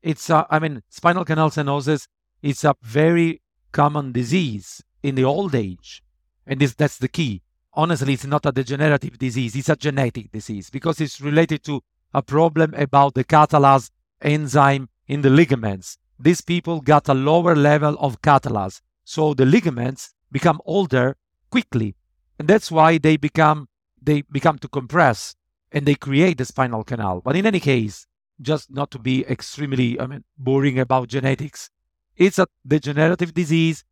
It's, 0.03 0.29
uh, 0.29 0.43
I 0.51 0.59
mean, 0.59 0.83
spinal 0.89 1.25
canal 1.25 1.49
stenosis 1.49 2.07
is 2.43 2.63
a 2.63 2.75
very 2.83 3.41
common 3.71 4.11
disease 4.11 4.83
in 5.01 5.15
the 5.15 5.23
old 5.23 5.55
age. 5.55 6.03
And 6.45 6.59
this, 6.59 6.75
that's 6.75 6.99
the 6.99 7.07
key. 7.07 7.41
Honestly, 7.73 8.13
it's 8.13 8.25
not 8.25 8.45
a 8.45 8.51
degenerative 8.51 9.17
disease, 9.17 9.55
it's 9.55 9.69
a 9.69 9.75
genetic 9.75 10.31
disease 10.31 10.69
because 10.69 11.01
it's 11.01 11.19
related 11.19 11.63
to 11.63 11.81
a 12.13 12.21
problem 12.21 12.75
about 12.75 13.15
the 13.15 13.23
catalase 13.23 13.89
enzyme 14.21 14.87
in 15.07 15.23
the 15.23 15.31
ligaments. 15.31 15.97
These 16.19 16.41
people 16.41 16.79
got 16.79 17.09
a 17.09 17.15
lower 17.15 17.55
level 17.55 17.97
of 17.99 18.21
catalase, 18.21 18.81
so 19.03 19.33
the 19.33 19.47
ligaments 19.47 20.13
become 20.33 20.59
older 20.65 21.15
quickly, 21.49 21.95
and 22.37 22.47
that's 22.47 22.69
why 22.69 22.97
they 22.97 23.15
become 23.15 23.69
they 24.01 24.23
become 24.23 24.57
to 24.59 24.67
compress 24.67 25.35
and 25.71 25.85
they 25.85 25.95
create 25.95 26.37
the 26.37 26.45
spinal 26.45 26.83
canal. 26.83 27.21
But 27.21 27.37
in 27.37 27.45
any 27.45 27.61
case, 27.61 28.05
just 28.41 28.69
not 28.69 28.91
to 28.91 28.99
be 28.99 29.25
extremely 29.25 29.99
I 29.99 30.07
mean 30.07 30.23
boring 30.37 30.79
about 30.79 31.07
genetics, 31.07 31.69
it's 32.17 32.39
a 32.39 32.47
degenerative 32.67 33.33
disease 33.33 33.85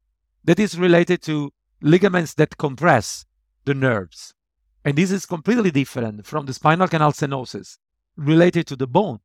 that 0.44 0.60
is 0.60 0.78
related 0.78 1.22
to 1.24 1.54
ligaments 1.82 2.34
that 2.34 2.58
compress 2.58 3.26
the 3.66 3.74
nerves. 3.74 4.34
And 4.84 4.98
this 4.98 5.12
is 5.12 5.26
completely 5.26 5.72
different 5.72 6.26
from 6.26 6.46
the 6.48 6.54
spinal 6.54 6.88
canal 6.88 7.12
stenosis 7.12 7.78
related 8.16 8.66
to 8.68 8.76
the 8.76 8.88
bone. 8.88 9.20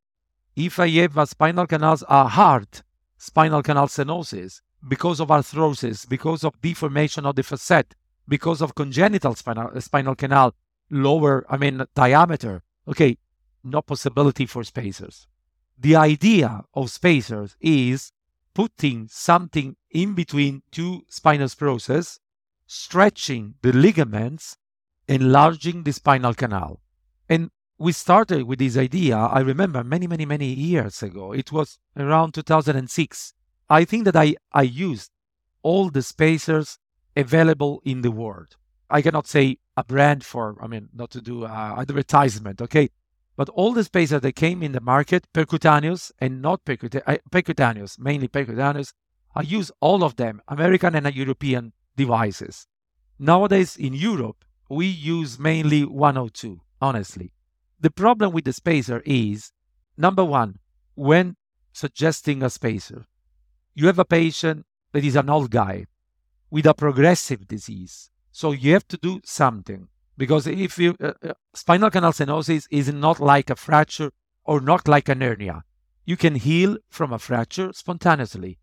If 0.54 0.78
I 0.78 0.88
have 1.00 1.16
a 1.16 1.26
spinal 1.26 1.66
canal, 1.66 1.98
a 2.08 2.28
hard 2.28 2.68
spinal 3.18 3.62
canal 3.62 3.88
stenosis, 3.88 4.60
because 4.87 5.20
of 5.20 5.28
arthrosis, 5.28 6.09
because 6.09 6.45
of 6.45 6.61
deformation 6.61 7.26
of 7.26 7.37
the 7.37 7.43
facet, 7.43 7.95
because 8.28 8.61
of 8.61 8.74
congenital 8.74 9.34
spinal, 9.34 9.70
uh, 9.74 9.80
spinal 9.80 10.14
canal, 10.14 10.55
lower, 10.91 11.45
I 11.49 11.57
mean, 11.57 11.84
diameter, 11.95 12.62
okay, 12.89 13.18
no 13.64 13.82
possibility 13.82 14.47
for 14.47 14.64
spacers. 14.64 15.26
The 15.78 15.97
idea 15.97 16.64
of 16.74 16.91
spacers 16.91 17.57
is 17.61 18.12
putting 18.55 19.09
something 19.09 19.76
in 19.91 20.14
between 20.14 20.62
two 20.70 21.03
spinous 21.09 21.55
processes, 21.55 22.20
stretching 22.66 23.55
the 23.62 23.72
ligaments, 23.72 24.57
enlarging 25.09 25.82
the 25.82 25.93
spinal 25.93 26.34
canal. 26.34 26.80
And 27.28 27.51
we 27.78 27.93
started 27.93 28.45
with 28.45 28.59
this 28.59 28.76
idea, 28.76 29.16
I 29.16 29.41
remember 29.41 29.84
many, 29.84 30.07
many, 30.07 30.24
many 30.24 30.47
years 30.47 31.03
ago. 31.03 31.32
It 31.32 31.53
was 31.53 31.78
around 31.97 32.32
2006. 32.34 33.34
I 33.68 33.84
think 33.84 34.04
that 34.04 34.16
I, 34.16 34.36
I 34.52 34.62
used 34.62 35.10
all 35.62 35.90
the 35.90 36.02
spacers 36.02 36.78
available 37.16 37.82
in 37.84 38.02
the 38.02 38.10
world. 38.10 38.56
I 38.88 39.02
cannot 39.02 39.26
say 39.26 39.58
a 39.76 39.82
brand 39.82 40.24
for, 40.24 40.56
I 40.60 40.68
mean, 40.68 40.88
not 40.94 41.10
to 41.10 41.20
do 41.20 41.44
uh, 41.44 41.74
advertisement, 41.78 42.62
okay? 42.62 42.90
But 43.36 43.48
all 43.50 43.72
the 43.72 43.84
spacers 43.84 44.20
that 44.20 44.36
came 44.36 44.62
in 44.62 44.72
the 44.72 44.80
market, 44.80 45.26
percutaneous 45.34 46.12
and 46.20 46.40
not 46.40 46.64
percutaneous, 46.64 47.02
uh, 47.06 47.16
percutaneous, 47.30 47.98
mainly 47.98 48.28
percutaneous, 48.28 48.92
I 49.34 49.42
use 49.42 49.70
all 49.80 50.04
of 50.04 50.16
them, 50.16 50.40
American 50.48 50.94
and 50.94 51.14
European 51.14 51.72
devices. 51.96 52.66
Nowadays 53.18 53.76
in 53.76 53.92
Europe, 53.92 54.44
we 54.70 54.86
use 54.86 55.38
mainly 55.38 55.84
102, 55.84 56.60
honestly. 56.80 57.32
The 57.80 57.90
problem 57.90 58.32
with 58.32 58.44
the 58.44 58.52
spacer 58.52 59.02
is 59.04 59.52
number 59.96 60.24
one, 60.24 60.58
when 60.94 61.36
suggesting 61.72 62.42
a 62.42 62.48
spacer, 62.48 63.04
you 63.77 63.87
have 63.87 63.99
a 63.99 64.07
patient 64.07 64.64
that 64.93 65.05
is 65.05 65.16
an 65.16 65.29
old 65.29 65.51
guy 65.51 65.85
with 66.51 66.64
a 66.64 66.72
progressive 66.72 67.47
disease. 67.47 68.11
So 68.33 68.53
you 68.53 68.72
have 68.72 68.89
to 68.89 68.97
do 68.97 69.20
something 69.22 69.89
because 70.16 70.47
if 70.47 70.79
you 70.79 70.97
uh, 70.99 71.12
uh, 71.22 71.35
spinal 71.55 71.91
canal 71.91 72.12
stenosis 72.12 72.66
is 72.70 72.91
not 72.91 73.20
like 73.20 73.51
a 73.51 73.55
fracture 73.57 74.12
or 74.45 74.61
not 74.61 74.89
like 74.89 75.11
an 75.11 75.20
hernia, 75.20 75.62
you 76.07 76.16
can 76.16 76.37
heal 76.37 76.79
from 76.89 77.12
a 77.12 77.18
fracture 77.18 77.70
spontaneously, 77.74 78.59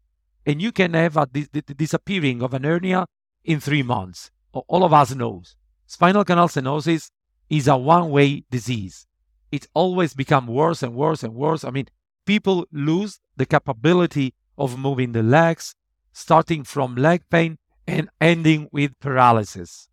and 0.48 0.62
you 0.62 0.72
can 0.72 0.96
have 0.96 1.16
a 1.16 1.28
dis- 1.28 1.50
disappearing 1.78 2.42
of 2.42 2.56
an 2.56 2.64
hernia 2.64 3.06
in 3.44 3.60
three 3.60 3.84
months. 3.84 4.32
All 4.52 4.84
of 4.84 4.94
us 4.94 5.14
knows 5.14 5.56
spinal 5.86 6.26
canal 6.26 6.48
stenosis 6.48 7.12
is 7.50 7.68
a 7.68 7.78
one-way 7.78 8.46
disease. 8.50 9.06
It 9.52 9.68
always 9.76 10.16
become 10.16 10.48
worse 10.48 10.82
and 10.82 10.96
worse 10.96 11.22
and 11.22 11.36
worse. 11.36 11.64
I 11.64 11.70
mean, 11.70 11.88
people 12.26 12.66
lose 12.72 13.20
the 13.38 13.46
capability 13.46 14.34
of 14.58 14.78
moving 14.78 15.12
the 15.12 15.24
legs, 15.24 15.76
starting 16.12 16.64
from 16.64 16.96
leg 16.96 17.24
pain 17.30 17.58
and 17.88 18.10
ending 18.22 18.70
with 18.72 19.00
paralysis. 19.00 19.90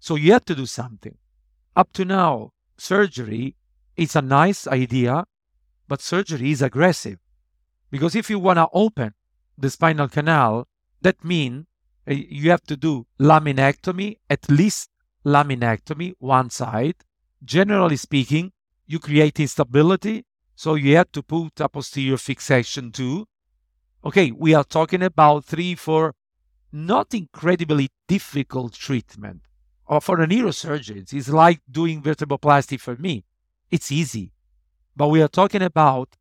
So 0.00 0.14
you 0.14 0.32
have 0.32 0.44
to 0.46 0.54
do 0.54 0.66
something. 0.66 1.16
Up 1.74 1.92
to 1.94 2.04
now, 2.04 2.52
surgery 2.78 3.56
is 3.96 4.16
a 4.16 4.22
nice 4.22 4.66
idea, 4.66 5.24
but 5.88 6.00
surgery 6.00 6.50
is 6.50 6.62
aggressive. 6.62 7.18
Because 7.90 8.14
if 8.14 8.30
you 8.30 8.38
want 8.38 8.58
to 8.58 8.68
open 8.72 9.14
the 9.58 9.70
spinal 9.70 10.08
canal, 10.08 10.68
that 11.02 11.24
means 11.24 11.66
eh, 12.06 12.24
you 12.28 12.50
have 12.50 12.62
to 12.64 12.76
do 12.76 13.06
laminectomy, 13.20 14.18
at 14.28 14.48
least 14.50 14.90
laminectomy, 15.24 16.14
one 16.18 16.50
side. 16.50 16.96
Generally 17.44 17.96
speaking, 17.96 18.52
you 18.86 18.98
create 18.98 19.40
instability, 19.40 20.24
so 20.54 20.74
you 20.74 20.96
have 20.96 21.12
to 21.12 21.22
put 21.22 21.60
a 21.60 21.68
posterior 21.68 22.16
fixation 22.16 22.92
too. 22.92 23.26
Okay, 24.06 24.30
we 24.30 24.54
are 24.54 24.62
talking 24.62 25.02
about 25.02 25.44
three, 25.44 25.74
four, 25.74 26.14
not 26.70 27.12
incredibly 27.12 27.88
difficult 28.06 28.72
treatment. 28.72 29.40
or 29.84 30.00
for 30.00 30.20
a 30.20 30.28
neurosurgeon, 30.28 31.12
it's 31.12 31.28
like 31.28 31.60
doing 31.68 32.00
vertebroplasty 32.00 32.78
for 32.78 32.94
me. 32.94 33.24
It's 33.68 33.90
easy. 33.90 34.30
But 34.94 35.08
we 35.08 35.20
are 35.22 35.28
talking 35.40 35.60
about 35.60 36.16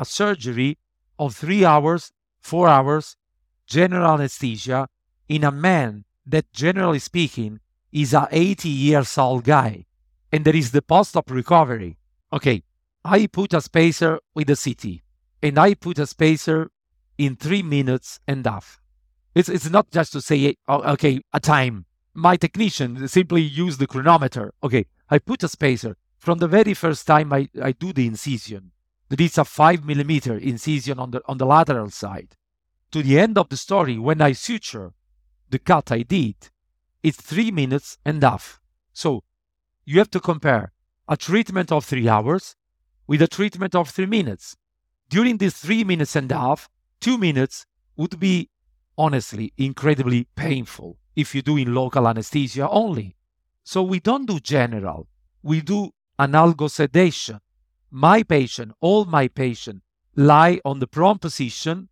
a 0.00 0.04
surgery 0.04 0.78
of 1.16 1.36
three 1.36 1.64
hours, 1.64 2.10
four 2.40 2.66
hours, 2.66 3.16
general 3.68 4.14
anesthesia 4.14 4.88
in 5.28 5.44
a 5.44 5.52
man 5.52 6.04
that, 6.26 6.52
generally 6.52 6.98
speaking, 6.98 7.60
is 7.92 8.14
a 8.14 8.26
80 8.32 8.68
years 8.68 9.16
old 9.16 9.44
guy. 9.44 9.86
And 10.32 10.44
there 10.44 10.56
is 10.56 10.72
the 10.72 10.82
post 10.82 11.16
op 11.16 11.30
recovery. 11.30 11.98
Okay, 12.32 12.64
I 13.04 13.28
put 13.28 13.54
a 13.54 13.60
spacer 13.60 14.18
with 14.34 14.50
a 14.50 14.56
CT 14.56 15.02
and 15.40 15.56
I 15.56 15.74
put 15.74 16.00
a 16.00 16.06
spacer 16.08 16.72
in 17.26 17.36
three 17.36 17.62
minutes 17.62 18.20
and 18.26 18.44
half. 18.44 18.80
It's, 19.34 19.48
it's 19.48 19.70
not 19.70 19.90
just 19.90 20.12
to 20.12 20.20
say, 20.20 20.56
oh, 20.68 20.82
okay, 20.92 21.22
a 21.32 21.40
time. 21.40 21.86
My 22.14 22.36
technician 22.36 23.08
simply 23.08 23.42
use 23.42 23.78
the 23.78 23.86
chronometer. 23.86 24.52
Okay, 24.62 24.86
I 25.08 25.18
put 25.18 25.42
a 25.42 25.48
spacer. 25.48 25.96
From 26.18 26.38
the 26.38 26.48
very 26.48 26.74
first 26.74 27.06
time 27.06 27.32
I, 27.32 27.48
I 27.60 27.72
do 27.72 27.92
the 27.92 28.06
incision, 28.06 28.72
that 29.08 29.20
is 29.20 29.38
a 29.38 29.44
five 29.44 29.84
millimeter 29.84 30.36
incision 30.36 30.98
on 30.98 31.10
the, 31.10 31.22
on 31.26 31.38
the 31.38 31.46
lateral 31.46 31.90
side, 31.90 32.36
to 32.92 33.02
the 33.02 33.18
end 33.18 33.38
of 33.38 33.48
the 33.48 33.56
story, 33.56 33.98
when 33.98 34.20
I 34.20 34.32
suture 34.32 34.92
the 35.48 35.58
cut 35.58 35.90
I 35.90 36.02
did, 36.02 36.36
it's 37.02 37.20
three 37.20 37.50
minutes 37.50 37.98
and 38.04 38.22
half. 38.22 38.60
So 38.92 39.24
you 39.84 39.98
have 39.98 40.10
to 40.10 40.20
compare 40.20 40.72
a 41.08 41.16
treatment 41.16 41.72
of 41.72 41.84
three 41.84 42.08
hours 42.08 42.54
with 43.06 43.22
a 43.22 43.26
treatment 43.26 43.74
of 43.74 43.90
three 43.90 44.06
minutes. 44.06 44.56
During 45.08 45.38
these 45.38 45.56
three 45.56 45.84
minutes 45.84 46.16
and 46.16 46.30
a 46.30 46.38
half, 46.38 46.68
two 47.02 47.18
minutes 47.18 47.66
would 47.96 48.18
be 48.20 48.48
honestly 48.96 49.52
incredibly 49.58 50.28
painful 50.36 50.96
if 51.16 51.34
you 51.34 51.42
do 51.42 51.56
in 51.56 51.74
local 51.74 52.06
anesthesia 52.06 52.68
only. 52.68 53.16
So 53.64 53.82
we 53.82 53.98
don't 53.98 54.26
do 54.26 54.38
general, 54.38 55.08
we 55.42 55.60
do 55.60 55.90
analgo 56.18 56.70
sedation. 56.70 57.40
My 57.90 58.22
patient, 58.22 58.72
all 58.80 59.04
my 59.04 59.26
patients, 59.28 59.82
lie 60.14 60.60
on 60.64 60.78
the 60.78 60.86
prone 60.86 61.18
position. 61.18 61.88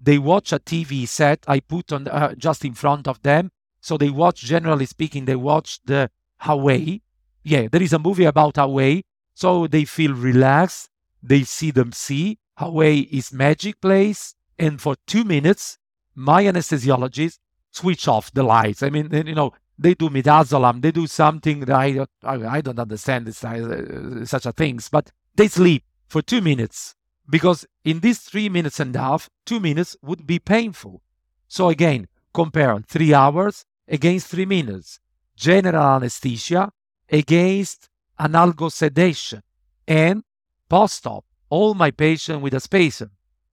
They 0.00 0.18
watch 0.18 0.52
a 0.52 0.58
TV 0.58 1.06
set 1.06 1.44
I 1.46 1.60
put 1.60 1.92
on 1.92 2.08
uh, 2.08 2.34
just 2.36 2.64
in 2.64 2.74
front 2.74 3.06
of 3.08 3.20
them. 3.22 3.50
So 3.80 3.98
they 3.98 4.10
watch, 4.10 4.42
generally 4.42 4.86
speaking, 4.86 5.24
they 5.24 5.36
watch 5.36 5.80
the 5.84 6.08
Hawaii. 6.38 7.00
Yeah, 7.42 7.66
there 7.70 7.82
is 7.82 7.92
a 7.92 7.98
movie 7.98 8.24
about 8.24 8.56
Hawaii. 8.56 9.02
So 9.34 9.66
they 9.66 9.84
feel 9.84 10.14
relaxed. 10.14 10.88
They 11.22 11.42
see 11.42 11.72
them 11.72 11.92
see. 11.92 12.38
Hawaii 12.56 13.08
is 13.10 13.32
magic 13.32 13.80
place. 13.80 14.34
And 14.62 14.80
for 14.80 14.94
two 15.08 15.24
minutes, 15.24 15.76
my 16.14 16.44
anesthesiologist 16.44 17.40
switch 17.72 18.06
off 18.06 18.32
the 18.32 18.44
lights. 18.44 18.84
I 18.84 18.90
mean, 18.90 19.10
you 19.12 19.34
know, 19.34 19.50
they 19.76 19.94
do 19.94 20.08
midazolam, 20.08 20.80
they 20.82 20.92
do 20.92 21.08
something 21.08 21.60
that 21.60 21.70
I, 21.70 22.06
I, 22.22 22.36
I 22.58 22.60
don't 22.60 22.78
understand 22.78 23.26
this, 23.26 23.42
uh, 23.42 24.24
such 24.24 24.46
a 24.46 24.52
things, 24.52 24.88
but 24.88 25.10
they 25.34 25.48
sleep 25.48 25.82
for 26.06 26.22
two 26.22 26.40
minutes 26.40 26.94
because 27.28 27.66
in 27.84 27.98
these 27.98 28.20
three 28.20 28.48
minutes 28.48 28.78
and 28.78 28.94
a 28.94 29.00
half, 29.00 29.28
two 29.44 29.58
minutes 29.58 29.96
would 30.00 30.28
be 30.28 30.38
painful. 30.38 31.02
So 31.48 31.68
again, 31.68 32.06
compare 32.32 32.78
three 32.86 33.12
hours 33.12 33.64
against 33.88 34.28
three 34.28 34.46
minutes, 34.46 35.00
general 35.34 35.96
anesthesia 35.96 36.70
against 37.10 37.88
analgo 38.20 38.70
sedation, 38.70 39.42
and 39.88 40.22
post-op. 40.68 41.24
All 41.48 41.74
my 41.74 41.90
patients 41.90 42.42
with 42.42 42.54
a 42.54 42.60
spacer 42.60 43.10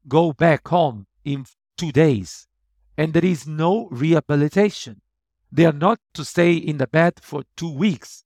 go 0.08 0.34
back 0.34 0.68
home 0.68 1.08
in 1.24 1.46
two 1.78 1.92
days 1.92 2.48
and 2.98 3.14
there 3.14 3.26
is 3.26 3.48
no 3.48 3.88
rehabilitation. 3.92 5.02
They 5.52 5.66
are 5.66 5.72
not 5.72 6.00
to 6.16 6.26
stay 6.26 6.54
in 6.54 6.78
the 6.78 6.88
bed 6.88 7.14
for 7.22 7.44
two 7.56 7.72
weeks. 7.72 8.26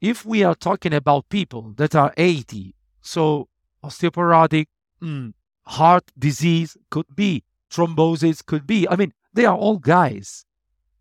If 0.00 0.24
we 0.24 0.42
are 0.42 0.54
talking 0.54 0.94
about 0.94 1.28
people 1.28 1.74
that 1.76 1.94
are 1.94 2.12
80, 2.16 2.74
so 3.02 3.48
osteoporotic, 3.84 4.66
mm, 5.02 5.34
heart 5.66 6.04
disease 6.18 6.76
could 6.90 7.14
be, 7.14 7.44
thrombosis 7.70 8.44
could 8.44 8.66
be. 8.66 8.88
I 8.88 8.96
mean, 8.96 9.12
they 9.34 9.44
are 9.44 9.56
all 9.56 9.78
guys. 9.78 10.46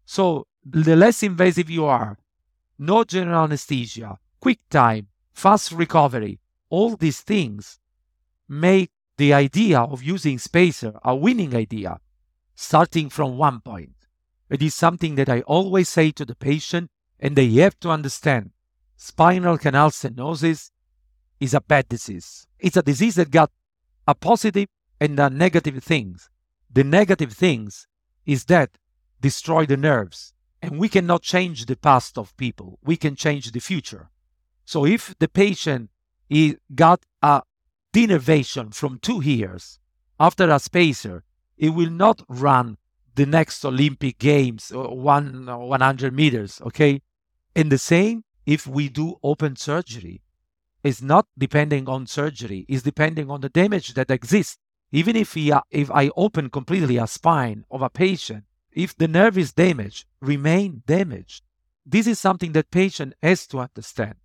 So 0.06 0.48
the 0.66 0.96
less 0.96 1.24
invasive 1.24 1.70
you 1.70 1.86
are, 1.86 2.18
no 2.78 3.04
general 3.04 3.46
anesthesia, 3.46 4.20
quick 4.42 4.60
time, 4.70 5.08
fast 5.34 5.72
recovery, 5.72 6.40
all 6.70 6.98
these 6.98 7.22
things 7.22 7.80
make 8.50 8.92
the 9.18 9.34
idea 9.34 9.80
of 9.80 10.04
using 10.04 10.40
spacer 10.40 11.00
a 11.04 11.16
winning 11.16 11.56
idea 11.56 12.00
starting 12.56 13.10
from 13.10 13.38
one 13.38 13.60
point. 13.62 13.96
It 14.50 14.62
is 14.62 14.76
something 14.76 15.16
that 15.16 15.30
I 15.30 15.42
always 15.42 15.90
say 15.90 16.12
to 16.12 16.26
the 16.26 16.36
patient, 16.36 16.90
and 17.20 17.36
they 17.36 17.50
have 17.54 17.80
to 17.80 17.90
understand 17.90 18.52
spinal 18.96 19.58
canal 19.58 19.90
stenosis 19.90 20.70
is 21.40 21.54
a 21.54 21.62
bad 21.62 21.90
disease. 21.90 22.48
It's 22.60 22.78
a 22.78 22.84
disease 22.84 23.16
that 23.16 23.32
got 23.32 23.52
a 24.08 24.16
positive 24.16 24.68
and 25.00 25.20
a 25.20 25.30
negative 25.30 25.84
things. 25.84 26.30
The 26.72 26.84
negative 26.84 27.34
things 27.34 27.88
is 28.26 28.46
that 28.46 28.78
destroy 29.20 29.66
the 29.66 29.78
nerves, 29.78 30.34
and 30.62 30.80
we 30.80 30.90
cannot 30.90 31.22
change 31.22 31.66
the 31.66 31.76
past 31.76 32.18
of 32.18 32.36
people. 32.38 32.80
We 32.84 32.98
can 32.98 33.16
change 33.16 33.52
the 33.52 33.60
future. 33.60 34.10
So 34.66 34.86
if 34.86 35.16
the 35.20 35.28
patient 35.28 35.90
he 36.30 36.58
got 36.74 37.06
a 37.22 37.44
denervation 37.94 38.74
from 38.74 39.00
two 39.00 39.22
years 39.22 39.80
after 40.20 40.50
a 40.50 40.60
spacer 40.60 41.24
it 41.58 41.70
will 41.70 41.90
not 41.90 42.24
run 42.28 42.78
the 43.16 43.26
next 43.26 43.64
Olympic 43.64 44.18
Games, 44.18 44.72
uh, 44.76 44.90
one 44.90 45.46
100 45.46 46.14
meters, 46.14 46.62
okay? 46.66 47.02
And 47.56 47.72
the 47.72 47.78
same 47.78 48.24
if 48.46 48.66
we 48.68 48.90
do 48.90 49.16
open 49.24 49.56
surgery. 49.56 50.22
It's 50.84 51.02
not 51.02 51.28
depending 51.38 51.88
on 51.88 52.08
surgery, 52.08 52.66
it's 52.68 52.84
depending 52.84 53.30
on 53.30 53.42
the 53.42 53.50
damage 53.50 53.94
that 53.94 54.12
exists. 54.12 54.58
Even 54.92 55.16
if, 55.16 55.34
we, 55.34 55.54
if 55.72 55.90
I 55.90 56.12
open 56.16 56.50
completely 56.50 56.98
a 56.98 57.08
spine 57.08 57.66
of 57.72 57.82
a 57.82 57.90
patient, 57.90 58.44
if 58.72 58.96
the 58.96 59.08
nerve 59.08 59.38
is 59.38 59.54
damaged, 59.54 60.06
remain 60.22 60.84
damaged. 60.86 61.44
This 61.86 62.06
is 62.06 62.20
something 62.20 62.52
that 62.54 62.72
patient 62.72 63.14
has 63.24 63.48
to 63.48 63.60
understand. 63.60 64.16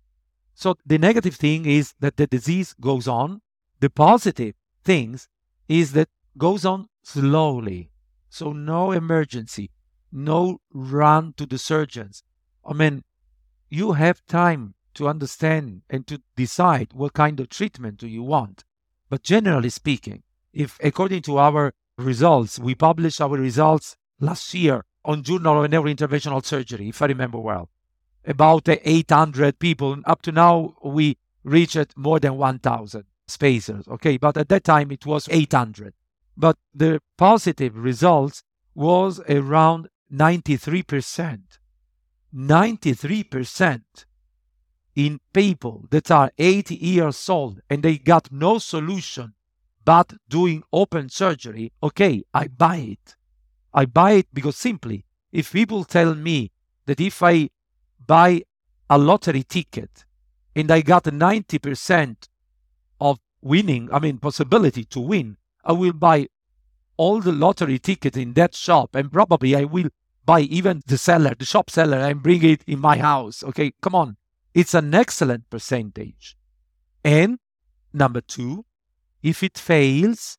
So 0.53 0.75
the 0.85 0.97
negative 0.97 1.35
thing 1.35 1.65
is 1.65 1.93
that 1.99 2.17
the 2.17 2.27
disease 2.27 2.75
goes 2.79 3.07
on. 3.07 3.41
The 3.79 3.89
positive 3.89 4.55
things 4.83 5.29
is 5.67 5.93
that 5.93 6.09
goes 6.37 6.65
on 6.65 6.89
slowly. 7.01 7.91
So 8.29 8.51
no 8.51 8.91
emergency, 8.91 9.71
no 10.11 10.59
run 10.73 11.33
to 11.37 11.45
the 11.45 11.57
surgeons. 11.57 12.23
I 12.65 12.73
mean, 12.73 13.03
you 13.69 13.93
have 13.93 14.25
time 14.25 14.75
to 14.95 15.07
understand 15.07 15.83
and 15.89 16.05
to 16.07 16.21
decide 16.35 16.89
what 16.93 17.13
kind 17.13 17.39
of 17.39 17.49
treatment 17.49 17.97
do 17.97 18.07
you 18.07 18.23
want. 18.23 18.65
But 19.09 19.23
generally 19.23 19.69
speaking, 19.69 20.23
if 20.53 20.77
according 20.83 21.21
to 21.23 21.37
our 21.37 21.73
results, 21.97 22.59
we 22.59 22.75
published 22.75 23.21
our 23.21 23.37
results 23.37 23.95
last 24.19 24.53
year 24.53 24.83
on 25.05 25.23
Journal 25.23 25.63
of 25.63 25.71
Neurointerventional 25.71 26.45
Surgery, 26.45 26.89
if 26.89 27.01
I 27.01 27.05
remember 27.05 27.39
well, 27.39 27.69
about 28.25 28.67
800 28.67 29.57
people. 29.59 29.97
Up 30.05 30.21
to 30.23 30.31
now, 30.31 30.75
we 30.83 31.17
reached 31.43 31.97
more 31.97 32.19
than 32.19 32.35
1,000 32.35 33.05
spacers. 33.29 33.87
Okay, 33.87 34.17
but 34.17 34.37
at 34.37 34.49
that 34.49 34.63
time 34.63 34.91
it 34.91 35.05
was 35.05 35.27
800 35.29 35.93
but 36.39 36.57
the 36.73 37.01
positive 37.17 37.77
results 37.77 38.43
was 38.73 39.19
around 39.27 39.89
93%. 40.11 41.39
93% 42.33 43.81
in 44.95 45.19
people 45.33 45.85
that 45.89 46.09
are 46.09 46.31
80 46.37 46.75
years 46.75 47.27
old 47.27 47.59
and 47.69 47.83
they 47.83 47.97
got 47.97 48.31
no 48.31 48.57
solution 48.57 49.33
but 49.83 50.13
doing 50.29 50.63
open 50.71 51.09
surgery, 51.09 51.73
okay, 51.83 52.23
I 52.33 52.47
buy 52.47 52.77
it. 52.77 53.15
I 53.73 53.85
buy 53.85 54.11
it 54.11 54.27
because 54.33 54.55
simply, 54.55 55.05
if 55.33 55.51
people 55.51 55.83
tell 55.83 56.15
me 56.15 56.51
that 56.85 57.01
if 57.01 57.21
I 57.21 57.49
buy 58.05 58.43
a 58.89 58.97
lottery 58.97 59.43
ticket 59.43 60.05
and 60.55 60.71
I 60.71 60.81
got 60.81 61.03
90% 61.03 62.11
of 62.11 62.29
winning, 63.41 63.89
I 63.91 63.99
mean, 63.99 64.17
possibility 64.17 64.85
to 64.85 64.99
win, 64.99 65.37
I 65.63 65.73
will 65.73 65.93
buy 65.93 66.27
all 66.97 67.21
the 67.21 67.31
lottery 67.31 67.79
ticket 67.79 68.17
in 68.17 68.33
that 68.33 68.55
shop 68.55 68.95
and 68.95 69.11
probably 69.11 69.55
I 69.55 69.63
will 69.63 69.89
buy 70.25 70.41
even 70.41 70.81
the 70.85 70.97
seller, 70.97 71.33
the 71.37 71.45
shop 71.45 71.69
seller, 71.69 71.97
and 71.97 72.21
bring 72.21 72.43
it 72.43 72.63
in 72.67 72.79
my 72.79 72.97
house. 72.97 73.43
Okay, 73.43 73.71
come 73.81 73.95
on. 73.95 74.17
It's 74.53 74.73
an 74.73 74.93
excellent 74.93 75.49
percentage. 75.49 76.37
And 77.03 77.39
number 77.93 78.21
two, 78.21 78.65
if 79.23 79.43
it 79.43 79.57
fails, 79.57 80.37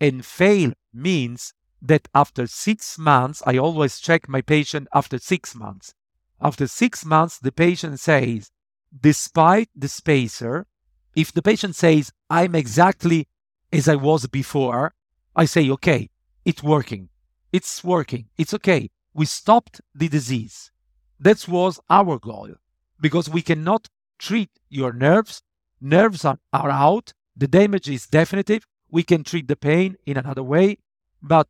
and 0.00 0.24
fail 0.24 0.72
means 0.92 1.52
that 1.82 2.08
after 2.14 2.46
six 2.46 2.98
months, 2.98 3.42
I 3.46 3.58
always 3.58 4.00
check 4.00 4.28
my 4.28 4.40
patient 4.40 4.88
after 4.94 5.18
six 5.18 5.54
months. 5.54 5.94
After 6.40 6.66
six 6.66 7.04
months, 7.04 7.38
the 7.38 7.52
patient 7.52 8.00
says, 8.00 8.50
despite 8.98 9.68
the 9.76 9.88
spacer, 9.88 10.66
if 11.14 11.32
the 11.32 11.42
patient 11.42 11.76
says, 11.76 12.12
I'm 12.28 12.54
exactly 12.54 13.28
as 13.72 13.88
I 13.88 13.96
was 13.96 14.26
before, 14.26 14.94
I 15.34 15.44
say, 15.44 15.70
okay, 15.70 16.10
it's 16.44 16.62
working. 16.62 17.08
It's 17.52 17.82
working. 17.84 18.26
It's 18.38 18.54
okay. 18.54 18.90
We 19.14 19.26
stopped 19.26 19.80
the 19.94 20.08
disease. 20.08 20.70
That 21.18 21.46
was 21.48 21.80
our 21.90 22.18
goal 22.18 22.54
because 23.00 23.28
we 23.28 23.42
cannot 23.42 23.88
treat 24.18 24.50
your 24.68 24.92
nerves. 24.92 25.42
Nerves 25.80 26.24
are, 26.24 26.38
are 26.52 26.70
out. 26.70 27.12
The 27.36 27.48
damage 27.48 27.88
is 27.88 28.06
definitive. 28.06 28.66
We 28.90 29.02
can 29.02 29.24
treat 29.24 29.48
the 29.48 29.56
pain 29.56 29.96
in 30.06 30.16
another 30.16 30.42
way, 30.42 30.78
but 31.22 31.48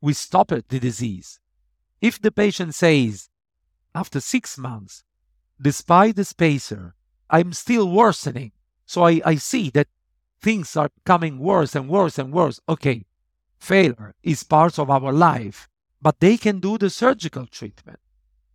we 0.00 0.12
stopped 0.12 0.68
the 0.68 0.80
disease. 0.80 1.38
If 2.00 2.20
the 2.20 2.32
patient 2.32 2.74
says, 2.74 3.28
after 3.94 4.20
six 4.20 4.58
months, 4.58 5.04
despite 5.60 6.16
the 6.16 6.24
spacer, 6.24 6.94
I'm 7.30 7.52
still 7.52 7.88
worsening, 7.88 8.52
so 8.86 9.04
I, 9.04 9.20
I 9.24 9.34
see 9.36 9.70
that 9.70 9.88
things 10.40 10.76
are 10.76 10.90
coming 11.04 11.38
worse 11.38 11.74
and 11.74 11.88
worse 11.88 12.18
and 12.18 12.32
worse. 12.32 12.60
Okay, 12.68 13.04
failure 13.58 14.14
is 14.22 14.42
part 14.42 14.78
of 14.78 14.90
our 14.90 15.12
life, 15.12 15.68
but 16.00 16.20
they 16.20 16.36
can 16.36 16.60
do 16.60 16.78
the 16.78 16.90
surgical 16.90 17.46
treatment. 17.46 18.00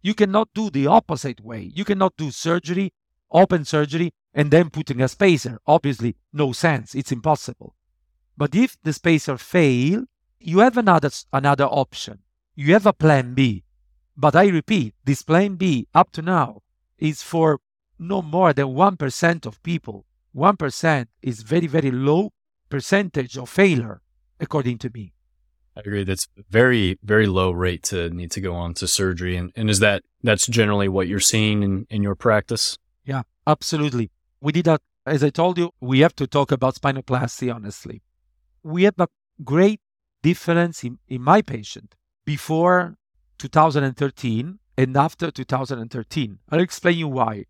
You 0.01 0.13
cannot 0.13 0.49
do 0.53 0.69
the 0.69 0.87
opposite 0.87 1.41
way. 1.41 1.71
You 1.73 1.83
cannot 1.85 2.15
do 2.17 2.31
surgery, 2.31 2.93
open 3.31 3.65
surgery, 3.65 4.11
and 4.33 4.51
then 4.51 4.69
putting 4.69 5.01
a 5.01 5.07
spacer. 5.07 5.59
Obviously, 5.65 6.15
no 6.31 6.51
sense. 6.51 6.93
It's 6.93 7.11
impossible. 7.11 7.75
But 8.37 8.53
if 8.53 8.77
the 8.83 8.93
spacer 8.93 9.37
fail, 9.37 10.03
you 10.39 10.59
have 10.59 10.77
another 10.77 11.09
another 11.33 11.65
option. 11.65 12.19
You 12.55 12.73
have 12.73 12.85
a 12.85 12.93
plan 12.93 13.33
B. 13.33 13.63
But 14.15 14.35
I 14.35 14.47
repeat, 14.47 14.95
this 15.05 15.21
plan 15.21 15.55
B 15.55 15.87
up 15.93 16.11
to 16.13 16.21
now 16.21 16.61
is 16.97 17.21
for 17.21 17.59
no 17.99 18.21
more 18.21 18.51
than 18.53 18.67
1% 18.67 19.45
of 19.45 19.61
people. 19.61 20.05
1% 20.37 21.07
is 21.23 21.41
very, 21.41 21.65
very 21.67 21.89
low 21.89 22.31
percentage 22.69 23.37
of 23.37 23.49
failure, 23.49 24.01
according 24.39 24.77
to 24.77 24.91
me. 24.93 25.13
I 25.75 25.79
agree. 25.79 26.03
That's 26.03 26.27
very, 26.49 26.99
very 27.03 27.25
low 27.25 27.51
rate 27.51 27.83
to 27.83 28.09
need 28.11 28.31
to 28.31 28.41
go 28.41 28.53
on 28.53 28.75
to 28.75 28.87
surgery. 28.87 29.35
And, 29.35 29.51
and 29.55 29.69
is 29.69 29.79
that, 29.79 30.03
that's 30.21 30.45
generally 30.45 30.87
what 30.87 31.07
you're 31.07 31.19
seeing 31.19 31.63
in, 31.63 31.87
in 31.89 32.03
your 32.03 32.15
practice? 32.15 32.77
Yeah, 33.03 33.23
absolutely. 33.47 34.11
We 34.39 34.51
did 34.51 34.65
that. 34.65 34.81
As 35.05 35.23
I 35.23 35.29
told 35.29 35.57
you, 35.57 35.71
we 35.79 35.99
have 36.01 36.15
to 36.17 36.27
talk 36.27 36.51
about 36.51 36.75
spinoplasty, 36.75 37.53
honestly. 37.53 38.01
We 38.61 38.83
have 38.83 38.99
a 38.99 39.07
great 39.43 39.79
difference 40.21 40.83
in, 40.83 40.99
in 41.07 41.21
my 41.21 41.41
patient 41.41 41.95
before 42.25 42.97
2013 43.37 44.59
and 44.77 44.97
after 44.97 45.31
2013. 45.31 46.39
I'll 46.49 46.59
explain 46.59 46.97
you 46.97 47.07
why. 47.07 47.45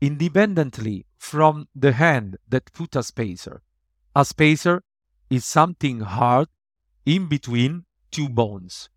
Independently 0.00 1.04
from 1.18 1.68
the 1.74 1.92
hand 1.92 2.38
that 2.48 2.72
put 2.72 2.96
a 2.96 3.02
spacer, 3.02 3.62
a 4.16 4.24
spacer 4.24 4.82
is 5.28 5.44
something 5.44 6.00
hard 6.00 6.48
in 7.04 7.28
between 7.28 7.84
two 8.10 8.28
bones. 8.28 8.88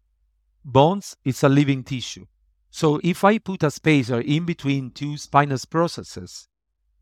Bones 0.63 1.17
is 1.25 1.43
a 1.43 1.49
living 1.49 1.83
tissue. 1.83 2.25
So 2.71 3.01
if 3.03 3.23
I 3.23 3.37
put 3.37 3.63
a 3.63 3.69
spacer 3.69 4.21
in 4.21 4.45
between 4.45 4.91
two 4.91 5.17
spinous 5.17 5.65
processes, 5.65 6.47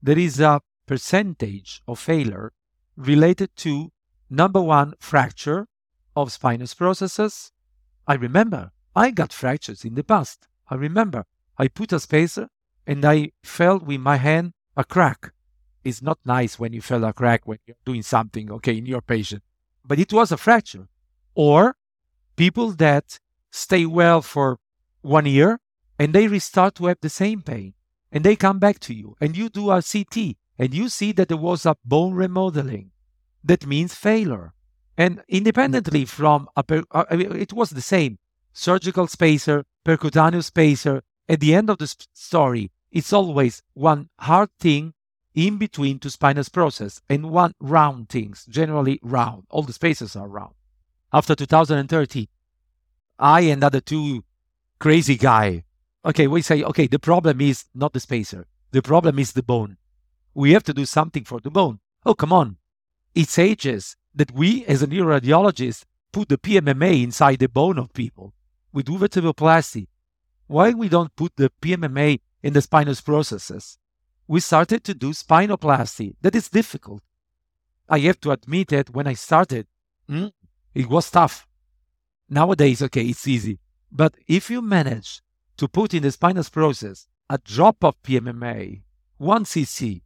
there 0.01 0.17
is 0.17 0.39
a 0.39 0.61
percentage 0.87 1.81
of 1.87 1.99
failure 1.99 2.51
related 2.97 3.55
to 3.57 3.91
number 4.29 4.61
one, 4.61 4.95
fracture 4.99 5.67
of 6.15 6.31
spinous 6.31 6.73
processes. 6.73 7.51
I 8.07 8.15
remember 8.15 8.71
I 8.95 9.11
got 9.11 9.31
fractures 9.31 9.85
in 9.85 9.93
the 9.93 10.03
past. 10.03 10.47
I 10.69 10.75
remember 10.75 11.25
I 11.57 11.67
put 11.67 11.93
a 11.93 11.99
spacer 11.99 12.49
and 12.85 13.03
I 13.05 13.31
felt 13.43 13.83
with 13.83 14.01
my 14.01 14.17
hand 14.17 14.53
a 14.75 14.83
crack. 14.83 15.31
It's 15.83 16.01
not 16.01 16.19
nice 16.25 16.59
when 16.59 16.73
you 16.73 16.81
feel 16.81 17.03
a 17.05 17.13
crack 17.13 17.41
when 17.45 17.59
you're 17.65 17.75
doing 17.85 18.03
something, 18.03 18.51
okay, 18.51 18.77
in 18.77 18.85
your 18.85 19.01
patient. 19.01 19.43
But 19.85 19.99
it 19.99 20.13
was 20.13 20.31
a 20.31 20.37
fracture. 20.37 20.87
Or 21.33 21.75
people 22.35 22.71
that 22.73 23.19
stay 23.51 23.85
well 23.85 24.21
for 24.21 24.59
one 25.01 25.25
year 25.25 25.59
and 25.97 26.13
they 26.13 26.27
restart 26.27 26.75
to 26.75 26.85
have 26.85 26.97
the 27.01 27.09
same 27.09 27.41
pain 27.41 27.73
and 28.11 28.23
they 28.23 28.35
come 28.35 28.59
back 28.59 28.79
to 28.79 28.93
you 28.93 29.15
and 29.19 29.35
you 29.35 29.49
do 29.49 29.71
a 29.71 29.81
CT 29.81 30.35
and 30.57 30.73
you 30.73 30.89
see 30.89 31.11
that 31.13 31.27
there 31.27 31.37
was 31.37 31.65
a 31.65 31.75
bone 31.83 32.13
remodeling. 32.13 32.91
That 33.43 33.65
means 33.65 33.95
failure. 33.95 34.53
And 34.97 35.23
independently 35.27 36.05
from 36.05 36.47
a, 36.55 36.63
per, 36.63 36.83
uh, 36.91 37.05
it 37.09 37.53
was 37.53 37.71
the 37.71 37.81
same 37.81 38.19
surgical 38.53 39.07
spacer, 39.07 39.65
percutaneous 39.85 40.45
spacer. 40.45 41.01
At 41.29 41.39
the 41.39 41.53
end 41.53 41.69
of 41.69 41.77
the 41.77 41.93
story, 42.13 42.71
it's 42.91 43.13
always 43.13 43.63
one 43.73 44.09
hard 44.19 44.49
thing 44.59 44.93
in 45.33 45.57
between 45.57 45.99
two 45.99 46.09
spinous 46.09 46.49
process 46.49 47.01
and 47.09 47.29
one 47.29 47.53
round 47.59 48.09
things, 48.09 48.45
generally 48.49 48.99
round. 49.01 49.43
All 49.49 49.63
the 49.63 49.73
spaces 49.73 50.15
are 50.15 50.27
round. 50.27 50.53
After 51.13 51.35
2030, 51.35 52.29
I 53.19 53.41
and 53.41 53.63
other 53.63 53.81
two 53.81 54.23
crazy 54.79 55.15
guy, 55.15 55.63
okay, 56.03 56.27
we 56.27 56.41
say, 56.41 56.63
okay, 56.63 56.87
the 56.87 56.99
problem 56.99 57.39
is 57.39 57.65
not 57.73 57.93
the 57.93 57.99
spacer. 57.99 58.47
The 58.71 58.81
problem 58.81 59.19
is 59.19 59.33
the 59.33 59.43
bone. 59.43 59.77
We 60.33 60.53
have 60.53 60.63
to 60.63 60.73
do 60.73 60.85
something 60.85 61.23
for 61.23 61.39
the 61.39 61.51
bone. 61.51 61.79
Oh, 62.05 62.13
come 62.13 62.33
on. 62.33 62.57
It's 63.13 63.37
ages 63.37 63.95
that 64.15 64.31
we, 64.31 64.65
as 64.65 64.81
a 64.81 64.87
neuroradiologist, 64.87 65.83
put 66.11 66.29
the 66.29 66.37
PMMA 66.37 67.03
inside 67.03 67.39
the 67.39 67.47
bone 67.47 67.77
of 67.77 67.93
people. 67.93 68.33
We 68.73 68.83
do 68.83 68.93
vertebroplasty. 68.93 69.87
Why 70.51 70.71
we 70.71 70.89
don't 70.89 71.15
put 71.15 71.37
the 71.37 71.49
PMMA 71.61 72.19
in 72.43 72.51
the 72.51 72.61
spinous 72.61 72.99
processes? 72.99 73.77
We 74.27 74.41
started 74.41 74.83
to 74.83 74.93
do 74.93 75.11
spinoplasty. 75.11 76.15
That 76.23 76.35
is 76.35 76.49
difficult. 76.49 77.03
I 77.87 77.99
have 77.99 78.19
to 78.19 78.31
admit 78.31 78.67
that 78.67 78.89
when 78.89 79.07
I 79.07 79.13
started, 79.13 79.67
mm, 80.09 80.29
it 80.75 80.89
was 80.89 81.09
tough. 81.09 81.47
Nowadays, 82.27 82.81
okay, 82.81 83.05
it's 83.05 83.25
easy. 83.29 83.59
But 83.89 84.15
if 84.27 84.49
you 84.49 84.61
manage 84.61 85.21
to 85.55 85.69
put 85.69 85.93
in 85.93 86.03
the 86.03 86.11
spinous 86.11 86.49
process 86.49 87.07
a 87.29 87.37
drop 87.37 87.81
of 87.85 88.03
PMMA, 88.03 88.81
1 89.19 89.45
cc, 89.45 90.01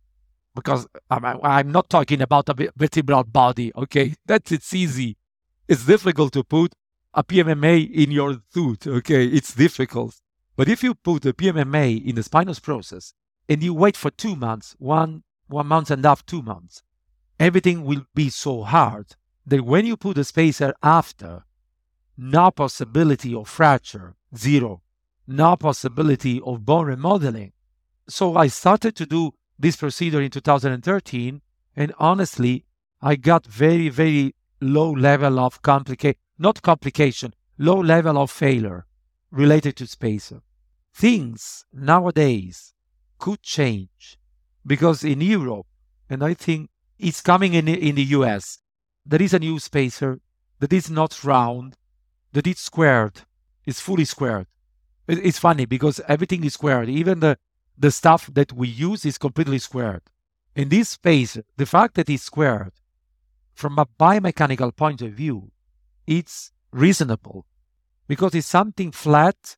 because 0.53 0.85
I'm, 1.09 1.71
not 1.71 1.89
talking 1.89 2.21
about 2.21 2.49
a 2.49 2.69
vertebral 2.75 3.23
body, 3.23 3.71
okay? 3.75 4.13
That's 4.27 4.51
it's 4.51 4.75
easy. 4.75 5.17
It's 5.67 5.87
difficult 5.87 6.33
to 6.33 6.43
put 6.43 6.73
a 7.15 7.23
PMMA 7.23 7.91
in 7.91 8.11
your 8.11 8.37
tooth, 8.53 8.85
okay? 8.85 9.25
It's 9.25 9.55
difficult. 9.55 10.21
But 10.55 10.69
if 10.69 10.83
you 10.83 10.95
put 10.95 11.23
the 11.23 11.33
PMMA 11.33 12.05
in 12.05 12.15
the 12.15 12.23
spinous 12.23 12.59
process 12.59 13.13
and 13.49 13.61
you 13.61 13.73
wait 13.73 13.97
for 13.97 14.09
two 14.09 14.35
months, 14.35 14.75
one, 14.79 15.23
one 15.47 15.67
month 15.67 15.91
and 15.91 16.03
a 16.05 16.09
half, 16.09 16.25
two 16.25 16.41
months, 16.41 16.81
everything 17.39 17.83
will 17.83 18.05
be 18.15 18.29
so 18.29 18.63
hard 18.63 19.15
that 19.45 19.65
when 19.65 19.85
you 19.85 19.97
put 19.97 20.15
the 20.15 20.23
spacer 20.23 20.73
after, 20.81 21.43
no 22.17 22.51
possibility 22.51 23.35
of 23.35 23.49
fracture, 23.49 24.15
zero, 24.35 24.81
no 25.27 25.57
possibility 25.57 26.39
of 26.45 26.65
bone 26.65 26.85
remodeling. 26.85 27.51
So 28.07 28.37
I 28.37 28.47
started 28.47 28.95
to 28.95 29.05
do 29.05 29.33
this 29.59 29.75
procedure 29.75 30.21
in 30.21 30.31
2013, 30.31 31.41
and 31.75 31.93
honestly, 31.99 32.63
I 33.01 33.17
got 33.17 33.45
very, 33.45 33.89
very 33.89 34.35
low 34.61 34.91
level 34.91 35.37
of 35.39 35.61
complication, 35.61 36.19
not 36.39 36.61
complication, 36.61 37.33
low 37.57 37.79
level 37.79 38.17
of 38.17 38.31
failure 38.31 38.85
related 39.35 39.75
to 39.75 39.85
spacer. 39.85 40.41
Things 40.93 41.65
nowadays 41.73 42.73
could 43.19 43.41
change 43.41 44.17
because 44.65 45.03
in 45.03 45.21
Europe, 45.21 45.67
and 46.09 46.23
I 46.23 46.33
think 46.33 46.69
it's 46.97 47.21
coming 47.21 47.53
in, 47.53 47.67
in 47.67 47.95
the 47.95 48.03
US, 48.19 48.59
there 49.05 49.21
is 49.21 49.33
a 49.33 49.39
new 49.39 49.59
spacer 49.59 50.19
that 50.59 50.71
is 50.71 50.89
not 50.89 51.23
round, 51.23 51.75
that 52.31 52.47
is 52.47 52.59
squared, 52.59 53.21
it's 53.65 53.81
fully 53.81 54.05
squared. 54.05 54.47
It's 55.07 55.37
funny 55.37 55.65
because 55.65 55.99
everything 56.07 56.43
is 56.43 56.53
squared, 56.53 56.89
even 56.89 57.19
the 57.19 57.37
the 57.77 57.91
stuff 57.91 58.29
that 58.33 58.53
we 58.53 58.69
use 58.69 59.05
is 59.05 59.17
completely 59.17 59.59
squared. 59.59 60.01
In 60.55 60.69
this 60.69 60.89
space, 60.91 61.37
the 61.57 61.65
fact 61.65 61.95
that 61.95 62.09
it's 62.09 62.23
squared, 62.23 62.71
from 63.53 63.77
a 63.77 63.85
biomechanical 63.85 64.73
point 64.73 65.01
of 65.01 65.11
view, 65.11 65.51
it's 66.07 66.51
reasonable 66.71 67.45
because 68.07 68.35
it's 68.35 68.47
something 68.47 68.91
flat 68.91 69.57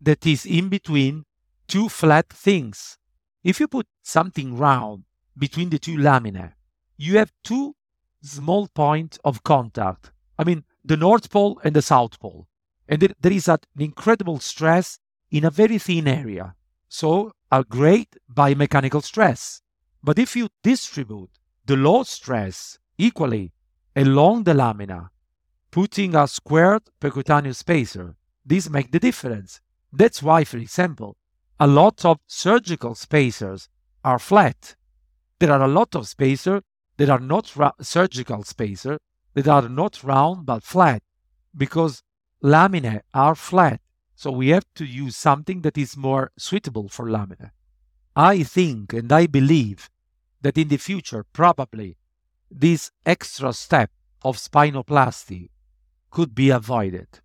that 0.00 0.26
is 0.26 0.44
in 0.46 0.68
between 0.68 1.24
two 1.66 1.88
flat 1.88 2.28
things. 2.30 2.98
If 3.42 3.60
you 3.60 3.68
put 3.68 3.86
something 4.02 4.56
round 4.56 5.04
between 5.36 5.70
the 5.70 5.78
two 5.78 5.96
lamina, 5.96 6.54
you 6.96 7.18
have 7.18 7.32
two 7.44 7.76
small 8.22 8.68
points 8.68 9.18
of 9.24 9.42
contact. 9.42 10.12
I 10.38 10.44
mean, 10.44 10.64
the 10.84 10.96
North 10.96 11.30
Pole 11.30 11.60
and 11.64 11.74
the 11.74 11.82
South 11.82 12.18
Pole. 12.18 12.46
And 12.88 13.14
there 13.20 13.32
is 13.32 13.48
an 13.48 13.58
incredible 13.78 14.38
stress 14.40 14.98
in 15.30 15.44
a 15.44 15.50
very 15.50 15.78
thin 15.78 16.08
area. 16.08 16.54
So 16.88 17.32
a 17.52 17.64
great 17.64 18.16
biomechanical 18.32 19.02
stress. 19.02 19.60
But 20.02 20.18
if 20.18 20.36
you 20.36 20.48
distribute 20.62 21.30
the 21.66 21.76
load 21.76 22.06
stress 22.06 22.78
equally 22.96 23.52
along 23.94 24.44
the 24.44 24.54
lamina, 24.54 25.10
putting 25.78 26.16
a 26.16 26.26
squared 26.26 26.82
percutaneous 27.00 27.54
spacer, 27.54 28.16
this 28.44 28.68
makes 28.68 28.90
the 28.90 28.98
difference. 28.98 29.60
That's 29.92 30.20
why, 30.20 30.42
for 30.42 30.56
example, 30.56 31.16
a 31.60 31.68
lot 31.68 32.04
of 32.04 32.18
surgical 32.26 32.96
spacers 32.96 33.68
are 34.02 34.18
flat. 34.18 34.74
There 35.38 35.52
are 35.52 35.62
a 35.62 35.68
lot 35.68 35.94
of 35.94 36.08
spacers 36.08 36.62
that 36.96 37.08
are 37.08 37.20
not 37.20 37.54
ra- 37.54 37.78
surgical 37.80 38.42
spacer 38.42 38.98
that 39.34 39.46
are 39.46 39.68
not 39.68 40.02
round 40.02 40.46
but 40.46 40.64
flat 40.64 41.00
because 41.56 42.02
laminae 42.42 43.02
are 43.14 43.36
flat. 43.36 43.80
So 44.16 44.32
we 44.32 44.48
have 44.48 44.66
to 44.74 44.84
use 44.84 45.16
something 45.16 45.60
that 45.60 45.78
is 45.78 45.96
more 45.96 46.32
suitable 46.36 46.88
for 46.88 47.08
lamina. 47.08 47.52
I 48.16 48.42
think 48.42 48.92
and 48.94 49.12
I 49.12 49.28
believe 49.28 49.88
that 50.42 50.58
in 50.58 50.66
the 50.66 50.76
future, 50.76 51.24
probably 51.32 51.98
this 52.50 52.90
extra 53.06 53.52
step 53.52 53.92
of 54.24 54.38
spinoplasty 54.38 55.50
could 56.10 56.34
be 56.34 56.50
avoided. 56.50 57.20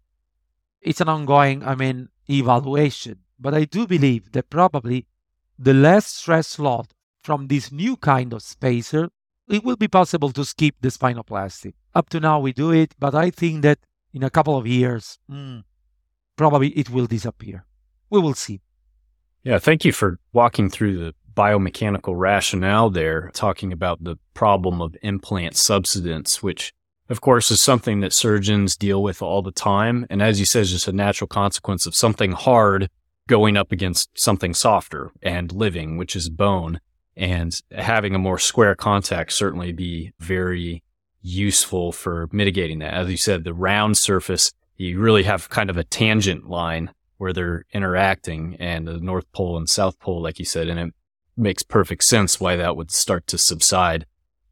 It's 0.81 1.01
an 1.01 1.09
ongoing, 1.09 1.63
I 1.63 1.75
mean, 1.75 2.09
evaluation, 2.29 3.19
but 3.39 3.53
I 3.53 3.65
do 3.65 3.87
believe 3.87 4.31
that 4.33 4.49
probably 4.49 5.07
the 5.57 5.73
less 5.73 6.07
stress 6.07 6.59
load 6.59 6.87
from 7.23 7.47
this 7.47 7.71
new 7.71 7.95
kind 7.95 8.33
of 8.33 8.41
spacer, 8.41 9.09
it 9.47 9.63
will 9.63 9.77
be 9.77 9.87
possible 9.87 10.31
to 10.31 10.43
skip 10.43 10.75
the 10.81 10.89
spinoplasty. 10.89 11.73
Up 11.95 12.09
to 12.09 12.19
now, 12.19 12.39
we 12.39 12.53
do 12.53 12.71
it, 12.71 12.95
but 12.99 13.15
I 13.15 13.29
think 13.29 13.61
that 13.61 13.79
in 14.13 14.23
a 14.23 14.29
couple 14.29 14.57
of 14.57 14.67
years, 14.67 15.19
mm, 15.29 15.63
probably 16.35 16.69
it 16.69 16.89
will 16.89 17.05
disappear. 17.05 17.65
We 18.09 18.19
will 18.19 18.33
see. 18.33 18.61
Yeah, 19.43 19.59
thank 19.59 19.85
you 19.85 19.91
for 19.91 20.19
walking 20.31 20.69
through 20.69 20.97
the 20.97 21.13
biomechanical 21.33 22.13
rationale 22.15 22.89
there, 22.89 23.31
talking 23.33 23.73
about 23.73 24.03
the 24.03 24.17
problem 24.33 24.81
of 24.81 24.95
implant 25.01 25.55
subsidence, 25.55 26.43
which 26.43 26.73
of 27.09 27.21
course 27.21 27.51
is 27.51 27.61
something 27.61 27.99
that 27.99 28.13
surgeons 28.13 28.75
deal 28.75 29.03
with 29.03 29.21
all 29.21 29.41
the 29.41 29.51
time. 29.51 30.05
And 30.09 30.21
as 30.21 30.39
you 30.39 30.45
said, 30.45 30.63
is 30.63 30.71
just 30.71 30.87
a 30.87 30.93
natural 30.93 31.27
consequence 31.27 31.85
of 31.85 31.95
something 31.95 32.31
hard 32.31 32.89
going 33.27 33.57
up 33.57 33.71
against 33.71 34.17
something 34.17 34.53
softer 34.53 35.11
and 35.21 35.51
living, 35.51 35.97
which 35.97 36.15
is 36.15 36.29
bone. 36.29 36.79
And 37.15 37.57
having 37.71 38.15
a 38.15 38.19
more 38.19 38.39
square 38.39 38.75
contact 38.75 39.33
certainly 39.33 39.71
be 39.71 40.13
very 40.19 40.83
useful 41.21 41.91
for 41.91 42.27
mitigating 42.31 42.79
that. 42.79 42.93
As 42.93 43.09
you 43.09 43.17
said, 43.17 43.43
the 43.43 43.53
round 43.53 43.97
surface, 43.97 44.51
you 44.75 44.99
really 44.99 45.23
have 45.23 45.49
kind 45.49 45.69
of 45.69 45.77
a 45.77 45.83
tangent 45.83 46.49
line 46.49 46.91
where 47.17 47.33
they're 47.33 47.65
interacting 47.73 48.57
and 48.59 48.87
the 48.87 48.97
North 48.99 49.31
Pole 49.31 49.55
and 49.57 49.69
South 49.69 49.99
Pole, 49.99 50.21
like 50.21 50.39
you 50.39 50.45
said, 50.45 50.67
and 50.67 50.79
it 50.79 50.93
makes 51.37 51.63
perfect 51.63 52.03
sense 52.03 52.39
why 52.39 52.55
that 52.55 52.75
would 52.75 52.91
start 52.91 53.27
to 53.27 53.37
subside. 53.37 54.05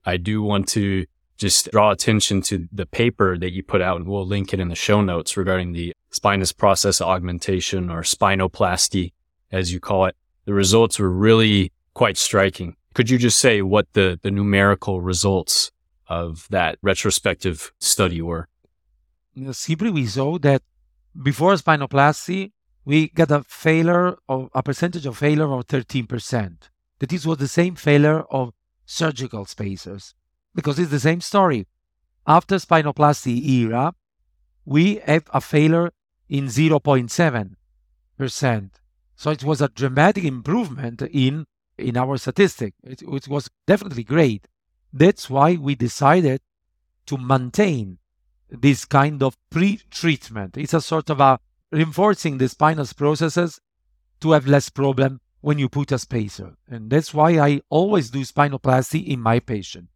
I 0.06 0.18
do 0.18 0.42
want 0.42 0.68
to 0.70 1.06
just 1.42 1.72
draw 1.72 1.90
attention 1.90 2.42
to 2.44 2.70
the 2.72 2.86
paper 2.86 3.36
that 3.36 3.52
you 3.52 3.64
put 3.64 3.82
out, 3.82 3.98
and 3.98 4.08
we'll 4.08 4.26
link 4.26 4.54
it 4.54 4.60
in 4.60 4.70
the 4.70 4.76
show 4.76 5.02
notes 5.02 5.36
regarding 5.36 5.74
the 5.74 5.92
spinous 6.12 6.52
process 6.52 7.02
augmentation 7.02 7.90
or 7.90 8.04
spinoplasty, 8.04 9.12
as 9.52 9.74
you 9.74 9.80
call 9.80 10.06
it. 10.06 10.16
The 10.46 10.54
results 10.54 11.00
were 11.00 11.10
really 11.10 11.72
quite 11.96 12.18
striking. 12.18 12.76
Could 12.94 13.10
you 13.10 13.18
just 13.18 13.40
say 13.40 13.64
what 13.64 13.92
the, 13.94 14.20
the 14.22 14.30
numerical 14.30 15.02
results 15.02 15.72
of 16.08 16.48
that 16.52 16.78
retrospective 16.84 17.72
study 17.80 18.22
were? 18.22 18.48
Simply, 19.52 19.90
we 19.90 20.06
saw 20.06 20.38
that 20.40 20.62
before 21.24 21.56
spinoplasty, 21.56 22.52
we 22.86 23.10
got 23.10 23.32
a 23.32 23.44
failure 23.44 24.16
of 24.30 24.50
a 24.54 24.62
percentage 24.62 25.08
of 25.08 25.18
failure 25.18 25.52
of 25.52 25.66
13%. 25.66 26.70
That 27.00 27.10
this 27.10 27.26
was 27.26 27.40
the 27.40 27.48
same 27.48 27.76
failure 27.76 28.22
of 28.30 28.54
surgical 28.86 29.46
spacers 29.46 30.14
because 30.54 30.80
it's 30.80 30.92
the 30.92 31.00
same 31.00 31.22
story. 31.22 31.68
After 32.28 32.58
spinoplasty 32.58 33.44
era, 33.46 33.94
we 34.66 35.02
have 35.06 35.24
a 35.34 35.42
failure 35.42 35.92
in 36.30 36.46
0.7%. 36.46 38.70
So 39.16 39.32
it 39.32 39.44
was 39.44 39.62
a 39.62 39.70
dramatic 39.70 40.24
improvement 40.24 41.02
in 41.02 41.46
in 41.78 41.98
our 41.98 42.18
statistic. 42.18 42.74
It, 42.84 43.02
it 43.02 43.28
was 43.28 43.50
definitely 43.66 44.04
great. 44.04 44.48
That's 44.94 45.30
why 45.30 45.56
we 45.56 45.76
decided 45.76 46.42
to 47.08 47.18
maintain 47.18 47.98
this 48.50 48.86
kind 48.86 49.24
of 49.24 49.38
pre-treatment. 49.50 50.58
It's 50.58 50.74
a 50.74 50.82
sort 50.82 51.10
of 51.10 51.20
a 51.20 51.40
reinforcing 51.72 52.38
the 52.38 52.50
spinous 52.50 52.94
processes 52.94 53.60
to 54.20 54.32
have 54.32 54.48
less 54.48 54.70
problem 54.70 55.22
when 55.40 55.58
you 55.58 55.70
put 55.70 55.92
a 55.92 55.98
spacer. 55.98 56.56
And 56.70 56.90
that's 56.90 57.14
why 57.14 57.40
I 57.40 57.62
always 57.70 58.10
do 58.10 58.22
spinoplasty 58.22 59.06
in 59.06 59.20
my 59.20 59.40
patient. 59.40 59.88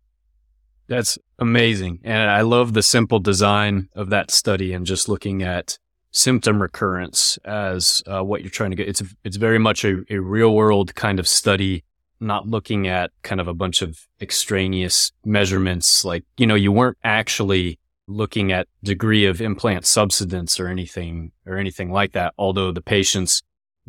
That's 0.87 1.17
amazing. 1.39 1.99
And 2.03 2.29
I 2.29 2.41
love 2.41 2.73
the 2.73 2.83
simple 2.83 3.19
design 3.19 3.89
of 3.95 4.09
that 4.09 4.31
study 4.31 4.73
and 4.73 4.85
just 4.85 5.09
looking 5.09 5.41
at 5.41 5.79
symptom 6.11 6.61
recurrence 6.61 7.37
as 7.43 8.03
uh, 8.07 8.23
what 8.23 8.41
you're 8.41 8.49
trying 8.49 8.69
to 8.69 8.75
get. 8.75 8.87
It's, 8.87 9.03
it's 9.23 9.37
very 9.37 9.59
much 9.59 9.83
a, 9.83 10.03
a 10.09 10.19
real 10.19 10.53
world 10.53 10.95
kind 10.95 11.19
of 11.19 11.27
study, 11.27 11.83
not 12.19 12.47
looking 12.47 12.87
at 12.87 13.11
kind 13.23 13.41
of 13.41 13.47
a 13.47 13.53
bunch 13.53 13.81
of 13.81 14.07
extraneous 14.21 15.11
measurements. 15.25 16.05
Like, 16.05 16.23
you 16.37 16.47
know, 16.47 16.55
you 16.55 16.71
weren't 16.71 16.97
actually 17.03 17.79
looking 18.07 18.51
at 18.51 18.67
degree 18.83 19.25
of 19.25 19.41
implant 19.41 19.85
subsidence 19.85 20.59
or 20.59 20.67
anything 20.67 21.31
or 21.45 21.57
anything 21.57 21.91
like 21.91 22.11
that. 22.11 22.33
Although 22.37 22.71
the 22.71 22.81
patients 22.81 23.41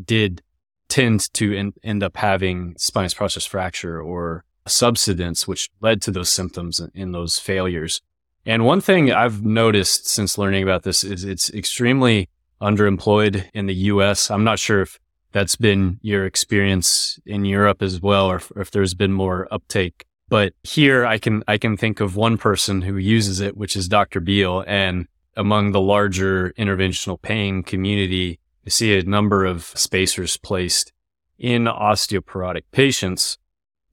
did 0.03 0.43
tend 0.89 1.33
to 1.35 1.73
end 1.83 2.03
up 2.03 2.17
having 2.17 2.75
spinous 2.79 3.13
process 3.13 3.45
fracture 3.45 4.01
or 4.01 4.46
subsidence, 4.67 5.47
which 5.47 5.71
led 5.81 6.03
to 6.03 6.11
those 6.11 6.33
symptoms 6.33 6.81
in 6.95 7.13
those 7.13 7.39
failures. 7.39 8.01
And 8.45 8.65
one 8.65 8.81
thing 8.81 9.13
I've 9.13 9.45
noticed 9.45 10.07
since 10.07 10.39
learning 10.39 10.63
about 10.63 10.83
this 10.83 11.03
is 11.03 11.25
it's 11.25 11.51
extremely 11.51 12.29
underemployed 12.61 13.45
in 13.53 13.67
the 13.67 13.75
US. 13.75 14.31
I'm 14.31 14.45
not 14.45 14.59
sure 14.59 14.83
if 14.83 14.99
that's 15.33 15.57
been 15.57 15.99
your 16.03 16.25
experience 16.25 17.19
in 17.27 17.45
Europe 17.45 17.83
as 17.83 18.01
well, 18.01 18.31
or 18.31 18.37
if, 18.37 18.51
or 18.53 18.63
if 18.63 18.71
there's 18.71 18.95
been 18.95 19.13
more 19.13 19.49
uptake 19.51 20.07
but 20.29 20.55
here 20.63 21.07
I 21.07 21.19
can, 21.19 21.45
I 21.47 21.59
can 21.59 21.77
think 21.77 22.01
of 22.01 22.17
one 22.17 22.37
person 22.37 22.83
who 22.83 22.97
uses 22.97 23.41
it, 23.41 23.57
which 23.57 23.77
is 23.77 23.89
Dr. 23.89 24.21
Beall. 24.21 24.65
And 24.67 25.07
among 25.37 25.73
the 25.73 25.81
larger 25.81 26.53
interventional 26.59 27.21
pain 27.21 27.63
community, 27.63 28.41
you 28.65 28.71
see 28.71 28.99
a 28.99 29.05
number 29.05 29.45
of 29.45 29.65
spacers 29.65 30.37
placed 30.37 30.93
in 31.39 31.65
osteoporotic 31.65 32.63
patients 32.73 33.39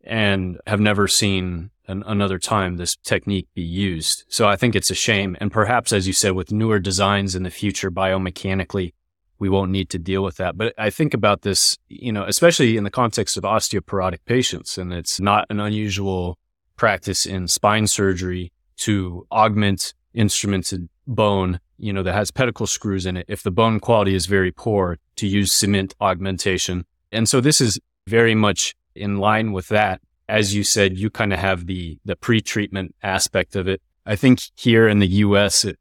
and 0.03 0.59
have 0.67 0.79
never 0.79 1.07
seen 1.07 1.71
an, 1.87 2.03
another 2.05 2.39
time 2.39 2.77
this 2.77 2.95
technique 2.97 3.47
be 3.53 3.61
used. 3.61 4.25
So 4.27 4.47
I 4.47 4.55
think 4.55 4.75
it's 4.75 4.91
a 4.91 4.95
shame. 4.95 5.35
And 5.39 5.51
perhaps, 5.51 5.93
as 5.93 6.07
you 6.07 6.13
said, 6.13 6.31
with 6.31 6.51
newer 6.51 6.79
designs 6.79 7.35
in 7.35 7.43
the 7.43 7.49
future, 7.49 7.91
biomechanically, 7.91 8.93
we 9.39 9.49
won't 9.49 9.71
need 9.71 9.89
to 9.89 9.99
deal 9.99 10.23
with 10.23 10.37
that. 10.37 10.57
But 10.57 10.73
I 10.77 10.89
think 10.89 11.13
about 11.13 11.41
this, 11.41 11.77
you 11.89 12.11
know, 12.11 12.23
especially 12.23 12.77
in 12.77 12.83
the 12.83 12.91
context 12.91 13.35
of 13.35 13.43
osteoporotic 13.43 14.19
patients, 14.25 14.77
and 14.77 14.93
it's 14.93 15.19
not 15.19 15.45
an 15.49 15.59
unusual 15.59 16.37
practice 16.75 17.25
in 17.25 17.47
spine 17.47 17.87
surgery 17.87 18.51
to 18.77 19.27
augment 19.31 19.93
instrumented 20.15 20.87
bone, 21.07 21.59
you 21.77 21.91
know, 21.91 22.03
that 22.03 22.13
has 22.13 22.31
pedicle 22.31 22.67
screws 22.67 23.05
in 23.05 23.17
it. 23.17 23.25
If 23.27 23.43
the 23.43 23.51
bone 23.51 23.79
quality 23.79 24.15
is 24.15 24.25
very 24.25 24.51
poor, 24.51 24.97
to 25.17 25.27
use 25.27 25.51
cement 25.51 25.93
augmentation. 25.99 26.85
And 27.11 27.27
so 27.27 27.41
this 27.41 27.61
is 27.61 27.79
very 28.07 28.35
much 28.35 28.75
in 28.95 29.17
line 29.17 29.51
with 29.51 29.67
that. 29.69 30.01
As 30.29 30.55
you 30.55 30.63
said, 30.63 30.97
you 30.97 31.09
kind 31.09 31.33
of 31.33 31.39
have 31.39 31.67
the, 31.67 31.99
the 32.05 32.15
pre-treatment 32.15 32.95
aspect 33.03 33.55
of 33.55 33.67
it. 33.67 33.81
I 34.05 34.15
think 34.15 34.41
here 34.55 34.87
in 34.87 34.99
the 34.99 35.07
US, 35.07 35.65
it, 35.65 35.79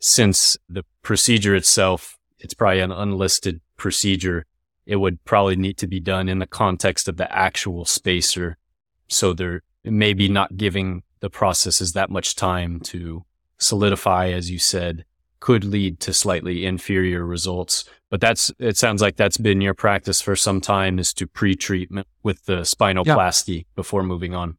since 0.00 0.56
the 0.68 0.84
procedure 1.02 1.54
itself 1.54 2.16
it's 2.40 2.54
probably 2.54 2.80
an 2.80 2.90
unlisted 2.92 3.60
procedure. 3.76 4.46
It 4.86 4.96
would 4.96 5.24
probably 5.24 5.56
need 5.56 5.76
to 5.78 5.86
be 5.86 6.00
done 6.00 6.28
in 6.28 6.38
the 6.38 6.46
context 6.46 7.06
of 7.06 7.16
the 7.16 7.32
actual 7.34 7.84
spacer. 7.84 8.56
So 9.08 9.32
they're 9.32 9.62
maybe 9.84 10.28
not 10.28 10.56
giving 10.56 11.02
the 11.20 11.30
processes 11.30 11.92
that 11.92 12.10
much 12.10 12.34
time 12.34 12.80
to 12.80 13.24
solidify, 13.58 14.30
as 14.30 14.50
you 14.50 14.58
said, 14.58 15.04
could 15.40 15.64
lead 15.64 16.00
to 16.00 16.12
slightly 16.12 16.64
inferior 16.64 17.24
results. 17.24 17.84
But 18.10 18.20
that's, 18.20 18.52
it 18.58 18.76
sounds 18.76 19.00
like 19.00 19.16
that's 19.16 19.38
been 19.38 19.60
your 19.60 19.74
practice 19.74 20.20
for 20.20 20.36
some 20.36 20.60
time 20.60 20.98
is 20.98 21.12
to 21.14 21.26
pre-treatment 21.26 22.06
with 22.22 22.44
the 22.44 22.60
spinoplasty 22.60 23.56
yeah. 23.56 23.62
before 23.74 24.02
moving 24.02 24.34
on. 24.34 24.56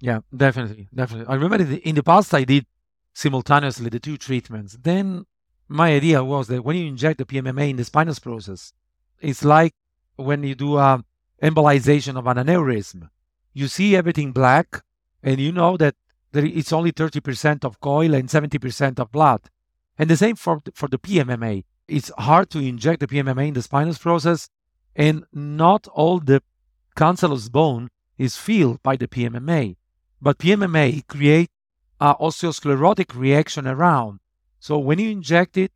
Yeah, 0.00 0.20
definitely. 0.36 0.88
Definitely. 0.94 1.26
I 1.32 1.36
remember 1.36 1.64
in 1.84 1.94
the 1.94 2.02
past 2.02 2.34
I 2.34 2.44
did 2.44 2.66
simultaneously 3.14 3.88
the 3.88 4.00
two 4.00 4.16
treatments. 4.16 4.76
Then 4.82 5.26
my 5.68 5.92
idea 5.92 6.24
was 6.24 6.48
that 6.48 6.64
when 6.64 6.76
you 6.76 6.86
inject 6.86 7.18
the 7.18 7.24
PMMA 7.24 7.70
in 7.70 7.76
the 7.76 7.84
spinous 7.84 8.18
process, 8.18 8.72
it's 9.20 9.44
like 9.44 9.74
when 10.16 10.42
you 10.42 10.54
do 10.54 10.76
a 10.76 11.04
embolization 11.42 12.16
of 12.16 12.26
an 12.26 12.36
aneurysm. 12.36 13.10
You 13.52 13.68
see 13.68 13.96
everything 13.96 14.32
black, 14.32 14.82
and 15.22 15.38
you 15.38 15.52
know 15.52 15.76
that 15.76 15.94
it's 16.32 16.72
only 16.72 16.92
30% 16.92 17.64
of 17.64 17.80
coil 17.80 18.14
and 18.14 18.28
70% 18.28 18.98
of 18.98 19.12
blood. 19.12 19.42
And 20.02 20.10
the 20.10 20.16
same 20.16 20.34
for, 20.34 20.60
for 20.74 20.88
the 20.88 20.98
PMMA. 20.98 21.62
It's 21.86 22.10
hard 22.18 22.50
to 22.50 22.58
inject 22.58 22.98
the 22.98 23.06
PMMA 23.06 23.46
in 23.46 23.54
the 23.54 23.62
spinous 23.62 23.98
process, 23.98 24.48
and 24.96 25.22
not 25.32 25.86
all 25.86 26.18
the 26.18 26.42
cancellous 26.96 27.48
bone 27.48 27.88
is 28.18 28.36
filled 28.36 28.82
by 28.82 28.96
the 28.96 29.06
PMMA. 29.06 29.76
But 30.20 30.38
PMMA 30.38 31.06
create 31.06 31.50
a 32.00 32.16
osteosclerotic 32.16 33.14
reaction 33.14 33.68
around 33.68 34.18
so 34.58 34.76
when 34.76 34.98
you 34.98 35.08
inject 35.08 35.56
it 35.56 35.70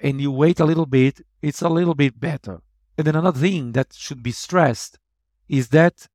and 0.00 0.20
you 0.20 0.32
wait 0.32 0.58
a 0.58 0.64
little 0.64 0.86
bit, 0.86 1.20
it's 1.40 1.62
a 1.62 1.68
little 1.68 1.94
bit 1.94 2.18
better. 2.18 2.60
And 2.96 3.06
then 3.06 3.14
another 3.14 3.38
thing 3.38 3.70
that 3.74 3.92
should 3.92 4.24
be 4.24 4.32
stressed 4.32 4.98
is 5.48 5.68
that 5.68 6.08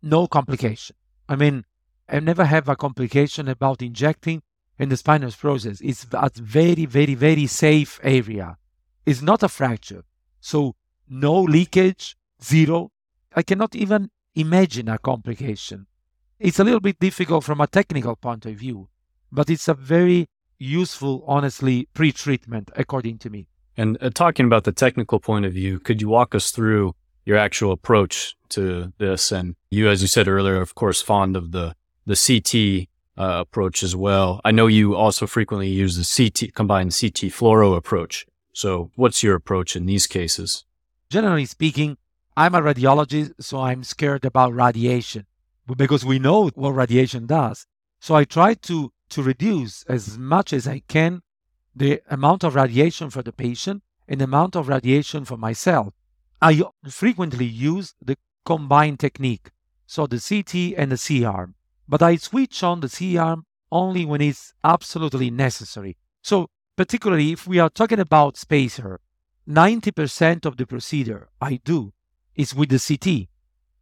no 0.00 0.26
complication. 0.26 0.96
I 1.28 1.36
mean, 1.36 1.66
I 2.08 2.18
never 2.20 2.46
have 2.46 2.66
a 2.66 2.76
complication 2.76 3.46
about 3.46 3.82
injecting 3.82 4.42
in 4.80 4.88
the 4.88 4.96
spinous 4.96 5.36
process. 5.36 5.80
It's 5.82 6.06
a 6.10 6.30
very, 6.36 6.86
very, 6.86 7.14
very 7.14 7.46
safe 7.46 8.00
area. 8.02 8.56
It's 9.04 9.20
not 9.20 9.42
a 9.42 9.48
fracture. 9.48 10.04
So 10.40 10.74
no 11.08 11.42
leakage, 11.42 12.16
zero. 12.42 12.90
I 13.36 13.42
cannot 13.42 13.76
even 13.76 14.10
imagine 14.34 14.88
a 14.88 14.98
complication. 14.98 15.86
It's 16.38 16.58
a 16.58 16.64
little 16.64 16.80
bit 16.80 16.98
difficult 16.98 17.44
from 17.44 17.60
a 17.60 17.66
technical 17.66 18.16
point 18.16 18.46
of 18.46 18.54
view, 18.54 18.88
but 19.30 19.50
it's 19.50 19.68
a 19.68 19.74
very 19.74 20.28
useful, 20.58 21.24
honestly, 21.26 21.86
pre 21.92 22.10
treatment, 22.10 22.70
according 22.74 23.18
to 23.18 23.28
me. 23.28 23.48
And 23.76 23.98
uh, 24.00 24.08
talking 24.08 24.46
about 24.46 24.64
the 24.64 24.72
technical 24.72 25.20
point 25.20 25.44
of 25.44 25.52
view, 25.52 25.78
could 25.78 26.00
you 26.00 26.08
walk 26.08 26.34
us 26.34 26.50
through 26.50 26.94
your 27.26 27.36
actual 27.36 27.72
approach 27.72 28.34
to 28.50 28.94
this? 28.96 29.30
And 29.30 29.56
you, 29.70 29.90
as 29.90 30.00
you 30.00 30.08
said 30.08 30.26
earlier, 30.26 30.58
of 30.62 30.74
course, 30.74 31.02
fond 31.02 31.36
of 31.36 31.52
the, 31.52 31.74
the 32.06 32.16
CT 32.16 32.88
uh, 33.20 33.40
approach 33.40 33.82
as 33.82 33.94
well. 33.94 34.40
I 34.44 34.50
know 34.50 34.66
you 34.66 34.96
also 34.96 35.26
frequently 35.26 35.68
use 35.68 35.94
the 35.96 36.08
CT, 36.08 36.54
combined 36.54 36.96
CT 36.98 37.30
fluoro 37.30 37.76
approach. 37.76 38.26
So 38.54 38.90
what's 38.96 39.22
your 39.22 39.34
approach 39.34 39.76
in 39.76 39.84
these 39.84 40.06
cases? 40.06 40.64
Generally 41.10 41.46
speaking, 41.46 41.98
I'm 42.34 42.54
a 42.54 42.62
radiologist, 42.62 43.32
so 43.40 43.60
I'm 43.60 43.84
scared 43.84 44.24
about 44.24 44.54
radiation 44.54 45.26
because 45.76 46.04
we 46.04 46.18
know 46.18 46.48
what 46.54 46.70
radiation 46.70 47.26
does. 47.26 47.66
So 48.00 48.14
I 48.14 48.24
try 48.24 48.54
to, 48.54 48.90
to 49.10 49.22
reduce 49.22 49.82
as 49.84 50.16
much 50.16 50.54
as 50.54 50.66
I 50.66 50.82
can 50.88 51.20
the 51.76 52.00
amount 52.08 52.42
of 52.42 52.54
radiation 52.54 53.10
for 53.10 53.22
the 53.22 53.32
patient 53.32 53.82
and 54.08 54.20
the 54.20 54.24
amount 54.24 54.56
of 54.56 54.68
radiation 54.68 55.26
for 55.26 55.36
myself. 55.36 55.92
I 56.40 56.62
frequently 56.88 57.44
use 57.44 57.94
the 58.00 58.16
combined 58.46 58.98
technique, 58.98 59.50
so 59.86 60.06
the 60.06 60.18
CT 60.18 60.78
and 60.78 60.90
the 60.90 60.96
C 60.96 61.22
arm, 61.22 61.54
but 61.90 62.00
I 62.00 62.14
switch 62.14 62.62
on 62.62 62.78
the 62.80 62.88
C 62.88 63.18
arm 63.18 63.44
only 63.72 64.04
when 64.04 64.20
it's 64.20 64.54
absolutely 64.62 65.28
necessary. 65.28 65.96
So, 66.22 66.46
particularly 66.76 67.32
if 67.32 67.48
we 67.48 67.58
are 67.58 67.68
talking 67.68 67.98
about 67.98 68.36
spacer, 68.36 69.00
90% 69.48 70.46
of 70.46 70.56
the 70.56 70.66
procedure 70.66 71.28
I 71.40 71.60
do 71.64 71.92
is 72.36 72.54
with 72.54 72.68
the 72.68 72.78
CT. 72.78 73.28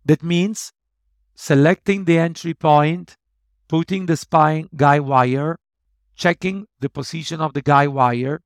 That 0.06 0.22
means 0.22 0.72
selecting 1.34 2.06
the 2.06 2.18
entry 2.18 2.54
point, 2.54 3.18
putting 3.68 4.06
the 4.06 4.16
spine 4.16 4.70
guide 4.74 5.02
wire, 5.02 5.58
checking 6.16 6.66
the 6.80 6.88
position 6.88 7.42
of 7.42 7.52
the 7.52 7.60
guide 7.60 7.88
wire, 7.88 8.40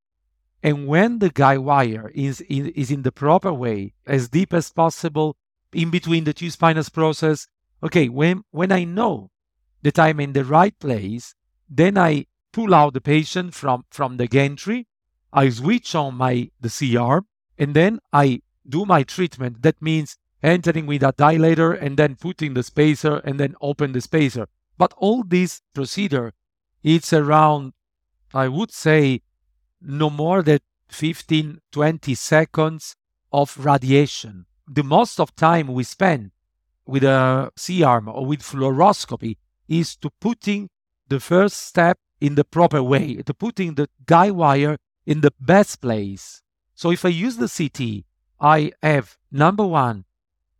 and 0.60 0.88
when 0.88 1.20
the 1.20 1.30
guide 1.30 1.58
wire 1.58 2.10
is 2.14 2.40
in, 2.40 2.66
is 2.70 2.90
in 2.90 3.02
the 3.02 3.12
proper 3.12 3.52
way, 3.52 3.94
as 4.08 4.28
deep 4.28 4.52
as 4.52 4.72
possible, 4.72 5.36
in 5.72 5.90
between 5.90 6.24
the 6.24 6.34
two 6.34 6.50
spinous 6.50 6.88
process, 6.88 7.46
okay, 7.80 8.08
when, 8.08 8.42
when 8.50 8.72
I 8.72 8.82
know 8.82 9.30
that 9.82 9.98
I'm 9.98 10.20
in 10.20 10.32
the 10.32 10.44
right 10.44 10.78
place, 10.78 11.34
then 11.68 11.98
I 11.98 12.26
pull 12.52 12.74
out 12.74 12.94
the 12.94 13.00
patient 13.00 13.54
from, 13.54 13.84
from 13.90 14.16
the 14.16 14.26
gantry, 14.26 14.86
I 15.32 15.48
switch 15.48 15.94
on 15.94 16.16
my 16.16 16.50
the 16.60 16.68
C 16.68 16.96
arm, 16.96 17.26
and 17.58 17.74
then 17.74 18.00
I 18.12 18.42
do 18.68 18.84
my 18.84 19.02
treatment. 19.02 19.62
That 19.62 19.80
means 19.80 20.18
entering 20.42 20.86
with 20.86 21.02
a 21.02 21.12
dilator 21.12 21.80
and 21.80 21.96
then 21.96 22.16
putting 22.16 22.54
the 22.54 22.62
spacer 22.62 23.16
and 23.18 23.40
then 23.40 23.54
open 23.60 23.92
the 23.92 24.00
spacer. 24.00 24.48
But 24.76 24.92
all 24.96 25.22
this 25.22 25.62
procedure, 25.74 26.32
it's 26.82 27.12
around, 27.12 27.72
I 28.34 28.48
would 28.48 28.72
say, 28.72 29.22
no 29.80 30.10
more 30.10 30.42
than 30.42 30.60
15, 30.88 31.60
20 31.70 32.14
seconds 32.14 32.96
of 33.32 33.56
radiation. 33.64 34.46
The 34.68 34.82
most 34.82 35.18
of 35.18 35.34
time 35.34 35.68
we 35.68 35.84
spend 35.84 36.32
with 36.84 37.04
a 37.04 37.50
C-arm 37.56 38.08
or 38.08 38.26
with 38.26 38.42
fluoroscopy 38.42 39.36
is 39.72 39.96
to 39.96 40.10
putting 40.20 40.68
the 41.08 41.18
first 41.18 41.56
step 41.56 41.98
in 42.20 42.34
the 42.34 42.44
proper 42.44 42.82
way, 42.82 43.16
to 43.16 43.34
putting 43.34 43.74
the 43.74 43.88
guide 44.06 44.32
wire 44.32 44.76
in 45.06 45.22
the 45.22 45.32
best 45.40 45.80
place. 45.80 46.42
So 46.74 46.90
if 46.90 47.04
I 47.04 47.08
use 47.08 47.36
the 47.36 47.48
CT, 47.48 48.04
I 48.40 48.72
have 48.82 49.16
number 49.30 49.66
one, 49.66 50.04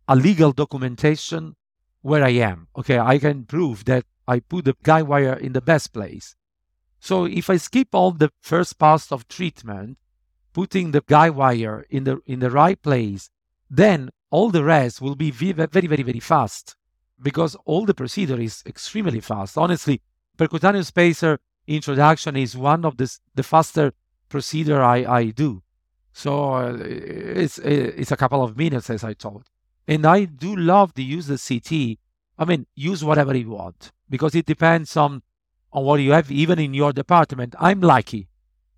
a 0.07 0.15
legal 0.15 0.51
documentation 0.51 1.55
where 2.01 2.23
I 2.23 2.31
am. 2.31 2.67
Okay, 2.77 2.97
I 2.97 3.19
can 3.19 3.45
prove 3.45 3.85
that 3.85 4.05
I 4.27 4.39
put 4.39 4.65
the 4.65 4.75
guy 4.83 5.01
wire 5.01 5.33
in 5.33 5.53
the 5.53 5.61
best 5.61 5.93
place. 5.93 6.35
So 6.99 7.25
if 7.25 7.49
I 7.49 7.57
skip 7.57 7.89
all 7.93 8.11
the 8.11 8.31
first 8.41 8.79
pass 8.79 9.11
of 9.11 9.27
treatment, 9.27 9.97
putting 10.53 10.91
the 10.91 11.03
guy 11.05 11.29
wire 11.29 11.85
in 11.89 12.03
the 12.05 12.19
in 12.25 12.39
the 12.39 12.51
right 12.51 12.81
place, 12.81 13.29
then 13.69 14.09
all 14.29 14.49
the 14.49 14.63
rest 14.63 15.01
will 15.01 15.15
be 15.15 15.31
very 15.31 15.53
very, 15.53 16.03
very 16.03 16.19
fast 16.19 16.75
because 17.21 17.55
all 17.65 17.85
the 17.85 17.93
procedure 17.93 18.39
is 18.39 18.63
extremely 18.65 19.19
fast. 19.19 19.57
Honestly, 19.57 20.01
percutaneous 20.37 20.85
spacer 20.87 21.39
introduction 21.67 22.35
is 22.35 22.57
one 22.57 22.85
of 22.85 22.97
the 22.97 23.09
the 23.35 23.43
faster 23.43 23.93
procedure 24.29 24.81
I, 24.81 24.97
I 25.19 25.23
do. 25.29 25.61
So 26.11 26.53
uh, 26.53 26.77
it's 26.79 27.57
it's 27.59 28.11
a 28.11 28.17
couple 28.17 28.43
of 28.43 28.57
minutes 28.57 28.89
as 28.89 29.03
I 29.03 29.13
told. 29.13 29.43
And 29.87 30.05
I 30.05 30.25
do 30.25 30.55
love 30.55 30.93
to 30.93 31.03
use 31.03 31.27
the 31.27 31.37
CT. 31.37 31.99
I 32.37 32.45
mean, 32.45 32.65
use 32.75 33.03
whatever 33.03 33.35
you 33.35 33.51
want 33.51 33.91
because 34.09 34.33
it 34.35 34.45
depends 34.45 34.95
on 34.97 35.21
on 35.71 35.83
what 35.83 35.99
you 35.99 36.11
have, 36.11 36.31
even 36.31 36.59
in 36.59 36.73
your 36.73 36.93
department. 36.93 37.55
I'm 37.59 37.81
lucky, 37.81 38.27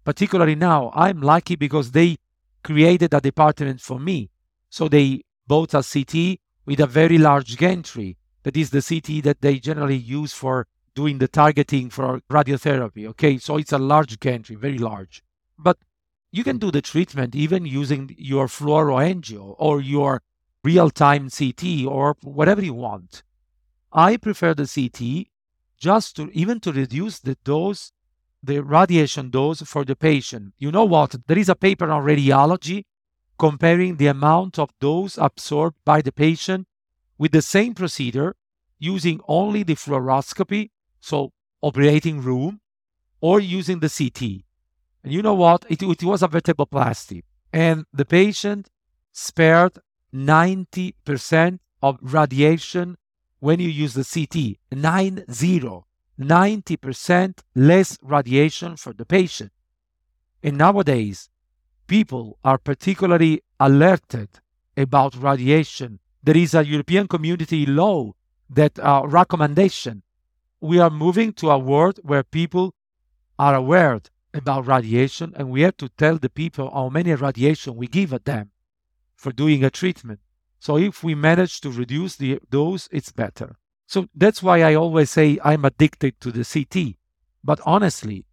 particularly 0.04 0.56
now. 0.56 0.92
I'm 0.96 1.22
lucky 1.22 1.56
because 1.56 1.92
they 1.92 2.18
created 2.64 3.14
a 3.14 3.22
department 3.22 3.82
for 3.82 4.00
me. 4.00 4.30
So 4.70 4.88
they 4.88 5.22
bought 5.46 5.74
a 5.74 5.84
CT 5.84 6.40
with 6.66 6.80
a 6.80 6.88
very 6.88 7.18
large 7.18 7.58
gantry. 7.58 8.18
That 8.46 8.56
is 8.56 8.70
the 8.70 8.84
CT 8.84 9.24
that 9.24 9.42
they 9.42 9.58
generally 9.58 9.98
use 9.98 10.32
for 10.32 10.68
doing 10.94 11.18
the 11.18 11.28
targeting 11.28 11.90
for 11.90 12.22
radiotherapy. 12.30 13.08
Okay, 13.08 13.40
so 13.40 13.58
it's 13.58 13.72
a 13.72 13.80
large 13.80 14.20
gantry, 14.20 14.56
very 14.56 14.78
large. 14.78 15.24
But 15.58 15.80
you 16.32 16.44
can 16.44 16.60
do 16.60 16.70
the 16.70 16.84
treatment 16.84 17.34
even 17.34 17.66
using 17.66 18.14
your 18.20 18.46
fluoroangio 18.46 19.56
or 19.58 19.82
your 19.82 20.22
real 20.64 20.92
time 20.92 21.32
CT 21.32 21.88
or 21.88 22.18
whatever 22.22 22.64
you 22.64 22.76
want. 22.76 23.24
I 23.92 24.16
prefer 24.16 24.54
the 24.54 24.68
CT 24.68 25.28
just 25.80 26.16
to 26.18 26.30
even 26.32 26.60
to 26.60 26.72
reduce 26.72 27.18
the 27.18 27.38
dose, 27.44 27.94
the 28.44 28.60
radiation 28.62 29.32
dose 29.32 29.64
for 29.64 29.84
the 29.84 29.96
patient. 29.96 30.54
You 30.60 30.72
know 30.72 30.86
what? 30.86 31.16
There 31.26 31.40
is 31.40 31.50
a 31.50 31.56
paper 31.56 31.90
on 31.90 32.06
radiology 32.06 32.84
comparing 33.40 33.96
the 33.96 34.08
amount 34.08 34.60
of 34.60 34.70
dose 34.80 35.18
absorbed 35.18 35.78
by 35.84 36.04
the 36.04 36.12
patient 36.12 36.68
with 37.18 37.32
the 37.32 37.42
same 37.42 37.74
procedure 37.74 38.36
using 38.80 39.22
only 39.28 39.64
the 39.64 39.76
fluoroscopy, 39.76 40.70
so 41.00 41.32
operating 41.62 42.22
room, 42.22 42.60
or 43.22 43.40
using 43.40 43.80
the 43.80 43.90
CT. 43.90 44.44
And 45.04 45.14
you 45.14 45.22
know 45.22 45.34
what? 45.34 45.66
It, 45.70 45.82
it 45.82 46.04
was 46.04 46.22
a 46.24 46.28
vertebroplasty. 46.28 47.24
And 47.54 47.86
the 47.94 48.06
patient 48.06 48.70
spared 49.12 49.80
90% 50.14 51.60
of 51.82 51.98
radiation 52.02 52.98
when 53.40 53.60
you 53.60 53.70
use 53.70 53.94
the 53.94 54.04
CT. 54.04 54.58
9 54.72 55.26
0. 55.32 55.86
90% 56.20 57.40
less 57.56 57.98
radiation 58.02 58.78
for 58.78 58.94
the 58.94 59.06
patient. 59.06 59.52
And 60.42 60.58
nowadays, 60.58 61.30
people 61.88 62.40
are 62.44 62.58
particularly 62.58 63.42
alerted 63.60 64.30
about 64.78 65.16
radiation. 65.16 66.00
There 66.26 66.36
is 66.36 66.56
a 66.56 66.66
European 66.66 67.08
community 67.08 67.68
law 67.68 68.14
that 68.50 68.80
uh, 68.80 69.04
recommendation. 69.06 70.02
We 70.60 70.80
are 70.80 70.90
moving 70.90 71.34
to 71.34 71.52
a 71.52 71.60
world 71.60 72.00
where 72.02 72.24
people 72.24 72.74
are 73.38 73.54
aware 73.54 74.02
about 74.34 74.66
radiation, 74.66 75.34
and 75.36 75.52
we 75.52 75.62
have 75.62 75.78
to 75.78 75.90
tell 75.90 76.18
the 76.18 76.32
people 76.32 76.72
how 76.74 76.90
many 76.90 77.14
radiation 77.14 77.76
we 77.76 77.86
give 77.86 78.12
at 78.12 78.26
them 78.26 78.50
for 79.16 79.32
doing 79.32 79.64
a 79.64 79.70
treatment. 79.70 80.20
So 80.60 80.80
if 80.80 81.04
we 81.04 81.14
manage 81.14 81.62
to 81.62 81.70
reduce 81.70 82.16
the 82.16 82.40
dose, 82.50 82.90
it's 82.92 83.12
better. 83.12 83.58
So 83.86 84.10
that's 84.16 84.42
why 84.42 84.64
I 84.64 84.74
always 84.74 85.12
say 85.12 85.38
I'm 85.44 85.64
addicted 85.64 86.20
to 86.22 86.32
the 86.32 86.44
CT. 86.44 86.96
But 87.44 87.60
honestly, 87.68 88.26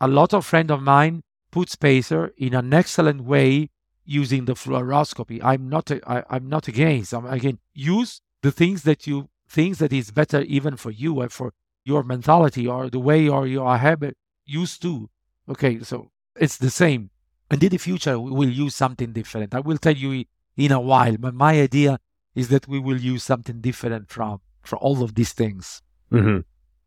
a 0.00 0.06
lot 0.06 0.32
of 0.32 0.46
friends 0.46 0.70
of 0.70 0.82
mine 0.82 1.24
put 1.50 1.68
spacer 1.68 2.32
in 2.36 2.54
an 2.54 2.72
excellent 2.72 3.24
way 3.24 3.70
using 4.04 4.44
the 4.44 4.54
fluoroscopy. 4.54 5.40
I'm 5.42 5.68
not 5.68 5.90
I, 6.06 6.24
I'm 6.28 6.48
not 6.48 6.68
against. 6.68 7.14
I'm 7.14 7.26
again 7.26 7.58
use 7.74 8.20
the 8.42 8.52
things 8.52 8.82
that 8.84 9.06
you 9.06 9.28
things 9.48 9.78
that 9.78 9.92
is 9.92 10.10
better 10.10 10.42
even 10.42 10.76
for 10.76 10.90
you 10.90 11.20
and 11.20 11.32
for 11.32 11.52
your 11.84 12.02
mentality 12.02 12.66
or 12.66 12.88
the 12.88 12.98
way 12.98 13.28
or 13.28 13.46
your 13.46 13.76
habit 13.76 14.16
used 14.44 14.82
to. 14.82 15.10
Okay, 15.48 15.80
so 15.80 16.10
it's 16.36 16.58
the 16.58 16.70
same. 16.70 17.10
And 17.50 17.62
in 17.62 17.70
the 17.70 17.78
future, 17.78 18.18
we 18.18 18.30
will 18.30 18.48
use 18.48 18.76
something 18.76 19.12
different. 19.12 19.54
I 19.54 19.60
will 19.60 19.78
tell 19.78 19.96
you 19.96 20.24
in 20.56 20.72
a 20.72 20.80
while, 20.80 21.16
but 21.18 21.34
my 21.34 21.60
idea 21.60 21.98
is 22.34 22.48
that 22.48 22.68
we 22.68 22.78
will 22.78 23.00
use 23.00 23.24
something 23.24 23.60
different 23.60 24.08
from 24.10 24.40
for 24.62 24.76
all 24.76 25.02
of 25.02 25.14
these 25.14 25.32
things. 25.32 25.82
Mm-hmm. 26.12 26.40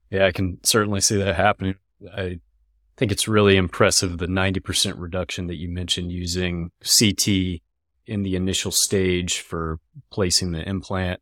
Yeah, 0.10 0.26
I 0.28 0.32
can 0.32 0.60
certainly 0.64 1.02
see 1.02 1.18
that 1.18 1.36
happening. 1.36 1.76
I 2.16 2.40
think 2.98 3.12
it's 3.12 3.28
really 3.28 3.58
impressive 3.58 4.18
the 4.18 4.28
90% 4.28 4.96
reduction 4.98 5.48
that 5.48 5.56
you 5.56 5.70
mentioned 5.70 6.12
using 6.12 6.72
CT 6.82 7.62
in 8.06 8.24
the 8.24 8.36
initial 8.36 8.72
stage 8.72 9.40
for 9.40 9.80
placing 10.12 10.52
the 10.52 10.68
implant. 10.68 11.20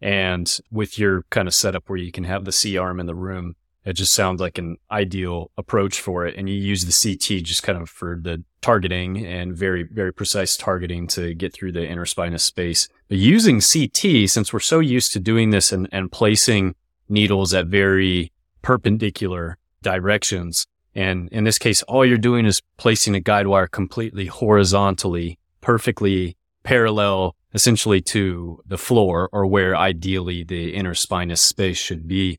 And 0.00 0.58
with 0.70 0.98
your 0.98 1.24
kind 1.30 1.48
of 1.48 1.54
setup 1.54 1.88
where 1.88 1.98
you 1.98 2.12
can 2.12 2.24
have 2.24 2.44
the 2.44 2.52
C 2.52 2.76
arm 2.76 3.00
in 3.00 3.06
the 3.06 3.14
room 3.14 3.54
It 3.86 3.92
just 3.92 4.12
sounds 4.12 4.40
like 4.40 4.58
an 4.58 4.78
ideal 4.90 5.52
approach 5.56 6.00
for 6.00 6.26
it. 6.26 6.34
And 6.36 6.48
you 6.50 6.56
use 6.56 6.84
the 6.84 7.16
CT 7.16 7.44
just 7.44 7.62
kind 7.62 7.80
of 7.80 7.88
for 7.88 8.18
the 8.20 8.42
targeting 8.60 9.24
and 9.24 9.56
very, 9.56 9.84
very 9.84 10.12
precise 10.12 10.56
targeting 10.56 11.06
to 11.08 11.34
get 11.34 11.54
through 11.54 11.70
the 11.70 11.86
interspinous 11.86 12.40
space. 12.40 12.88
But 13.08 13.18
using 13.18 13.60
CT, 13.60 14.28
since 14.28 14.52
we're 14.52 14.58
so 14.58 14.80
used 14.80 15.12
to 15.12 15.20
doing 15.20 15.50
this 15.50 15.70
and, 15.70 15.88
and 15.92 16.10
placing 16.10 16.74
needles 17.08 17.54
at 17.54 17.68
very 17.68 18.32
perpendicular 18.60 19.56
directions, 19.82 20.66
and 20.96 21.28
in 21.28 21.44
this 21.44 21.58
case, 21.58 21.82
all 21.82 22.06
you're 22.06 22.16
doing 22.16 22.46
is 22.46 22.62
placing 22.78 23.14
a 23.14 23.20
guide 23.20 23.46
wire 23.46 23.66
completely 23.66 24.26
horizontally, 24.26 25.38
perfectly 25.60 26.36
parallel 26.62 27.36
essentially 27.52 28.00
to 28.00 28.60
the 28.66 28.78
floor 28.78 29.28
or 29.32 29.46
where 29.46 29.76
ideally 29.76 30.42
the 30.42 30.74
interspinous 30.74 31.38
space 31.38 31.78
should 31.78 32.08
be. 32.08 32.38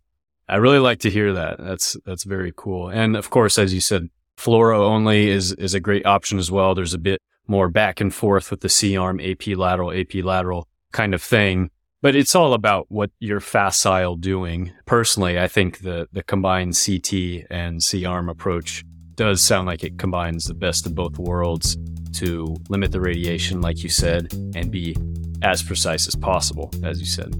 I 0.50 0.56
really 0.56 0.80
like 0.80 1.00
to 1.00 1.10
hear 1.10 1.34
that. 1.34 1.58
That's 1.60 1.96
that's 2.04 2.24
very 2.24 2.52
cool. 2.56 2.90
And 2.90 3.16
of 3.16 3.30
course, 3.30 3.60
as 3.60 3.74
you 3.74 3.82
said, 3.82 4.10
fluoro 4.38 4.80
only 4.80 5.30
is 5.30 5.54
is 5.54 5.74
a 5.74 5.80
great 5.80 6.06
option 6.06 6.40
as 6.40 6.50
well. 6.50 6.74
There's 6.74 6.94
a 6.94 7.00
bit 7.00 7.22
more 7.48 7.70
back 7.70 8.02
and 8.02 8.14
forth 8.14 8.50
with 8.50 8.62
the 8.62 8.70
C 8.70 8.98
arm, 8.98 9.20
AP 9.20 9.48
lateral, 9.56 9.92
AP 9.92 10.16
lateral 10.24 10.68
kind 10.92 11.14
of 11.14 11.22
thing. 11.22 11.70
But 12.02 12.16
it's 12.16 12.36
all 12.36 12.54
about 12.54 12.86
what 12.90 13.10
you're 13.20 13.40
facile 13.40 14.16
doing. 14.16 14.72
Personally, 14.86 15.40
I 15.40 15.48
think 15.48 15.80
the 15.80 16.08
the 16.12 16.24
combined 16.24 16.78
CT 16.78 17.48
and 17.50 17.82
C 17.82 18.06
arm 18.06 18.30
approach 18.30 18.84
does 19.16 19.42
sound 19.42 19.66
like 19.66 19.84
it 19.84 19.98
combines 19.98 20.46
the 20.46 20.54
best 20.54 20.86
of 20.86 20.94
both 20.94 21.18
worlds 21.18 21.76
to 22.14 22.56
limit 22.70 22.92
the 22.92 23.02
radiation, 23.02 23.62
like 23.62 23.82
you 23.82 23.90
said, 23.90 24.32
and 24.56 24.72
be 24.72 24.96
as 25.42 25.64
precise 25.64 26.08
as 26.08 26.16
possible, 26.16 26.72
as 26.84 27.00
you 27.00 27.06
said. 27.06 27.34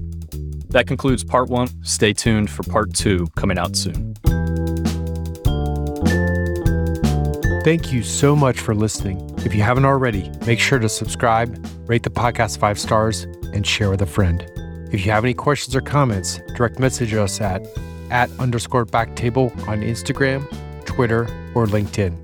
That 0.70 0.86
concludes 0.86 1.24
part 1.24 1.48
one. 1.48 1.68
Stay 1.84 2.12
tuned 2.12 2.50
for 2.50 2.62
part 2.64 2.92
two 2.94 3.28
coming 3.36 3.58
out 3.58 3.76
soon. 3.76 4.14
Thank 7.68 7.92
you 7.92 8.02
so 8.02 8.34
much 8.34 8.60
for 8.60 8.74
listening. 8.74 9.30
If 9.44 9.54
you 9.54 9.60
haven't 9.60 9.84
already, 9.84 10.30
make 10.46 10.58
sure 10.58 10.78
to 10.78 10.88
subscribe, 10.88 11.62
rate 11.86 12.02
the 12.02 12.08
podcast 12.08 12.56
five 12.56 12.78
stars, 12.78 13.24
and 13.52 13.66
share 13.66 13.90
with 13.90 14.00
a 14.00 14.06
friend. 14.06 14.50
If 14.90 15.04
you 15.04 15.12
have 15.12 15.22
any 15.22 15.34
questions 15.34 15.76
or 15.76 15.82
comments, 15.82 16.40
direct 16.54 16.78
message 16.78 17.12
us 17.12 17.42
at 17.42 17.60
at 18.08 18.30
underscore 18.38 18.86
backtable 18.86 19.50
on 19.68 19.82
Instagram, 19.82 20.48
Twitter, 20.86 21.24
or 21.54 21.66
LinkedIn. 21.66 22.16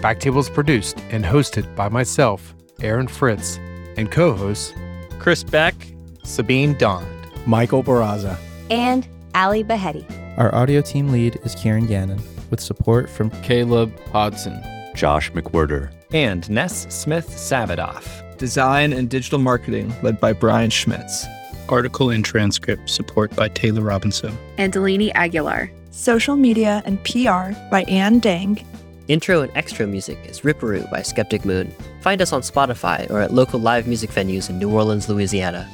Backtable 0.00 0.38
is 0.38 0.48
produced 0.48 0.96
and 1.10 1.24
hosted 1.24 1.74
by 1.74 1.88
myself, 1.88 2.54
Aaron 2.80 3.08
Fritts, 3.08 3.58
and 3.96 4.12
co-hosts 4.12 4.74
Chris 5.18 5.42
Beck, 5.42 5.74
Sabeen 6.22 6.78
Dhand, 6.78 7.04
Michael 7.48 7.82
Barraza, 7.82 8.38
and 8.70 9.08
Ali 9.34 9.64
Baheti. 9.64 10.06
Our 10.38 10.54
audio 10.54 10.82
team 10.82 11.08
lead 11.08 11.36
is 11.42 11.56
Kieran 11.56 11.86
Gannon, 11.86 12.22
with 12.50 12.60
support 12.60 13.08
from 13.08 13.30
Caleb 13.42 13.92
Hodson, 14.10 14.62
Josh 14.94 15.30
McWhirter, 15.32 15.92
and 16.12 16.48
Ness 16.48 16.86
Smith 16.94 17.28
Savadoff. 17.28 18.36
Design 18.38 18.92
and 18.92 19.10
digital 19.10 19.38
marketing 19.38 19.94
led 20.02 20.20
by 20.20 20.32
Brian 20.32 20.70
Schmitz. 20.70 21.26
Article 21.68 22.10
and 22.10 22.24
transcript 22.24 22.88
support 22.88 23.34
by 23.36 23.48
Taylor 23.48 23.82
Robinson. 23.82 24.36
And 24.56 24.72
Delaney 24.72 25.12
Aguilar. 25.12 25.70
Social 25.90 26.36
media 26.36 26.82
and 26.86 27.02
PR 27.04 27.52
by 27.70 27.84
Ann 27.88 28.20
Dang. 28.20 28.64
Intro 29.08 29.40
and 29.42 29.50
extra 29.56 29.86
music 29.86 30.18
is 30.26 30.42
Ripperoo 30.42 30.90
by 30.90 31.02
Skeptic 31.02 31.44
Moon. 31.44 31.74
Find 32.02 32.22
us 32.22 32.32
on 32.32 32.42
Spotify 32.42 33.10
or 33.10 33.20
at 33.20 33.32
local 33.32 33.58
live 33.58 33.86
music 33.86 34.10
venues 34.10 34.50
in 34.50 34.58
New 34.58 34.70
Orleans, 34.70 35.08
Louisiana. 35.08 35.68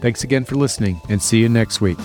Thanks 0.00 0.24
again 0.24 0.44
for 0.44 0.56
listening 0.56 1.00
and 1.08 1.22
see 1.22 1.38
you 1.38 1.48
next 1.48 1.80
week. 1.80 1.98